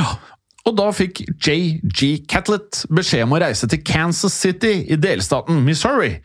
Og 0.68 0.76
da 0.76 0.90
fikk 0.92 1.22
JG 1.24 2.28
Catlett 2.28 2.84
beskjed 2.92 3.24
om 3.24 3.38
å 3.38 3.40
reise 3.40 3.70
til 3.72 3.80
Kansas 3.88 4.36
City 4.36 4.82
i 4.92 4.98
delstaten 5.00 5.62
Missouri. 5.64 6.18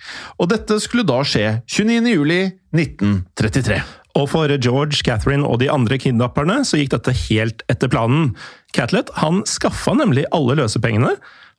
Og 0.42 0.50
dette 0.50 0.80
skulle 0.82 1.06
da 1.06 1.20
skje 1.22 1.60
29. 1.70 2.08
juli 2.10 2.40
1933. 2.74 3.78
Og 4.18 4.26
for 4.28 4.50
George, 4.58 4.98
Catherine 5.06 5.46
og 5.46 5.62
de 5.62 5.70
andre 5.72 5.96
kidnapperne 6.00 6.58
så 6.68 6.80
gikk 6.80 6.90
dette 6.96 7.14
helt 7.30 7.62
etter 7.72 7.88
planen. 7.92 8.32
Catlett 8.76 9.12
han 9.22 9.40
skaffa 9.48 9.94
nemlig 9.96 10.26
alle 10.36 10.58
løsepengene, 10.58 11.14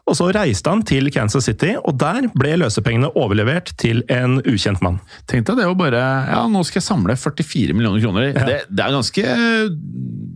og 0.10 0.18
så 0.20 0.26
reiste 0.36 0.68
han 0.70 0.82
til 0.84 1.08
Kansas 1.16 1.46
City, 1.48 1.74
og 1.80 1.96
der 2.02 2.26
ble 2.36 2.58
løsepengene 2.60 3.12
overlevert 3.16 3.72
til 3.80 4.02
en 4.12 4.40
ukjent 4.44 4.82
mann. 4.84 4.98
Tenk 5.32 5.46
deg 5.48 5.62
det 5.62 5.68
å 5.70 5.76
bare 5.80 6.02
Ja, 6.28 6.42
nå 6.52 6.64
skal 6.68 6.82
jeg 6.82 6.88
samle 6.90 7.16
44 7.16 7.74
millioner 7.78 8.04
kroner. 8.04 8.34
Det, 8.36 8.58
det 8.68 8.84
er 8.84 8.92
ganske 8.98 9.24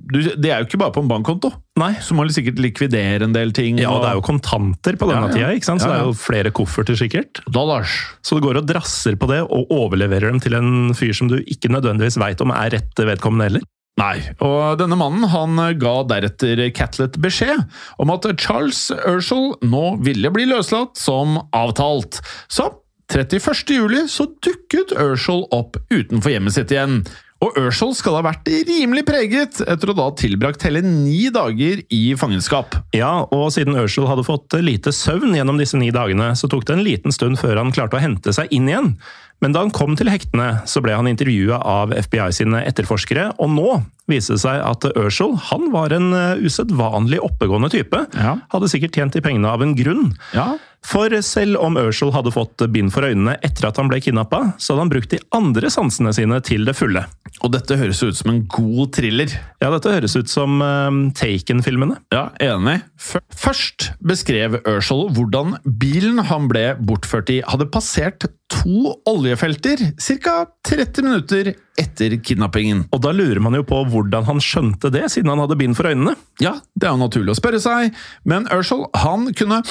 du, 0.07 0.19
Det 0.39 0.51
er 0.53 0.61
jo 0.63 0.67
ikke 0.69 0.79
bare 0.79 0.95
på 0.95 1.03
en 1.03 1.09
bankkonto. 1.11 1.51
Nei. 1.77 1.91
Så 2.01 2.15
må 2.17 2.23
du 2.25 2.31
sikkert 2.33 2.61
likvidere 2.63 3.27
en 3.27 3.35
del 3.35 3.51
ting. 3.55 3.77
Ja, 3.81 3.91
og 3.91 4.01
det 4.05 4.13
er 4.13 4.17
jo 4.21 4.23
kontanter 4.25 4.95
på 4.97 5.09
denne 5.11 5.27
Ja, 5.27 5.29
ja. 5.29 5.35
tida, 5.35 5.51
ikke 5.59 5.69
sant? 5.69 5.83
så 5.83 5.89
Ja, 5.91 5.97
det 5.97 5.99
er 5.99 6.09
jo 6.11 6.17
flere 6.17 6.53
kofferter 6.55 6.97
sikkert. 6.97 7.43
dollars. 7.51 7.97
Så 8.25 8.39
du 8.39 8.45
går 8.47 8.61
og 8.63 8.69
drasser 8.71 9.19
på 9.19 9.27
det, 9.29 9.41
og 9.43 9.67
overleverer 9.73 10.31
dem 10.31 10.39
til 10.43 10.55
en 10.57 10.93
fyr 10.97 11.13
som 11.17 11.27
du 11.31 11.37
ikke 11.43 11.69
nødvendigvis 11.75 12.17
veit 12.23 12.41
om 12.41 12.55
er 12.55 12.71
rette 12.79 13.05
vedkommende 13.11 13.49
heller. 13.51 13.67
Nei, 13.97 14.19
og 14.45 14.77
denne 14.77 14.97
mannen 14.99 15.25
han 15.31 15.57
ga 15.81 15.93
deretter 16.05 16.59
Catlett 16.77 17.17
beskjed 17.21 17.63
om 17.97 18.11
at 18.13 18.27
Charles 18.37 18.91
Urshall 18.93 19.55
nå 19.65 19.85
ville 20.05 20.29
bli 20.33 20.45
løslatt 20.51 20.99
som 21.01 21.39
avtalt. 21.49 22.19
Så 22.45 22.69
31. 23.09 23.73
juli 23.73 24.03
så 24.11 24.27
dukket 24.43 24.93
Urshall 24.93 25.47
opp 25.55 25.79
utenfor 25.89 26.33
hjemmet 26.33 26.57
sitt 26.57 26.73
igjen. 26.75 27.01
Og 27.43 27.57
Urshel 27.61 27.91
skal 27.93 28.17
ha 28.17 28.23
vært 28.25 28.49
rimelig 28.65 29.03
preget 29.05 29.59
etter 29.61 29.91
å 29.91 29.95
da 29.97 30.07
ha 30.07 30.15
tilbrakt 30.17 30.63
hele 30.65 30.81
ni 30.81 31.27
dager 31.33 31.83
i 31.93 32.01
fangenskap. 32.17 32.79
Ja, 32.97 33.27
og 33.29 33.51
siden 33.53 33.77
Urshel 33.77 34.09
hadde 34.09 34.25
fått 34.25 34.57
lite 34.57 34.93
søvn 34.95 35.35
gjennom 35.37 35.61
disse 35.61 35.77
ni 35.77 35.91
dagene, 35.93 36.31
så 36.39 36.49
tok 36.49 36.65
det 36.65 36.77
en 36.77 36.85
liten 36.87 37.13
stund 37.13 37.37
før 37.41 37.61
han 37.61 37.73
klarte 37.75 37.99
å 37.99 38.01
hente 38.01 38.33
seg 38.33 38.49
inn 38.55 38.71
igjen. 38.71 38.95
Men 39.43 39.53
da 39.53 39.61
han 39.61 39.73
kom 39.73 39.93
til 39.93 40.09
hektene, 40.09 40.63
så 40.65 40.81
ble 40.81 40.95
han 40.97 41.09
intervjua 41.09 41.59
av 41.61 41.93
FBI 41.93 42.31
sine 42.33 42.63
etterforskere, 42.65 43.29
og 43.37 43.51
nå 43.53 43.67
viste 44.09 44.33
det 44.33 44.41
seg 44.41 44.63
at 44.65 44.87
Urshel 44.97 45.35
han 45.51 45.69
var 45.73 45.93
en 45.93 46.09
eh, 46.15 46.41
usedvanlig 46.41 47.19
oppegående 47.21 47.69
type. 47.69 48.01
Ja. 48.17 48.37
Hadde 48.49 48.71
sikkert 48.71 48.97
tjent 48.97 49.13
de 49.13 49.21
pengene 49.21 49.51
av 49.51 49.61
en 49.61 49.75
grunn. 49.77 50.15
Ja, 50.33 50.55
For 50.85 51.11
selv 51.25 51.59
om 51.59 51.77
Ørsal 51.79 52.13
hadde 52.15 52.31
fått 52.31 52.63
bind 52.71 52.93
for 52.95 53.07
øynene 53.07 53.35
etter 53.45 53.67
at 53.69 53.79
han 53.79 53.89
ble 53.91 53.99
kidnappa, 54.03 54.53
så 54.61 54.73
hadde 54.73 54.85
han 54.85 54.91
brukt 54.93 55.13
de 55.13 55.19
andre 55.35 55.71
sansene 55.73 56.13
sine 56.15 56.39
til 56.45 56.67
det 56.67 56.77
fulle. 56.77 57.03
Og 57.45 57.51
dette 57.53 57.77
høres 57.77 58.01
ut 58.05 58.17
som 58.17 58.31
en 58.31 58.43
god 58.49 58.93
thriller. 58.97 59.33
Ja, 59.61 59.69
dette 59.73 59.93
høres 59.93 60.15
ut 60.17 60.31
som 60.31 60.61
uh, 60.63 60.89
Taken-filmene. 61.17 61.99
Ja, 62.13 62.29
enig. 62.43 62.79
Først 62.97 63.91
beskrev 63.99 64.61
Ørsal 64.63 65.07
hvordan 65.17 65.57
bilen 65.65 66.23
han 66.29 66.47
ble 66.51 66.71
bortført 66.79 67.33
i, 67.33 67.41
hadde 67.45 67.69
passert 67.73 68.29
to 68.51 68.93
oljefelter 69.09 69.81
ca. 70.23 70.35
30 70.67 71.03
minutter 71.03 71.53
etter 71.77 72.15
kidnappingen. 72.23 72.85
Og 72.95 73.01
da 73.03 73.13
lurer 73.15 73.41
man 73.43 73.55
jo 73.57 73.65
på 73.67 73.83
hvordan 73.91 74.25
han 74.27 74.41
skjønte 74.43 74.91
det, 74.93 75.05
siden 75.13 75.31
han 75.33 75.43
hadde 75.43 75.59
bind 75.59 75.77
for 75.77 75.89
øynene. 75.89 76.15
Ja, 76.43 76.57
det 76.75 76.89
er 76.89 76.95
jo 76.95 77.03
naturlig 77.05 77.35
å 77.35 77.39
spørre 77.39 77.61
seg, 77.63 77.93
men 78.27 78.49
Urshall, 78.53 78.87
han 78.97 79.29
kunne 79.37 79.61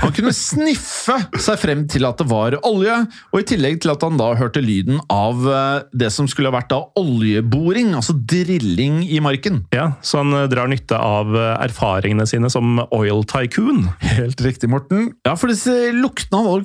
han 0.00 0.12
kunne 0.16 0.32
sniffe 0.36 1.16
seg 1.40 1.58
frem 1.60 1.82
til 1.90 2.06
at 2.08 2.20
det 2.20 2.26
var 2.30 2.56
olje, 2.66 2.94
og 3.30 3.42
i 3.42 3.46
tillegg 3.50 3.80
til 3.82 3.92
at 3.92 4.04
han 4.06 4.18
da 4.20 4.30
hørte 4.38 4.62
lyden 4.64 5.00
av 5.12 5.44
eh, 5.44 5.82
det 5.92 6.10
som 6.14 6.28
skulle 6.30 6.50
ha 6.50 6.56
vært 6.56 6.70
da 6.72 6.80
oljeboring, 7.00 7.92
altså 7.98 8.16
drilling 8.16 9.02
i 9.04 9.20
marken. 9.24 9.64
Ja, 9.74 9.90
Så 10.00 10.22
han 10.22 10.32
eh, 10.36 10.48
drar 10.52 10.70
nytte 10.70 10.96
av 10.96 11.34
eh, 11.36 11.52
erfaringene 11.66 12.26
sine 12.30 12.50
som 12.52 12.80
oil 12.88 13.24
tycoon. 13.28 13.86
Helt 14.04 14.40
riktig, 14.44 14.70
Morten. 14.72 15.10
Ja, 15.28 15.36
for 15.36 15.52
disse 15.52 15.74
luktene 15.96 16.40
Han 16.40 16.46
var, 16.46 16.64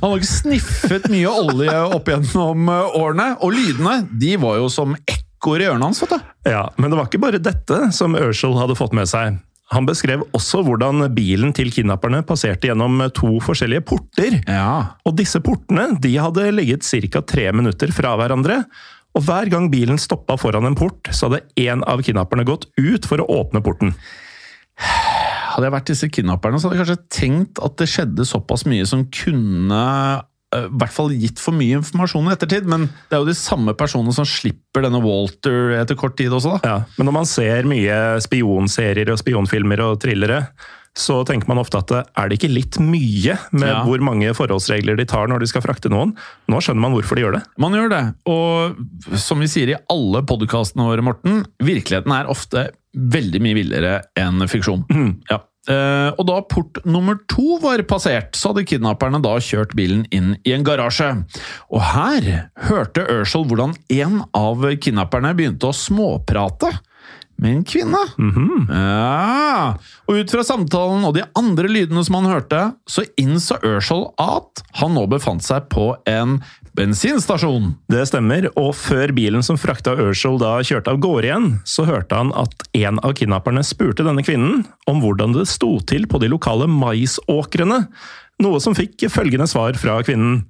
han 0.00 0.12
var 0.12 0.20
ikke 0.20 0.29
sniffet 0.30 1.10
mye 1.12 1.28
olje 1.30 1.76
opp 1.96 2.08
gjennom 2.10 2.70
eh, 2.72 2.96
årene, 3.00 3.28
og 3.42 3.54
lydene 3.56 4.00
de 4.22 4.36
var 4.40 4.60
jo 4.60 4.70
som 4.72 4.96
ekkoer 5.02 5.64
i 5.64 5.68
ørene 5.70 5.90
hans. 5.90 6.02
vet 6.04 6.14
du. 6.16 6.32
Ja, 6.52 6.68
Men 6.78 6.90
det 6.92 6.98
var 7.00 7.10
ikke 7.10 7.22
bare 7.22 7.42
dette 7.42 7.90
som 7.96 8.16
Urshall 8.18 8.58
hadde 8.60 8.78
fått 8.78 8.96
med 8.96 9.10
seg. 9.10 9.40
Han 9.70 9.86
beskrev 9.86 10.24
også 10.34 10.64
hvordan 10.66 11.04
bilen 11.14 11.52
til 11.54 11.68
kidnapperne 11.70 12.24
passerte 12.26 12.66
gjennom 12.66 13.04
to 13.14 13.36
forskjellige 13.44 13.84
porter. 13.86 14.40
Ja. 14.50 14.96
Og 15.06 15.14
disse 15.20 15.38
portene 15.46 15.92
de 16.02 16.16
hadde 16.18 16.48
ligget 16.56 16.82
ca. 16.82 17.22
tre 17.22 17.50
minutter 17.54 17.92
fra 17.94 18.16
hverandre. 18.18 18.64
Og 19.14 19.22
hver 19.26 19.46
gang 19.50 19.68
bilen 19.70 19.98
stoppa 19.98 20.36
foran 20.38 20.66
en 20.66 20.78
port, 20.78 21.06
så 21.14 21.28
hadde 21.28 21.44
en 21.68 21.84
av 21.86 22.02
kidnapperne 22.02 22.46
gått 22.46 22.66
ut 22.78 23.06
for 23.06 23.22
å 23.22 23.28
åpne 23.40 23.62
porten. 23.62 23.94
Hadde 25.50 25.66
jeg 25.68 25.74
vært 25.74 25.90
disse 25.92 26.08
kidnapperne, 26.14 26.60
så 26.62 26.68
hadde 26.70 26.78
jeg 26.78 26.86
kanskje 26.86 27.20
tenkt 27.20 27.60
at 27.66 27.76
det 27.80 27.88
skjedde 27.90 28.26
såpass 28.28 28.66
mye 28.70 28.86
som 28.88 29.04
kunne 29.10 29.82
eh, 30.54 30.66
i 30.66 30.72
hvert 30.82 30.94
fall 30.94 31.12
gitt 31.14 31.38
for 31.42 31.54
mye 31.56 31.78
informasjon 31.80 32.30
i 32.30 32.34
ettertid, 32.34 32.66
men 32.70 32.88
det 33.10 33.16
er 33.18 33.22
jo 33.24 33.30
de 33.30 33.36
samme 33.38 33.74
personene 33.78 34.14
som 34.16 34.26
slipper 34.28 34.86
denne 34.86 35.02
Walter 35.04 35.76
etter 35.80 35.98
kort 35.98 36.16
tid 36.18 36.32
også, 36.34 36.56
da. 36.58 36.60
Ja, 36.66 36.76
Men 36.98 37.10
når 37.10 37.18
man 37.20 37.30
ser 37.30 37.68
mye 37.70 38.00
spionserier 38.24 39.10
og 39.14 39.20
spionfilmer 39.22 39.82
og 39.88 39.98
thrillere, 40.02 40.44
så 40.98 41.20
tenker 41.22 41.46
man 41.46 41.60
ofte 41.62 41.78
at 41.78 41.92
er 42.18 42.26
det 42.28 42.40
ikke 42.40 42.48
litt 42.50 42.76
mye 42.82 43.36
med 43.54 43.68
Ja. 43.68 43.84
hvor 43.86 44.02
mange 44.02 44.32
forholdsregler 44.34 44.98
de 44.98 45.04
tar 45.06 45.28
når 45.30 45.44
de 45.44 45.46
skal 45.52 45.62
frakte 45.62 45.88
noen? 45.92 46.16
Nå 46.50 46.58
skjønner 46.58 46.82
man 46.82 46.96
hvorfor 46.96 47.14
de 47.14 47.22
gjør 47.22 47.36
det. 47.38 47.42
Man 47.62 47.76
gjør 47.78 47.92
det, 47.92 48.00
og 48.26 49.14
som 49.22 49.38
vi 49.38 49.46
sier 49.52 49.70
i 49.70 49.78
alle 49.94 50.24
podkastene 50.26 50.88
våre, 50.90 51.04
Morten, 51.06 51.44
virkeligheten 51.62 52.10
er 52.16 52.26
ofte 52.34 52.66
veldig 52.96 53.40
mye 53.44 53.58
villere 53.58 53.94
enn 54.18 54.46
fiksjon. 54.50 54.84
Ja. 55.30 55.42
Uh, 55.68 56.08
og 56.16 56.24
da 56.24 56.38
port 56.48 56.78
nummer 56.88 57.18
to 57.30 57.58
var 57.60 57.82
passert, 57.86 58.32
så 58.34 58.50
hadde 58.50 58.64
kidnapperne 58.66 59.20
da 59.22 59.34
kjørt 59.44 59.74
bilen 59.78 60.06
inn 60.10 60.32
i 60.48 60.54
en 60.56 60.64
garasje. 60.66 61.10
Og 61.68 61.84
her 61.92 62.30
hørte 62.70 63.04
Urshall 63.12 63.44
hvordan 63.46 63.76
en 63.92 64.22
av 64.34 64.64
kidnapperne 64.80 65.34
begynte 65.36 65.68
å 65.68 65.76
småprate 65.76 66.72
med 67.40 67.58
en 67.58 67.62
kvinne. 67.64 68.00
Ja, 68.68 69.76
Og 70.08 70.18
ut 70.20 70.32
fra 70.32 70.42
samtalen 70.44 71.06
og 71.08 71.14
de 71.16 71.24
andre 71.38 71.70
lydene 71.72 72.02
som 72.04 72.18
han 72.18 72.28
hørte, 72.28 72.60
så 72.88 73.04
innså 73.20 73.56
Urshall 73.64 74.10
at 74.20 74.64
han 74.80 74.96
nå 74.96 75.06
befant 75.12 75.44
seg 75.44 75.70
på 75.72 75.92
en 76.10 76.40
bensinstasjon. 76.78 77.74
Det 77.90 78.02
stemmer, 78.08 78.48
og 78.58 78.72
før 78.78 79.12
bilen 79.16 79.44
som 79.46 79.58
frakta 79.60 79.96
Urshall 79.98 80.38
da 80.40 80.56
kjørte 80.66 80.92
av 80.92 81.00
gårde 81.02 81.28
igjen, 81.28 81.48
så 81.68 81.86
hørte 81.88 82.18
han 82.18 82.32
at 82.38 82.66
en 82.78 83.00
av 83.04 83.14
kidnapperne 83.18 83.64
spurte 83.66 84.06
denne 84.06 84.24
kvinnen 84.26 84.64
om 84.90 85.02
hvordan 85.02 85.34
det 85.36 85.48
sto 85.50 85.76
til 85.90 86.06
på 86.10 86.20
de 86.22 86.30
lokale 86.32 86.68
maisåkrene, 86.70 87.84
noe 88.40 88.60
som 88.62 88.76
fikk 88.76 89.08
følgende 89.12 89.48
svar 89.50 89.76
fra 89.80 89.98
kvinnen. 90.06 90.44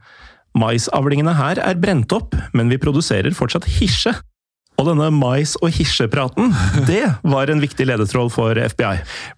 Maisavlingene 0.58 1.36
her 1.38 1.60
er 1.62 1.78
brent 1.78 2.12
opp, 2.14 2.34
men 2.56 2.70
vi 2.72 2.80
produserer 2.82 3.34
fortsatt 3.36 3.68
hisje. 3.78 4.14
Og 4.80 4.86
denne 4.88 5.10
mais- 5.12 5.56
og 5.60 5.68
hisjepraten, 5.76 6.54
det 6.88 7.02
var 7.28 7.50
en 7.52 7.60
viktig 7.60 7.84
ledetråd 7.84 8.30
for 8.32 8.56
FBI. 8.56 8.94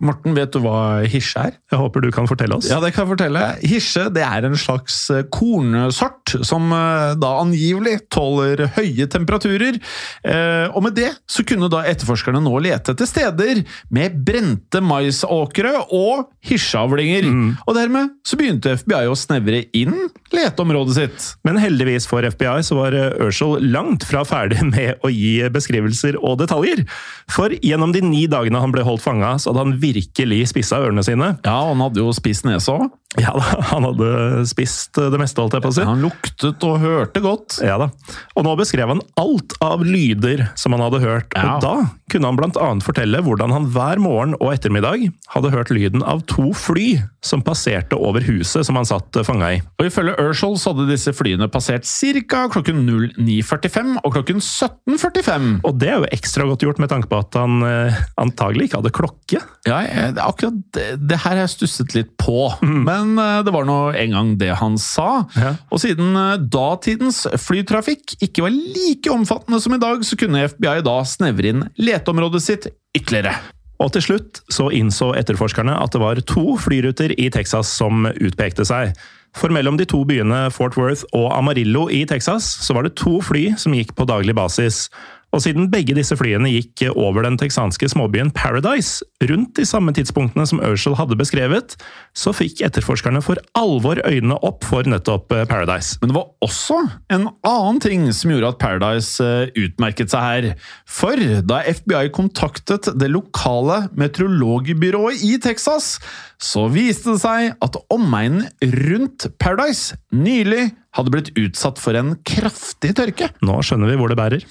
Morten, 0.07 0.36
vet 0.36 0.53
du 0.55 0.61
hva 0.62 1.03
hisje 1.11 1.49
er? 1.49 1.57
Jeg 1.72 1.80
håper 1.80 2.05
du 2.05 2.11
kan 2.14 2.28
fortelle 2.30 2.55
oss. 2.61 2.68
Ja, 2.70 2.78
det 2.82 2.93
kan 2.95 3.05
jeg 3.09 3.12
fortelle. 3.16 3.43
Hisje 3.66 4.05
det 4.14 4.22
er 4.22 4.47
en 4.47 4.55
slags 4.61 4.99
eh, 5.11 5.24
kornsort 5.34 6.36
som 6.47 6.68
eh, 6.76 7.14
da 7.18 7.32
angivelig 7.43 7.97
tåler 8.14 8.68
høye 8.76 9.09
temperaturer. 9.11 9.80
Eh, 10.24 10.68
Og 10.72 10.82
med 10.86 10.95
det 10.97 11.11
så 11.28 11.43
kunne 11.47 11.68
da 11.72 11.82
etterforskerne 11.90 12.40
nå 12.43 12.55
lete 12.62 12.95
etter 12.95 13.09
steder 13.09 13.64
med 13.93 14.20
brente 14.24 14.80
maisåkre 14.84 15.72
og 15.93 16.28
hisjeavlinger. 16.47 17.26
Og 17.66 17.74
dermed 17.76 18.14
så 18.26 18.38
begynte 18.38 18.76
FBI 18.78 19.09
å 19.11 19.16
snevre 19.18 19.64
inn 19.76 19.95
leteområdet 20.32 20.95
sitt. 20.97 21.26
Men 21.47 21.59
heldigvis 21.61 22.07
for 22.09 22.22
FBI 22.24 22.61
så 22.66 22.78
var 22.78 22.95
Urshel 23.22 23.59
langt 23.72 24.07
fra 24.09 24.22
ferdig 24.28 24.62
med 24.74 25.03
å 25.03 25.11
gi 25.12 25.32
beskrivelser 25.55 26.18
og 26.20 26.41
detaljer. 26.43 26.85
For 27.33 27.55
gjennom 27.59 27.95
de 27.95 28.05
ni 28.05 28.24
dagene 28.30 28.61
han 28.62 28.74
ble 28.74 28.85
holdt 28.87 29.05
fanga, 29.05 29.35
så 29.41 29.51
hadde 29.51 29.66
han 29.66 29.78
virkelig 29.83 30.43
spissa 30.53 30.80
ørene 30.83 31.05
sine. 31.07 31.35
Ja, 31.47 31.59
han 31.70 31.83
hadde 31.85 32.03
jo 32.03 32.12
spist 32.16 32.47
nese 32.49 32.74
òg. 32.74 32.89
Ja 33.20 33.32
da, 33.36 33.42
Han 33.72 33.84
hadde 33.90 34.44
spist 34.48 34.96
det 34.96 35.18
meste, 35.20 35.42
holdt 35.42 35.56
jeg 35.58 35.64
på 35.66 35.72
å 35.72 35.76
si. 35.76 35.84
Han 35.84 36.00
luktet 36.04 36.64
og 36.64 36.78
hørte 36.80 37.20
godt. 37.24 37.58
Ja 37.64 37.76
da. 37.82 37.90
Og 38.38 38.46
nå 38.46 38.54
beskrev 38.60 38.88
han 38.94 39.02
alt 39.20 39.52
av 39.64 39.82
lyder 39.84 40.46
som 40.58 40.72
han 40.76 40.84
hadde 40.86 41.02
hørt, 41.04 41.34
Ja. 41.36 41.56
og 41.58 41.64
da 41.64 41.74
kunne 42.12 42.28
han 42.28 42.36
blant 42.36 42.58
annet 42.60 42.84
fortelle 42.84 43.20
hvordan 43.24 43.52
han 43.54 43.66
hver 43.72 44.00
morgen 44.02 44.34
og 44.38 44.50
ettermiddag 44.52 45.06
hadde 45.32 45.50
hørt 45.54 45.70
lyden 45.72 46.02
av 46.04 46.20
to 46.28 46.50
fly 46.56 46.98
som 47.24 47.40
passerte 47.44 47.96
over 47.96 48.20
huset 48.26 48.66
som 48.68 48.76
han 48.76 48.84
satt 48.88 49.16
fanga 49.24 49.52
i. 49.56 49.60
Og 49.80 49.86
Ifølge 49.88 50.16
Urshall 50.20 50.58
så 50.60 50.72
hadde 50.74 50.88
disse 50.90 51.12
flyene 51.16 51.48
passert 51.52 51.86
ca. 51.88 52.42
klokken 52.52 52.82
09.45 52.88 53.94
og 54.02 54.12
klokken 54.16 54.42
17.45. 54.44 55.48
Og 55.68 55.78
det 55.80 55.88
er 55.92 56.00
jo 56.02 56.08
ekstra 56.14 56.46
godt 56.48 56.64
gjort 56.66 56.80
med 56.82 56.90
tanke 56.92 57.08
på 57.10 57.20
at 57.22 57.38
han 57.38 57.62
eh, 57.66 58.00
antagelig 58.20 58.68
ikke 58.68 58.80
hadde 58.82 58.94
klokke. 58.96 59.40
Ja, 59.68 59.80
jeg- 59.86 60.18
akkurat 60.22 60.58
det, 60.76 60.86
det 61.08 61.20
her 61.22 61.36
har 61.36 61.42
jeg 61.46 61.54
stusset 61.54 61.94
litt 61.96 62.12
på, 62.20 62.50
men 62.62 63.01
eh, 63.18 63.40
det 63.46 63.55
var 63.55 63.66
nå 63.68 63.78
en 63.98 64.16
gang 64.16 64.34
det 64.40 64.53
han 64.61 64.76
sa. 64.80 65.24
Ja. 65.38 65.55
Og 65.72 65.82
siden 65.82 66.14
eh, 66.18 66.42
datidens 66.53 67.24
flytrafikk 67.40 68.16
ikke 68.22 68.46
var 68.46 68.55
like 68.55 69.12
omfattende 69.12 69.61
som 69.62 69.74
i 69.76 69.80
dag, 69.82 70.05
så 70.07 70.18
kunne 70.20 70.46
FBI 70.53 70.78
da 70.86 71.00
snevre 71.09 71.53
inn 71.53 71.66
leteområdet 71.80 72.42
sitt 72.44 72.70
ytterligere. 72.96 73.34
Og 73.82 73.90
til 73.96 74.05
slutt 74.05 74.42
så 74.53 74.68
innså 74.74 75.11
etterforskerne 75.18 75.74
at 75.74 75.94
det 75.94 76.03
var 76.03 76.20
to 76.28 76.55
flyruter 76.61 77.14
i 77.18 77.26
Texas 77.34 77.72
som 77.80 78.07
utpekte 78.12 78.66
seg. 78.68 78.94
For 79.36 79.53
mellom 79.53 79.78
de 79.80 79.86
to 79.88 80.03
byene 80.07 80.44
Fort 80.53 80.76
Worth 80.76 81.07
og 81.16 81.30
Amarillo 81.34 81.86
i 81.90 82.03
Texas, 82.09 82.46
så 82.62 82.76
var 82.76 82.86
det 82.86 82.98
to 83.00 83.18
fly 83.24 83.50
som 83.59 83.74
gikk 83.74 83.94
på 83.96 84.07
daglig 84.09 84.36
basis. 84.36 84.86
Og 85.33 85.41
siden 85.41 85.70
begge 85.72 85.95
disse 85.97 86.16
flyene 86.18 86.51
gikk 86.53 86.85
over 86.93 87.24
den 87.24 87.39
texanske 87.41 87.89
småbyen 87.89 88.33
Paradise, 88.37 89.05
rundt 89.24 89.55
de 89.57 89.64
samme 89.68 89.95
tidspunktene 89.97 90.45
som 90.49 90.61
Urshall 90.61 90.99
hadde 90.99 91.16
beskrevet, 91.16 91.76
så 92.16 92.35
fikk 92.37 92.61
etterforskerne 92.66 93.22
for 93.24 93.41
alvor 93.59 94.03
øynene 94.05 94.37
opp 94.45 94.66
for 94.68 94.89
nettopp 94.89 95.33
eh, 95.33 95.47
Paradise. 95.49 95.97
Men 96.03 96.12
det 96.12 96.18
var 96.18 96.28
også 96.45 96.83
en 97.14 97.30
annen 97.49 97.80
ting 97.83 98.05
som 98.12 98.35
gjorde 98.35 98.53
at 98.53 98.61
Paradise 98.61 99.24
eh, 99.24 99.49
utmerket 99.64 100.12
seg 100.12 100.26
her. 100.26 100.51
For 100.85 101.16
da 101.49 101.62
FBI 101.64 102.12
kontaktet 102.12 102.93
det 103.01 103.11
lokale 103.12 103.87
meteorologbyrået 103.97 105.24
i 105.24 105.39
Texas, 105.43 105.97
så 106.43 106.66
viste 106.72 107.14
det 107.14 107.24
seg 107.24 107.57
at 107.64 107.80
omegnen 107.93 108.51
rundt 108.85 109.30
Paradise 109.41 109.97
nylig 110.12 110.72
hadde 110.93 111.12
blitt 111.14 111.33
utsatt 111.41 111.80
for 111.80 111.97
en 111.97 112.16
kraftig 112.28 112.93
tørke. 112.99 113.33
Nå 113.41 113.62
skjønner 113.64 113.89
vi 113.89 114.01
hvor 114.01 114.12
det 114.12 114.20
bærer. 114.20 114.51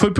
For 0.00 0.16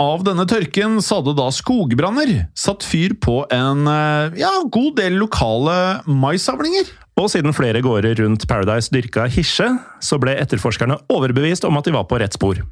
av 0.00 0.22
denne 0.24 0.46
tørken 0.48 0.94
så 1.04 1.18
hadde 1.18 1.34
da 1.36 1.50
skogbranner 1.52 2.30
satt 2.56 2.86
fyr 2.88 3.12
på 3.20 3.42
en 3.52 3.84
eh, 3.84 4.38
ja, 4.40 4.52
god 4.64 4.94
del 4.96 5.18
lokale 5.20 5.74
maisavlinger. 6.08 6.88
Og 7.20 7.28
siden 7.28 7.52
flere 7.52 7.82
gårder 7.84 8.16
rundt 8.22 8.46
Paradise 8.48 8.88
dyrka 8.88 9.26
hisje, 9.28 9.66
så 10.00 10.16
ble 10.22 10.38
etterforskerne 10.40 10.96
overbevist 11.12 11.66
om 11.68 11.76
at 11.76 11.84
de 11.84 11.92
var 11.92 12.06
på 12.08 12.16
rett 12.22 12.32
spor. 12.32 12.62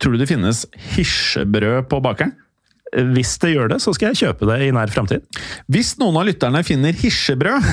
Tror 0.00 0.16
du 0.16 0.22
det 0.22 0.30
finnes 0.30 0.64
hisjebrød 0.94 1.90
på 1.92 2.00
bakeren? 2.00 2.32
Hvis 3.12 3.34
det 3.42 3.52
gjør 3.52 3.74
det, 3.74 3.82
så 3.84 3.92
skal 3.92 4.14
jeg 4.14 4.22
kjøpe 4.22 4.48
det 4.48 4.62
i 4.64 4.72
nær 4.72 4.88
framtid. 4.88 5.26
Hvis 5.68 5.98
noen 6.00 6.16
av 6.16 6.30
lytterne 6.30 6.64
finner 6.64 6.96
hisjebrød, 6.96 7.68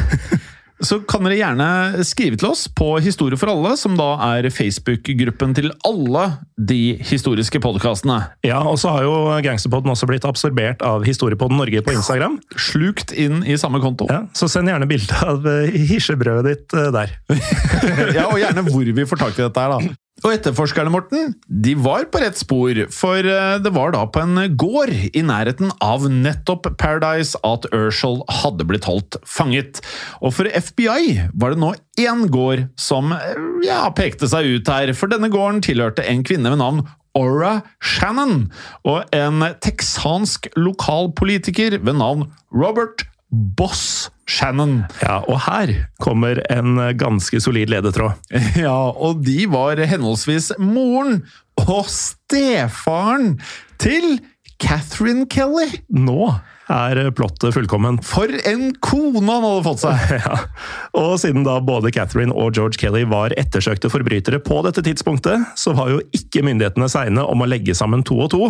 så 0.84 1.00
kan 1.08 1.24
dere 1.24 1.38
gjerne 1.40 1.68
skrive 2.08 2.40
til 2.40 2.50
oss 2.52 2.66
på 2.68 2.96
Historie 3.04 3.40
for 3.40 3.52
alle, 3.54 3.76
som 3.80 3.96
da 4.00 4.10
er 4.36 4.50
Facebook-gruppen 4.52 5.56
til 5.56 5.72
alle 5.88 6.26
de 6.60 6.98
historiske 7.06 7.62
podkastene. 7.64 8.18
Ja, 8.46 8.60
og 8.68 8.80
så 8.82 8.92
har 8.96 9.06
jo 9.08 9.16
Gangsterpodden 9.46 9.94
også 9.94 10.10
blitt 10.10 10.28
absorbert 10.28 10.84
av 10.86 11.06
Historiepodden 11.08 11.60
Norge 11.62 11.84
på 11.86 11.96
Instagram. 11.96 12.40
Slukt 12.60 13.14
inn 13.16 13.44
i 13.48 13.58
samme 13.62 13.80
konto. 13.84 14.10
Ja, 14.12 14.26
Så 14.36 14.50
send 14.52 14.72
gjerne 14.72 14.90
bilde 14.90 15.20
av 15.24 15.48
eh, 15.48 15.76
hisjebrødet 15.92 16.46
ditt 16.50 16.76
eh, 16.78 16.92
der. 16.96 17.16
Ja, 18.18 18.28
Og 18.32 18.40
gjerne 18.42 18.66
hvor 18.68 18.84
vi 18.86 19.08
får 19.08 19.22
tak 19.22 19.40
i 19.40 19.46
dette 19.46 19.62
her, 19.64 19.78
da. 19.78 19.96
Og 20.24 20.32
etterforskerne, 20.32 20.92
Morten, 20.94 21.34
de 21.44 21.74
var 21.76 22.06
på 22.08 22.22
rett 22.24 22.38
spor, 22.40 22.78
for 22.96 23.28
eh, 23.28 23.58
det 23.60 23.72
var 23.76 23.92
da 23.92 24.06
på 24.08 24.22
en 24.24 24.56
gård 24.56 24.94
i 25.12 25.24
nærheten 25.26 25.74
av 25.84 26.06
nettopp 26.08 26.70
Paradise 26.80 27.36
at 27.44 27.68
Urshall 27.76 28.22
hadde 28.32 28.64
blitt 28.70 28.88
holdt 28.88 29.20
fanget. 29.28 29.84
Og 30.24 30.32
for 30.38 30.48
FBI 30.48 31.28
var 31.36 31.52
det 31.52 31.60
nå 31.60 31.74
én 32.00 32.30
gård 32.32 32.64
som 32.80 33.12
eh, 33.12 33.36
ja, 33.68 33.84
pekte 33.98 34.32
seg 34.32 34.56
ut 34.56 34.72
her, 34.72 34.94
for 34.96 35.12
denne 35.12 35.28
gården 35.34 35.60
tilhørte 35.68 36.08
en 36.08 36.24
kvinne 36.24 36.54
ved 36.54 36.64
navn 36.64 36.86
Aura 37.16 37.60
Shannon, 37.84 38.48
og 38.88 39.12
en 39.16 39.44
teksansk 39.64 40.48
lokalpolitiker 40.56 41.82
ved 41.84 42.00
navn 42.00 42.30
Robert 42.56 43.04
Boss 43.30 44.08
Shannon. 44.26 44.80
Ja, 45.04 45.20
og 45.30 45.40
her 45.46 45.74
kommer 46.02 46.42
en 46.52 46.80
ganske 46.98 47.42
solid 47.44 47.72
ledetråd. 47.74 48.18
Ja, 48.66 48.90
og 48.92 49.24
de 49.26 49.46
var 49.52 49.78
henholdsvis 49.78 50.54
moren 50.62 51.24
og 51.62 51.86
stefaren 51.92 53.36
til 53.82 54.18
Catherine 54.62 55.26
Kelly. 55.30 55.82
Nå 55.92 56.34
er 56.72 56.98
plottet 57.14 57.54
fullkommen. 57.54 58.00
For 58.06 58.32
en 58.50 58.72
kone 58.84 59.22
han 59.22 59.46
hadde 59.46 59.66
fått 59.68 59.84
seg! 59.84 60.14
Ja. 60.26 60.38
Og 60.98 61.18
siden 61.22 61.44
da 61.46 61.60
både 61.64 61.92
Catherine 61.94 62.34
og 62.34 62.56
George 62.56 62.80
Kelly 62.82 63.04
var 63.10 63.36
ettersøkte 63.38 63.92
forbrytere 63.92 64.40
på 64.44 64.62
dette 64.66 64.82
tidspunktet, 64.86 65.44
så 65.60 65.76
var 65.78 65.92
jo 65.92 66.00
ikke 66.16 66.46
myndighetene 66.48 66.90
seine 66.92 67.26
om 67.26 67.44
å 67.44 67.50
legge 67.50 67.76
sammen 67.78 68.06
to 68.08 68.18
og 68.26 68.32
to. 68.34 68.50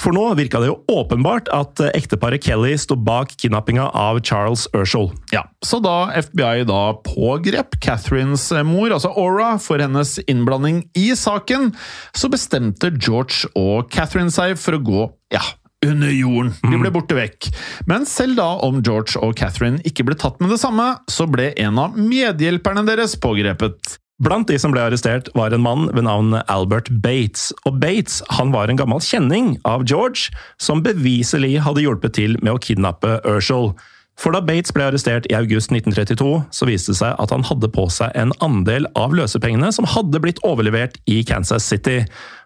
For 0.00 0.16
nå 0.16 0.22
virka 0.38 0.62
det 0.62 0.70
jo 0.70 0.78
åpenbart 0.88 1.50
at 1.52 1.80
ekteparet 1.92 2.40
Kelly 2.44 2.72
sto 2.80 2.96
bak 2.96 3.34
kidnappinga 3.36 3.90
av 3.92 4.22
Charles 4.24 4.64
Urshall. 4.72 5.10
Ja, 5.34 5.44
Så 5.60 5.80
da 5.84 6.08
FBI 6.16 6.64
da 6.68 6.94
pågrep 7.04 7.76
Catherines 7.84 8.48
mor, 8.64 8.94
altså 8.96 9.12
Aura, 9.12 9.52
for 9.60 9.82
hennes 9.82 10.16
innblanding 10.24 10.86
i 10.96 11.10
saken, 11.16 11.74
så 12.16 12.32
bestemte 12.32 12.94
George 12.96 13.50
og 13.58 13.90
Catherine 13.92 14.32
seg 14.32 14.56
for 14.60 14.78
å 14.78 14.84
gå 14.84 15.06
ja, 15.34 15.44
under 15.84 16.12
jorden. 16.12 16.54
De 16.64 16.80
ble 16.80 16.92
borte 16.94 17.16
vekk. 17.16 17.50
Men 17.90 18.08
selv 18.08 18.40
da 18.40 18.48
om 18.64 18.80
George 18.80 19.20
og 19.20 19.36
Catherine 19.36 19.84
ikke 19.84 20.08
ble 20.08 20.16
tatt 20.16 20.40
med 20.40 20.52
det 20.52 20.62
samme, 20.62 20.94
så 21.12 21.28
ble 21.28 21.52
en 21.60 21.80
av 21.80 22.00
medhjelperne 22.00 22.88
deres 22.88 23.18
pågrepet. 23.20 23.99
Blant 24.20 24.50
de 24.50 24.58
som 24.60 24.74
ble 24.74 24.82
arrestert, 24.84 25.30
var 25.32 25.54
en 25.56 25.62
mann 25.64 25.86
ved 25.94 26.04
navn 26.04 26.34
Albert 26.52 26.90
Bates. 27.00 27.54
Og 27.64 27.78
Bates 27.80 28.18
han 28.36 28.50
var 28.52 28.68
en 28.68 28.76
gammel 28.76 29.00
kjenning 29.00 29.54
av 29.64 29.86
George, 29.88 30.28
som 30.60 30.82
beviselig 30.84 31.54
hadde 31.64 31.86
hjulpet 31.86 32.18
til 32.18 32.36
med 32.42 32.52
å 32.52 32.60
kidnappe 32.60 33.16
Urshall. 33.24 33.72
For 34.20 34.36
da 34.36 34.42
Bates 34.44 34.74
ble 34.76 34.84
arrestert 34.90 35.24
i 35.30 35.36
august 35.38 35.72
1932, 35.72 36.28
så 36.52 36.68
viste 36.68 36.92
det 36.92 36.98
seg 36.98 37.16
at 37.22 37.32
han 37.32 37.46
hadde 37.48 37.70
på 37.72 37.86
seg 37.88 38.12
en 38.20 38.34
andel 38.44 38.84
av 39.00 39.16
løsepengene 39.16 39.70
som 39.72 39.88
hadde 39.88 40.20
blitt 40.20 40.42
overlevert 40.44 41.00
i 41.08 41.22
Kansas 41.24 41.64
City. 41.64 42.02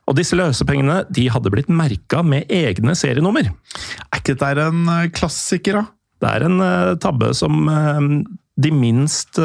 Og 0.06 0.14
disse 0.20 0.38
løsepengene 0.38 1.00
de 1.16 1.26
hadde 1.32 1.50
blitt 1.50 1.72
merka 1.72 2.22
med 2.22 2.46
egne 2.54 2.94
serienummer. 2.94 3.50
Er 3.50 4.22
ikke 4.22 4.36
dette 4.38 4.68
en 4.68 4.86
eh, 5.00 5.10
klassiker, 5.16 5.80
da? 5.80 5.90
Det 6.22 6.30
er 6.30 6.46
en 6.46 6.62
uh, 6.62 6.94
tabbe 7.02 7.34
som 7.36 7.66
uh, 7.66 7.98
de 8.54 8.70
minst 8.70 9.42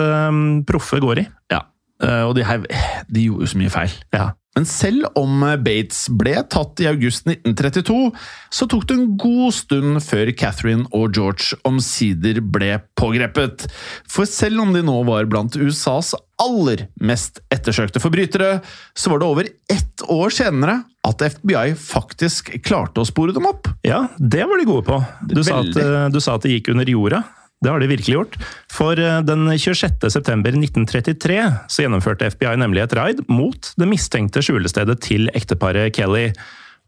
proffe 0.70 1.02
går 1.02 1.24
i. 1.24 1.28
Ja. 1.50 1.64
Eh, 2.04 2.24
og 2.28 2.36
de 2.38 2.46
her 2.48 2.64
de 3.10 3.26
gjorde 3.28 3.48
jo 3.48 3.54
så 3.54 3.60
mye 3.60 3.74
feil. 3.74 3.98
Ja. 4.16 4.30
Men 4.58 4.66
selv 4.68 5.06
om 5.20 5.44
Bates 5.64 6.08
ble 6.20 6.34
tatt 6.52 6.82
i 6.84 6.88
august 6.90 7.28
1932, 7.30 8.10
så 8.52 8.66
tok 8.68 8.88
det 8.90 8.98
en 8.98 9.12
god 9.22 9.54
stund 9.56 10.02
før 10.04 10.32
Catherine 10.36 10.88
og 10.90 11.16
George 11.16 11.56
omsider 11.70 12.42
ble 12.42 12.74
pågrepet. 13.00 13.68
For 14.10 14.28
selv 14.28 14.66
om 14.66 14.74
de 14.76 14.82
nå 14.84 14.98
var 15.08 15.30
blant 15.32 15.56
USAs 15.56 16.12
aller 16.42 16.88
mest 17.00 17.40
ettersøkte 17.54 18.02
forbrytere, 18.04 18.60
så 18.98 19.14
var 19.14 19.22
det 19.22 19.30
over 19.30 19.52
ett 19.72 20.06
år 20.10 20.34
senere 20.34 20.80
at 21.08 21.24
FBI 21.38 21.76
faktisk 21.80 22.52
klarte 22.66 23.04
å 23.04 23.08
spore 23.08 23.36
dem 23.36 23.48
opp. 23.48 23.70
Ja, 23.88 24.08
det 24.18 24.44
var 24.50 24.60
de 24.60 24.68
gode 24.68 24.88
på. 24.90 25.00
Du, 25.30 25.44
sa 25.46 25.62
at, 25.62 25.78
eh, 25.78 26.08
du 26.12 26.20
sa 26.24 26.36
at 26.36 26.44
det 26.44 26.58
gikk 26.58 26.74
under 26.74 26.90
jorda. 26.90 27.24
Det 27.60 27.72
har 27.72 27.82
de 27.82 27.90
virkelig 27.92 28.16
gjort. 28.16 28.38
For 28.72 29.00
eh, 29.00 29.20
den 29.28 29.44
26. 29.52 30.08
september 30.14 30.56
1933 30.56 31.42
så 31.68 31.84
gjennomførte 31.84 32.30
FBI 32.32 32.56
nemlig 32.62 32.86
et 32.86 32.96
raid 32.96 33.20
mot 33.28 33.74
det 33.76 33.90
mistenkte 33.90 34.44
skjulestedet 34.46 35.00
til 35.04 35.28
ekteparet 35.36 35.92
Kelly. 35.98 36.30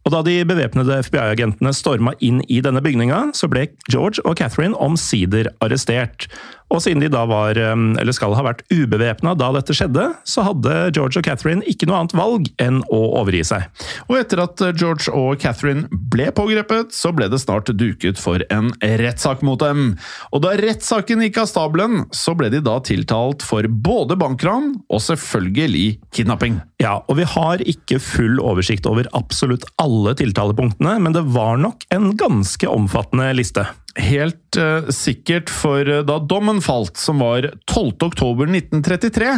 Og 0.01 0.15
da 0.15 0.23
de 0.25 0.39
bevæpnede 0.47 0.97
FBI-agentene 1.05 1.73
storma 1.77 2.15
inn 2.25 2.39
i 2.49 2.61
denne 2.63 2.81
bygninga, 2.81 3.27
så 3.37 3.49
ble 3.51 3.67
George 3.91 4.23
og 4.25 4.39
Catherine 4.39 4.77
omsider 4.81 5.51
arrestert. 5.61 6.25
Og 6.71 6.79
siden 6.83 7.03
de 7.03 7.11
da 7.11 7.25
var, 7.27 7.57
eh, 7.59 7.75
eller 8.01 8.15
skal 8.15 8.35
ha 8.37 8.45
vært 8.45 8.63
ubevæpna 8.71 9.35
da 9.37 9.51
dette 9.57 9.75
skjedde, 9.75 10.07
så 10.23 10.45
hadde 10.47 10.91
George 10.95 11.19
og 11.19 11.27
Catherine 11.27 11.65
ikke 11.67 11.89
noe 11.89 11.99
annet 12.01 12.15
valg 12.17 12.47
enn 12.63 12.81
å 12.87 13.01
overgi 13.19 13.43
seg. 13.51 13.67
Og 14.07 14.17
etter 14.21 14.43
at 14.43 14.63
George 14.79 15.11
og 15.11 15.39
Catherine 15.41 15.87
ble 15.91 16.29
pågrepet, 16.35 16.95
så 16.95 17.11
ble 17.15 17.27
det 17.31 17.41
snart 17.43 17.71
duket 17.75 18.19
for 18.21 18.43
en 18.53 18.71
rettssak 18.81 19.43
mot 19.45 19.59
dem. 19.61 19.95
Og 20.31 20.43
da 20.45 20.55
rettssaken 20.59 21.23
gikk 21.25 21.41
av 21.43 21.49
stabelen, 21.51 22.05
så 22.15 22.35
ble 22.37 22.51
de 22.53 22.61
da 22.63 22.77
tiltalt 22.83 23.43
for 23.45 23.67
både 23.67 24.17
bankran 24.19 24.73
og 24.91 25.03
selvfølgelig 25.03 25.99
kidnapping. 26.15 26.61
Ja, 26.81 26.99
og 27.07 27.19
vi 27.19 27.27
har 27.27 27.61
ikke 27.67 27.99
full 28.01 28.39
oversikt 28.41 28.87
over 28.89 29.09
absolutt 29.17 29.67
alle 29.81 30.15
tiltalepunktene, 30.17 30.97
men 31.03 31.15
det 31.15 31.25
var 31.35 31.59
nok 31.61 31.85
en 31.93 32.11
ganske 32.19 32.69
omfattende 32.71 33.29
liste. 33.37 33.67
Helt 33.99 34.55
uh, 34.55 34.87
sikkert, 34.93 35.51
for 35.51 35.87
uh, 35.87 36.01
da 36.07 36.19
dommen 36.23 36.61
falt, 36.63 36.95
som 36.99 37.19
var 37.19 37.49
12. 37.67 37.97
oktober 38.07 38.47
1933, 38.47 39.33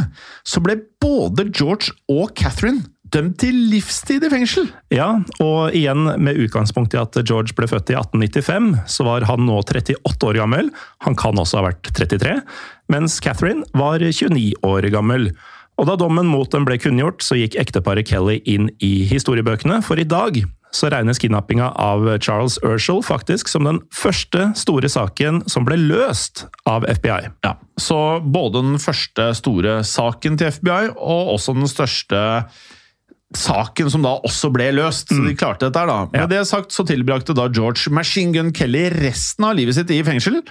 så 0.46 0.62
ble 0.62 0.78
både 1.02 1.48
George 1.50 1.96
og 2.12 2.36
Catherine 2.38 2.86
dømt 3.14 3.38
til 3.42 3.58
livstid 3.70 4.26
i 4.26 4.30
fengsel. 4.32 4.70
Ja, 4.94 5.10
og 5.44 5.76
igjen 5.78 6.06
med 6.22 6.40
utgangspunkt 6.42 6.96
i 6.96 7.02
at 7.02 7.18
George 7.22 7.56
ble 7.58 7.70
født 7.70 7.92
i 7.94 7.98
1895, 7.98 8.72
så 8.90 9.06
var 9.08 9.26
han 9.30 9.46
nå 9.48 9.60
38 9.62 10.30
år 10.30 10.40
gammel. 10.42 10.72
Han 11.06 11.18
kan 11.20 11.38
også 11.40 11.62
ha 11.62 11.68
vært 11.70 11.92
33, 11.94 12.40
mens 12.94 13.20
Catherine 13.24 13.68
var 13.78 14.02
29 14.02 14.54
år 14.66 14.90
gammel. 14.94 15.30
Og 15.82 15.90
da 15.90 15.98
dommen 15.98 16.30
mot 16.30 16.50
dem 16.54 16.66
ble 16.68 16.78
kunngjort, 16.82 17.24
så 17.26 17.38
gikk 17.40 17.58
ekteparet 17.62 18.10
Kelly 18.10 18.40
inn 18.50 18.70
i 18.84 18.96
historiebøkene, 19.10 19.82
for 19.86 20.02
i 20.02 20.08
dag 20.10 20.44
så 20.74 20.90
regnes 20.90 21.22
kidnappinga 21.22 21.70
av 21.80 22.08
Charles 22.18 22.58
Urshall 22.66 23.04
faktisk 23.06 23.52
som 23.52 23.68
den 23.68 23.80
første 23.94 24.50
store 24.58 24.90
saken 24.90 25.44
som 25.50 25.68
ble 25.68 25.78
løst 25.80 26.48
av 26.70 26.88
FBI. 26.90 27.30
Ja, 27.46 27.56
Så 27.78 28.20
både 28.20 28.62
den 28.62 28.80
første 28.82 29.32
store 29.38 29.82
saken 29.88 30.38
til 30.38 30.52
FBI, 30.54 30.94
og 30.98 31.36
også 31.38 31.56
den 31.58 31.70
største 31.70 32.20
saken 33.38 33.90
som 33.92 34.04
da 34.06 34.16
også 34.26 34.52
ble 34.54 34.70
løst. 34.78 35.10
Så 35.14 35.20
de 35.26 35.36
klarte 35.38 35.68
dette 35.68 35.80
her, 35.80 35.88
da. 35.90 36.06
Med 36.12 36.22
Ja. 36.22 36.28
det 36.28 36.48
sagt 36.48 36.72
så 36.76 36.86
tilbrakte 36.88 37.34
da 37.36 37.48
George 37.50 37.92
Machine 37.92 38.34
Gun 38.34 38.52
Kelly 38.54 38.90
resten 38.90 39.46
av 39.46 39.56
livet 39.56 39.76
sitt 39.76 39.90
i 39.92 40.02
fengsel. 40.04 40.42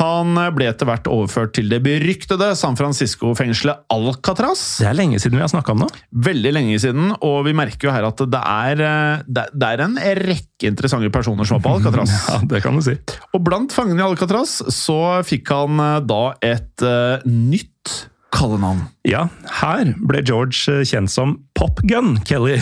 Han 0.00 0.34
ble 0.56 0.68
etter 0.70 0.86
hvert 0.88 1.08
overført 1.10 1.54
til 1.56 1.68
det 1.72 1.82
beryktede 1.84 2.52
San 2.58 2.76
Francisco-fengselet 2.78 3.82
Alcatraz. 3.92 4.78
Det 4.80 4.88
er 4.90 4.96
lenge 4.98 5.20
siden 5.20 5.38
vi 5.38 5.44
har 5.44 5.52
snakka 5.52 5.72
om 5.74 5.84
det. 5.84 5.90
Veldig 6.30 6.52
lenge 6.56 6.78
siden, 6.82 7.12
og 7.20 7.44
vi 7.46 7.52
merker 7.56 7.88
jo 7.88 7.94
her 7.94 8.06
at 8.08 8.16
det 8.30 8.42
er, 8.42 8.80
eh, 8.86 9.22
det 9.26 9.46
det 9.60 9.68
er 9.74 9.84
en 9.84 9.96
rekke 9.96 10.68
interessante 10.70 11.10
personer 11.12 11.44
som 11.48 11.58
var 11.58 11.64
på 11.66 11.74
Alcatraz. 11.78 12.10
Ja, 12.30 12.38
det 12.46 12.62
kan 12.62 12.76
du 12.76 12.82
si. 12.84 12.94
Og 13.34 13.42
blant 13.44 13.72
fangene 13.74 14.00
i 14.02 14.06
Alcatraz 14.06 14.60
så 14.72 14.98
fikk 15.26 15.50
han 15.54 15.80
eh, 15.80 16.00
da 16.06 16.22
et 16.42 16.82
eh, 16.86 17.26
nytt 17.26 18.09
kallenavn. 18.34 18.84
Ja, 19.08 19.26
her 19.60 19.92
ble 20.08 20.22
George 20.26 20.58
eh, 20.70 20.84
kjent 20.86 21.12
som 21.12 21.38
Pop 21.58 21.82
Gun 21.88 22.18
Kelly. 22.28 22.58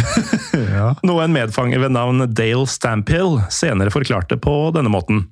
Noe 1.06 1.24
en 1.24 1.34
medfanger 1.34 1.82
ved 1.82 1.94
navn 1.96 2.24
Dale 2.32 2.66
Stamphill 2.70 3.38
senere 3.52 3.92
forklarte 3.94 4.40
på 4.40 4.56
denne 4.76 4.92
måten. 4.92 5.26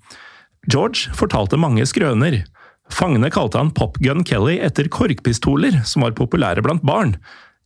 George 0.71 1.15
fortalte 1.17 1.61
mange 1.61 1.87
skrøner. 1.87 2.43
Fangene 2.93 3.31
kalte 3.35 3.59
han 3.59 3.73
Pop 3.75 3.99
Gun 4.03 4.25
Kelly 4.27 4.59
etter 4.63 4.91
korkpistoler 4.93 5.81
som 5.87 6.07
var 6.07 6.15
populære 6.19 6.63
blant 6.67 6.85
barn. 6.87 7.17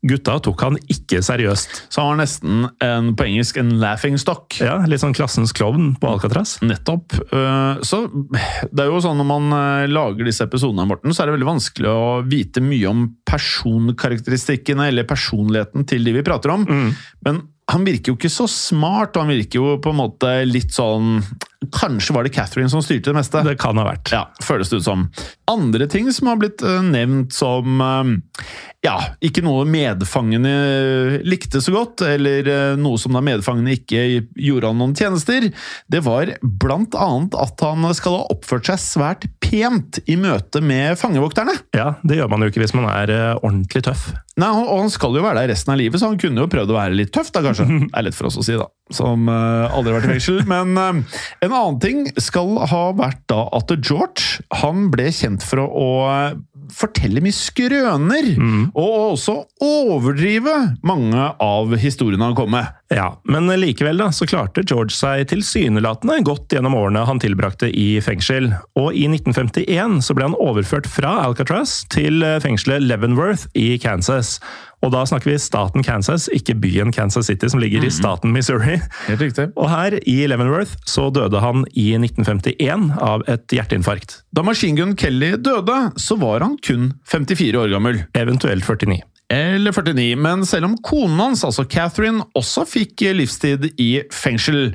Gutta 0.03 0.39
tok 0.41 0.63
han 0.65 0.79
ikke 0.89 1.19
seriøst. 1.23 1.75
Så 1.93 2.01
han 2.01 2.09
var 2.15 2.21
nesten 2.23 2.63
en, 2.81 3.11
på 3.19 3.27
engelsk 3.27 3.59
en 3.61 3.75
laughing 3.83 4.17
stock. 4.21 4.57
Ja, 4.63 4.79
Litt 4.89 5.03
sånn 5.03 5.13
klassens 5.17 5.53
klovn 5.53 5.91
på 6.01 6.09
Alcatraz. 6.15 6.55
Nettopp. 6.65 7.13
Eh, 7.29 7.83
Så 7.85 8.01
det 8.09 8.81
er 8.87 8.89
jo 8.89 9.03
sånn 9.05 9.21
når 9.21 9.29
man 9.29 9.53
eh, 9.59 9.85
lager 9.93 10.25
disse 10.25 10.47
episodene, 10.49 10.89
Morten, 10.89 11.13
så 11.13 11.23
er 11.23 11.29
det 11.31 11.37
veldig 11.37 11.51
vanskelig 11.51 11.93
å 11.93 12.01
vite 12.25 12.65
mye 12.65 12.89
om 12.89 13.05
personkarakteristikkene 13.29 14.89
eller 14.89 15.09
personligheten 15.09 15.85
til 15.89 16.05
de 16.07 16.17
vi 16.17 16.25
prater 16.27 16.55
om. 16.57 16.65
Men 17.27 17.43
han 17.71 17.85
virker 17.87 18.11
jo 18.11 18.17
ikke 18.19 18.33
så 18.33 18.49
smart, 18.51 19.15
og 19.15 19.27
han 19.27 19.31
virker 19.37 19.61
jo 19.61 19.77
på 19.85 19.93
en 19.93 20.01
måte 20.01 20.31
litt 20.49 20.73
sånn 20.75 21.21
kanskje 21.69 22.15
var 22.17 22.25
det 22.25 22.33
Catherine 22.33 22.71
som 22.73 22.83
styrte 22.83 23.11
det 23.11 23.19
meste. 23.19 23.43
Det 23.45 23.59
kan 23.61 23.77
ha 23.77 23.85
vært. 23.85 24.09
Ja, 24.15 24.23
føles 24.45 24.71
det 24.73 24.81
ut 24.81 24.87
som. 24.87 25.07
Andre 25.51 25.87
ting 25.91 26.09
som 26.13 26.31
har 26.31 26.39
blitt 26.41 26.63
eh, 26.65 26.81
nevnt 26.87 27.35
som 27.37 27.83
eh, 27.85 28.13
ja, 28.87 28.95
ikke 29.21 29.45
noe 29.45 29.67
medfangene 29.69 30.55
likte 31.29 31.61
så 31.61 31.75
godt, 31.75 32.05
eller 32.07 32.49
eh, 32.49 32.79
noe 32.81 33.01
som 33.01 33.13
da 33.17 33.21
medfangene 33.25 33.77
ikke 33.77 34.07
gjorde 34.41 34.73
han 34.73 34.81
noen 34.81 34.97
tjenester, 34.97 35.51
det 35.93 36.03
var 36.07 36.33
blant 36.41 36.97
annet 36.97 37.37
at 37.37 37.67
han 37.67 37.85
skal 37.97 38.23
ha 38.23 38.25
oppført 38.33 38.73
seg 38.73 38.81
svært 38.81 39.29
pent 39.45 40.01
i 40.09 40.17
møte 40.21 40.65
med 40.65 40.97
fangevokterne. 41.01 41.59
Ja, 41.77 41.93
Det 42.01 42.17
gjør 42.17 42.33
man 42.33 42.47
jo 42.47 42.53
ikke 42.53 42.65
hvis 42.65 42.77
man 42.79 42.89
er 42.89 43.13
ordentlig 43.43 43.85
tøff. 43.85 44.11
Nei, 44.41 44.49
og 44.49 44.87
han 44.87 44.93
skal 44.93 45.13
jo 45.19 45.25
være 45.27 45.43
der 45.43 45.53
resten 45.53 45.75
av 45.75 45.81
livet, 45.83 46.01
så 46.01 46.09
han 46.09 46.21
kunne 46.21 46.41
jo 46.41 46.51
prøvd 46.51 46.73
å 46.73 46.81
være 46.81 46.97
litt 46.97 47.13
tøff, 47.13 47.35
da 47.35 47.45
kanskje. 47.45 47.69
Det 47.91 47.93
er 47.93 48.07
lett 48.07 48.17
for 48.17 48.31
oss 48.31 48.41
å 48.41 48.47
si, 48.47 48.57
da. 48.57 48.71
Som 48.91 49.29
uh, 49.31 49.71
aldri 49.71 49.93
har 49.93 50.01
vært 50.01 50.09
i 50.09 50.13
fengsel. 50.17 50.43
Men 50.51 50.75
uh, 50.79 51.21
en 51.45 51.53
annen 51.55 51.81
ting 51.83 52.05
skal 52.21 52.57
ha 52.71 52.85
vært 52.99 53.23
da 53.31 53.45
at 53.57 53.75
George 53.79 54.43
han 54.63 54.89
ble 54.93 55.11
kjent 55.15 55.47
for 55.47 55.63
å, 55.63 55.69
å 55.71 56.71
fortelle 56.75 57.23
mye 57.25 57.37
skrøner. 57.37 58.35
Og 58.75 59.15
også 59.15 59.37
overdrive 59.65 60.57
mange 60.87 61.31
av 61.43 61.75
historiene 61.81 62.31
han 62.31 62.39
kom 62.39 62.55
med. 62.55 62.80
Ja, 62.91 63.21
Men 63.23 63.47
likevel 63.61 64.01
da, 64.03 64.09
så 64.11 64.27
klarte 64.27 64.65
George 64.67 64.91
seg 64.97 65.29
tilsynelatende 65.31 66.17
godt 66.27 66.51
gjennom 66.51 66.75
årene 66.75 67.05
han 67.07 67.21
tilbrakte 67.23 67.69
i 67.71 68.01
fengsel. 68.03 68.49
Og 68.79 68.97
i 68.99 69.05
1951 69.07 70.01
så 70.03 70.17
ble 70.19 70.27
han 70.27 70.35
overført 70.43 70.89
fra 70.91 71.13
Alcatraz 71.23 71.85
til 71.95 72.25
eh, 72.27 72.41
fengselet 72.43 72.83
Leavenworth 72.83 73.47
i 73.55 73.77
Kansas. 73.79 74.41
Og 74.83 74.91
da 74.95 75.05
snakker 75.07 75.31
vi 75.31 75.37
staten 75.39 75.85
Kansas, 75.87 76.27
ikke 76.35 76.57
byen 76.59 76.91
Kansas 76.91 77.29
City, 77.31 77.47
som 77.53 77.63
ligger 77.63 77.85
i 77.87 77.93
staten 77.95 78.35
Missouri. 78.35 78.81
Helt 79.07 79.23
riktig. 79.23 79.47
Og 79.55 79.71
her 79.71 79.99
i 80.03 80.17
Leavenworth 80.27 80.75
så 80.89 81.11
døde 81.15 81.45
han 81.45 81.63
i 81.71 81.93
1951 82.01 82.91
av 82.99 83.23
et 83.31 83.55
hjerteinfarkt. 83.55 84.23
Da 84.35 84.43
Machine 84.47 84.81
Gun 84.81 84.97
Kelly 84.99 85.37
døde, 85.39 85.79
så 86.01 86.19
var 86.19 86.43
han 86.43 86.59
kun 86.65 86.95
54 87.07 87.55
år 87.61 87.71
gammel. 87.77 88.03
Eventuelt 88.19 88.67
49. 88.67 88.99
Eller 89.31 89.71
49, 89.73 90.17
men 90.19 90.43
selv 90.49 90.67
om 90.67 90.77
konen 90.83 91.21
hans, 91.23 91.45
altså 91.47 91.63
Catherine, 91.71 92.25
også 92.35 92.65
fikk 92.67 93.05
livstid 93.15 93.69
i 93.79 94.03
fengsel, 94.11 94.73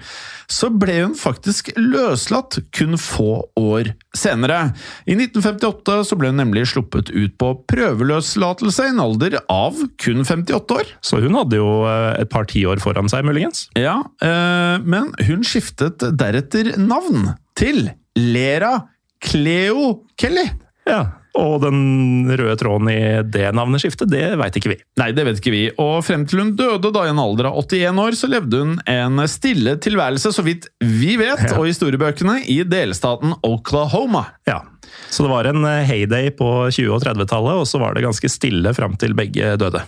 så 0.47 0.70
ble 0.72 0.95
hun 1.01 1.16
faktisk 1.18 1.74
løslatt 1.76 2.62
kun 2.76 2.95
få 3.01 3.41
år 3.60 3.91
senere. 4.16 4.72
I 5.10 5.18
1958 5.18 5.97
så 6.08 6.20
ble 6.20 6.32
hun 6.32 6.39
nemlig 6.39 6.68
sluppet 6.72 7.12
ut 7.12 7.36
på 7.41 7.51
prøveløslatelse 7.68 8.88
i 8.88 8.93
en 8.93 9.03
alder 9.03 9.39
av 9.51 9.82
kun 10.01 10.24
58 10.24 10.80
år. 10.80 10.95
Så 11.03 11.20
hun 11.26 11.36
hadde 11.36 11.60
jo 11.60 11.70
eh, 11.89 12.22
et 12.24 12.32
par 12.32 12.47
tiår 12.47 12.80
foran 12.84 13.12
seg, 13.12 13.28
muligens. 13.28 13.68
Ja, 13.76 13.99
eh, 14.24 14.78
men 14.86 15.12
hun 15.28 15.43
skiftet 15.47 16.06
deretter 16.16 16.76
navn 16.80 17.34
til 17.60 17.89
Lera 18.16 18.78
Cleo 19.26 20.06
Kelly. 20.22 20.47
Ja, 20.88 21.03
Og 21.36 21.57
den 21.63 22.29
røde 22.31 22.55
tråden 22.59 22.88
i 22.91 22.99
det 23.27 23.49
navneskiftet, 23.57 24.07
det 24.11 24.23
veit 24.39 24.55
ikke 24.55 24.71
vi. 24.71 24.77
Nei, 25.01 25.09
det 25.15 25.25
vet 25.27 25.41
ikke 25.41 25.51
vi. 25.51 25.63
Og 25.83 25.97
frem 26.07 26.23
til 26.29 26.39
hun 26.39 26.53
døde 26.55 26.91
da 26.95 27.03
i 27.03 27.11
en 27.11 27.19
alder 27.19 27.49
av 27.49 27.57
81 27.59 27.99
år, 28.05 28.15
så 28.15 28.29
levde 28.31 28.61
hun 28.61 28.77
en 28.88 29.19
stille 29.31 29.75
tilværelse, 29.83 30.31
så 30.31 30.45
vidt 30.45 30.69
vi 30.79 31.17
vet, 31.19 31.43
Ja. 31.49 31.57
og 31.59 31.67
historiebøkene, 31.67 32.38
i 32.47 32.61
delstaten 32.63 33.36
Oklahoma. 33.43 34.25
Ja, 34.47 34.61
Så 35.11 35.23
det 35.25 35.31
var 35.31 35.47
en 35.49 35.65
eh, 35.65 35.83
heyday 35.83 36.29
på 36.31 36.47
20- 36.71 36.93
og 36.95 37.01
30-tallet, 37.03 37.59
og 37.59 37.67
så 37.67 37.79
var 37.81 37.93
det 37.95 38.05
ganske 38.05 38.29
stille 38.31 38.71
fram 38.73 38.95
til 38.95 39.13
begge 39.17 39.57
døde. 39.59 39.81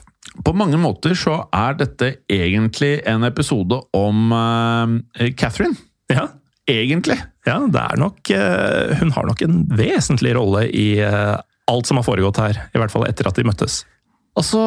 På 0.43 0.51
mange 0.53 0.77
måter 0.77 1.15
så 1.15 1.45
er 1.53 1.77
dette 1.79 2.17
egentlig 2.29 3.01
en 3.07 3.23
episode 3.23 3.79
om 3.95 4.31
uh, 4.35 5.31
Catherine. 5.39 5.75
Ja, 6.11 6.27
Egentlig. 6.67 7.15
Ja 7.47 7.57
det 7.71 7.83
er 7.83 7.99
nok 8.01 8.31
eh, 8.35 8.97
Hun 9.01 9.13
har 9.15 9.27
nok 9.29 9.41
en 9.45 9.61
vesentlig 9.77 10.33
rolle 10.37 10.65
i 10.67 10.89
eh, 11.03 11.35
alt 11.67 11.89
som 11.89 11.99
har 11.99 12.05
foregått 12.07 12.39
her. 12.43 12.61
I 12.75 12.81
hvert 12.81 12.93
fall 12.93 13.07
etter 13.07 13.27
at 13.29 13.39
de 13.39 13.47
møttes. 13.47 13.81
Altså 14.37 14.61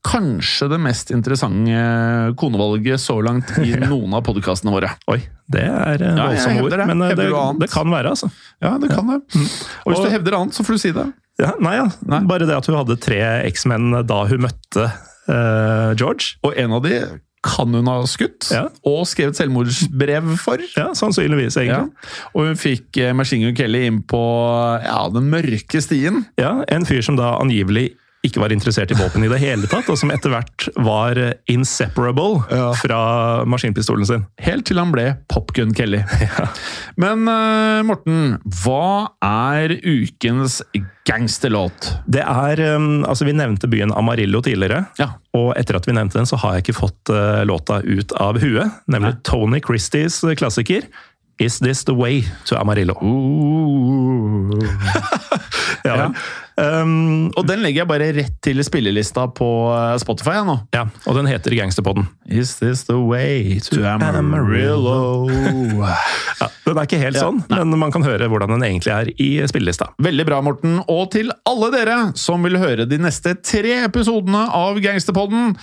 Kanskje 0.00 0.70
det 0.72 0.78
mest 0.80 1.10
interessante 1.12 1.80
konevalget 2.40 3.02
så 3.02 3.18
langt 3.20 3.50
i 3.60 3.74
noen 3.90 4.14
av 4.16 4.22
podkastene 4.24 4.72
våre. 4.72 4.94
Oi, 5.12 5.18
det 5.52 5.66
er 5.68 6.00
voldsomme 6.00 6.56
Ja, 6.56 6.62
ord, 6.64 6.72
det. 6.72 6.86
men 6.88 7.04
eh, 7.04 7.16
det, 7.18 7.26
det 7.60 7.68
kan 7.72 7.90
være, 7.92 8.14
altså. 8.14 8.30
Ja, 8.64 8.78
det 8.80 8.88
kan 8.94 9.10
det. 9.12 9.18
Og 9.84 9.92
hvis 9.92 10.00
du 10.00 10.08
hevder 10.14 10.38
annet, 10.38 10.56
så 10.56 10.64
får 10.64 10.78
du 10.78 10.82
si 10.86 10.94
det. 10.96 11.04
Ja, 11.40 11.52
nei, 11.60 11.74
ja. 11.76 11.86
Nei. 12.08 12.22
Bare 12.28 12.48
det 12.48 12.56
at 12.56 12.68
hun 12.68 12.78
hadde 12.80 12.96
tre 13.00 13.20
eksmenn 13.48 13.92
da 14.08 14.22
hun 14.28 14.44
møtte 14.44 14.88
uh, 15.28 15.92
George. 15.96 16.36
Og 16.44 16.56
en 16.60 16.74
av 16.76 16.84
de 16.84 16.96
kan 17.42 17.72
hun 17.72 17.86
ha 17.88 17.98
skutt, 18.06 18.50
Ja. 18.52 18.66
og 18.84 19.06
skrevet 19.08 19.36
selvmordsbrev 19.38 20.36
for. 20.38 20.58
Ja, 20.76 20.90
Sannsynligvis, 20.94 21.56
Ja. 21.64 21.86
Og 22.34 22.46
hun 22.50 22.56
fikk 22.56 22.96
eh, 23.00 23.12
Machine 23.16 23.46
Gun 23.48 23.56
Kelly 23.56 23.86
inn 23.86 24.02
på 24.02 24.20
ja, 24.84 25.08
den 25.08 25.30
mørke 25.30 25.80
stien. 25.80 26.26
Ja, 26.38 26.62
En 26.68 26.84
fyr 26.84 27.00
som 27.02 27.16
da 27.16 27.38
angivelig 27.40 27.94
ikke 28.26 28.40
var 28.42 28.52
interessert 28.52 28.90
i 28.92 28.96
våpen 28.98 29.24
i 29.24 29.28
det 29.32 29.38
hele 29.40 29.64
tatt, 29.70 29.86
og 29.88 29.96
som 29.96 30.10
etter 30.12 30.28
hvert 30.34 30.66
var 30.84 31.16
inseparable 31.48 32.42
Ja. 32.52 32.66
fra 32.76 32.98
maskinpistolen 33.48 34.04
sin. 34.06 34.26
Helt 34.44 34.66
til 34.68 34.76
han 34.76 34.92
ble 34.92 35.06
Popgun 35.32 35.72
Kelly. 35.74 36.02
Men 37.00 37.24
uh, 37.24 37.80
Morten, 37.88 38.34
hva 38.60 39.08
er 39.24 39.72
ukens 39.80 40.60
gangsterlåt? 41.08 41.94
Det 42.06 42.20
er, 42.20 42.60
um, 42.76 43.06
altså 43.08 43.24
Vi 43.24 43.32
nevnte 43.32 43.70
byen 43.72 43.92
Amarillo 43.96 44.42
tidligere, 44.44 44.84
Ja. 45.00 45.14
og 45.32 45.54
etter 45.56 45.80
at 45.80 45.88
vi 45.88 45.96
nevnte 45.96 46.20
den, 46.20 46.28
så 46.28 46.36
har 46.44 46.58
jeg 46.58 46.66
ikke 46.68 46.80
fått 46.82 47.14
uh, 47.14 47.40
låta 47.48 47.80
ut 47.80 48.12
av 48.20 48.36
huet. 48.42 48.68
Nemlig 48.86 49.16
Tony 49.24 49.62
Christies 49.64 50.20
klassiker 50.36 50.84
Is 51.40 51.56
This 51.64 51.86
The 51.88 51.94
Way 51.96 52.26
to 52.44 52.60
Amarillo. 52.60 52.98
Ja, 55.84 55.96
Ja. 55.96 56.10
Um, 56.60 57.30
Og 57.38 57.46
den 57.48 57.62
legger 57.64 57.82
jeg 57.84 57.88
bare 57.88 58.08
rett 58.16 58.34
til 58.44 58.60
spillelista 58.66 59.24
på 59.32 59.46
eh, 59.72 59.94
Spotify 60.02 60.34
jeg, 60.38 60.46
nå. 60.48 60.56
ja, 60.76 60.82
og 61.08 61.16
den 61.16 61.28
heter 61.30 61.54
Gangsterpodden. 61.56 62.04
Is 62.28 62.56
this 62.60 62.82
the 62.88 62.98
way 63.00 63.58
to 63.64 63.80
Amarillo? 63.88 65.28
Ja, 66.40 66.48
den 66.64 66.78
er 66.78 66.86
ikke 66.86 67.00
helt 67.00 67.18
Ja, 67.18 67.24
sånn, 67.26 67.40
men 67.50 67.74
man 67.80 67.92
kan 67.92 68.04
høre 68.06 68.28
hvordan 68.30 68.52
den 68.54 68.62
egentlig 68.66 68.92
er 68.94 69.10
i 69.20 69.30
spillelista. 69.50 69.90
Veldig 70.02 70.24
bra, 70.28 70.38
Morten. 70.44 70.78
Og 70.88 71.10
til 71.14 71.32
alle 71.48 71.70
dere 71.74 71.96
som 72.20 72.44
vil 72.46 72.56
høre 72.60 72.86
de 72.88 72.98
neste 73.02 73.34
tre 73.44 73.80
episodene 73.86 74.46
av 74.56 74.78
Gangsterpodden. 74.84 75.56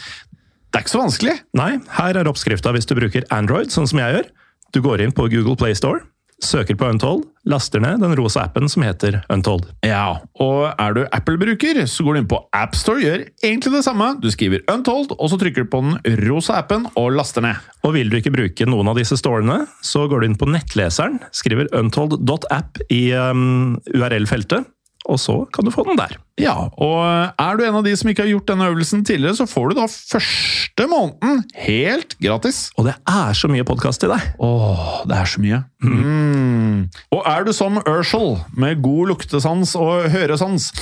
Det 0.68 0.82
er 0.82 0.84
ikke 0.86 0.94
så 0.98 1.02
vanskelig. 1.06 1.38
Nei, 1.58 1.72
her 1.98 2.20
er 2.20 2.30
oppskrifta 2.30 2.74
hvis 2.76 2.90
du 2.90 2.94
bruker 3.00 3.26
Android, 3.34 3.72
sånn 3.74 3.88
som 3.90 4.02
jeg 4.04 4.18
gjør. 4.18 4.30
Du 4.76 4.82
går 4.84 5.06
inn 5.06 5.14
på 5.16 5.30
Google 5.32 5.56
Play 5.58 5.78
Store, 5.80 6.04
søker 6.44 6.78
på 6.78 6.88
Untold, 6.92 7.24
laster 7.48 7.82
ned 7.82 8.02
den 8.04 8.14
rosa 8.20 8.44
appen 8.46 8.70
som 8.70 8.84
heter 8.86 9.20
Untold. 9.34 9.66
Ja, 9.86 10.20
og 10.44 10.68
er 10.70 10.94
du 10.94 11.02
Apple-bruker, 11.06 11.80
så 11.90 12.06
går 12.06 12.18
du 12.18 12.22
inn 12.22 12.30
på 12.30 12.40
AppStore, 12.56 13.02
gjør 13.04 13.24
egentlig 13.42 13.74
det 13.74 13.84
samme. 13.88 14.12
Du 14.22 14.30
skriver 14.34 14.64
Untold, 14.72 15.16
og 15.18 15.32
så 15.32 15.40
trykker 15.42 15.66
du 15.66 15.72
på 15.72 15.82
den 15.86 16.22
rosa 16.28 16.60
appen 16.62 16.88
og 16.96 17.12
laster 17.18 17.46
ned. 17.46 17.62
Og 17.88 17.96
vil 17.98 18.12
du 18.12 18.20
ikke 18.20 18.36
bruke 18.36 18.70
noen 18.70 18.92
av 18.92 19.00
disse 19.00 19.18
storene, 19.20 19.64
så 19.86 20.06
går 20.10 20.24
du 20.24 20.30
inn 20.30 20.40
på 20.40 20.50
nettleseren, 20.52 21.22
skriver 21.36 21.72
untold.app 21.78 22.84
i 22.94 23.04
um, 23.16 23.78
URL-feltet, 23.96 24.68
og 25.08 25.20
så 25.22 25.38
kan 25.56 25.66
du 25.66 25.72
få 25.72 25.86
den 25.88 25.98
der. 26.00 26.18
Ja, 26.42 26.54
og 26.76 26.98
er 27.40 27.58
du 27.58 27.64
en 27.66 27.78
av 27.80 27.86
de 27.86 27.94
som 27.98 28.10
ikke 28.12 28.26
har 28.26 28.32
gjort 28.34 28.50
denne 28.52 28.68
øvelsen 28.70 29.06
tidligere, 29.08 29.38
så 29.40 29.48
får 29.50 29.72
du 29.72 29.80
da 29.80 29.88
første 29.88 30.88
måneden 30.92 31.44
helt 31.64 32.18
gratis. 32.20 32.68
Og 32.78 32.90
det 32.90 32.98
er 33.10 33.38
så 33.38 33.50
mye 33.52 33.66
podkast 33.68 34.04
til 34.04 34.12
deg! 34.12 34.26
Åh, 34.44 34.84
det 35.08 35.18
er 35.18 35.32
så 35.32 35.44
mye. 35.44 35.62
Mm. 35.82 36.82
Og 37.16 37.24
er 37.24 37.48
du 37.48 37.54
som 37.56 37.80
Urshall, 37.82 38.36
med 38.54 38.84
god 38.84 39.14
luktesans 39.16 39.78
og 39.80 40.10
høresans, 40.14 40.74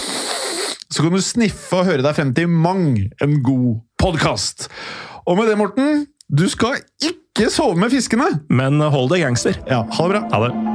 så 0.90 1.06
kan 1.06 1.14
du 1.14 1.22
sniffe 1.22 1.78
og 1.78 1.90
høre 1.90 2.06
deg 2.06 2.18
frem 2.18 2.34
til 2.36 2.50
mang 2.50 2.98
en 3.22 3.40
god 3.46 3.82
podkast. 4.02 4.70
Og 5.26 5.38
med 5.38 5.50
det, 5.52 5.60
Morten, 5.62 6.06
du 6.30 6.48
skal 6.50 6.82
ikke 7.04 7.52
sove 7.54 7.78
med 7.78 7.94
fiskene! 7.94 8.32
Men 8.50 8.82
hold 8.82 9.14
deg 9.14 9.28
gangster. 9.28 9.62
Ja, 9.70 9.86
ha 9.86 10.10
det 10.10 10.18
bra. 10.18 10.26
Ha 10.34 10.48
det. 10.48 10.75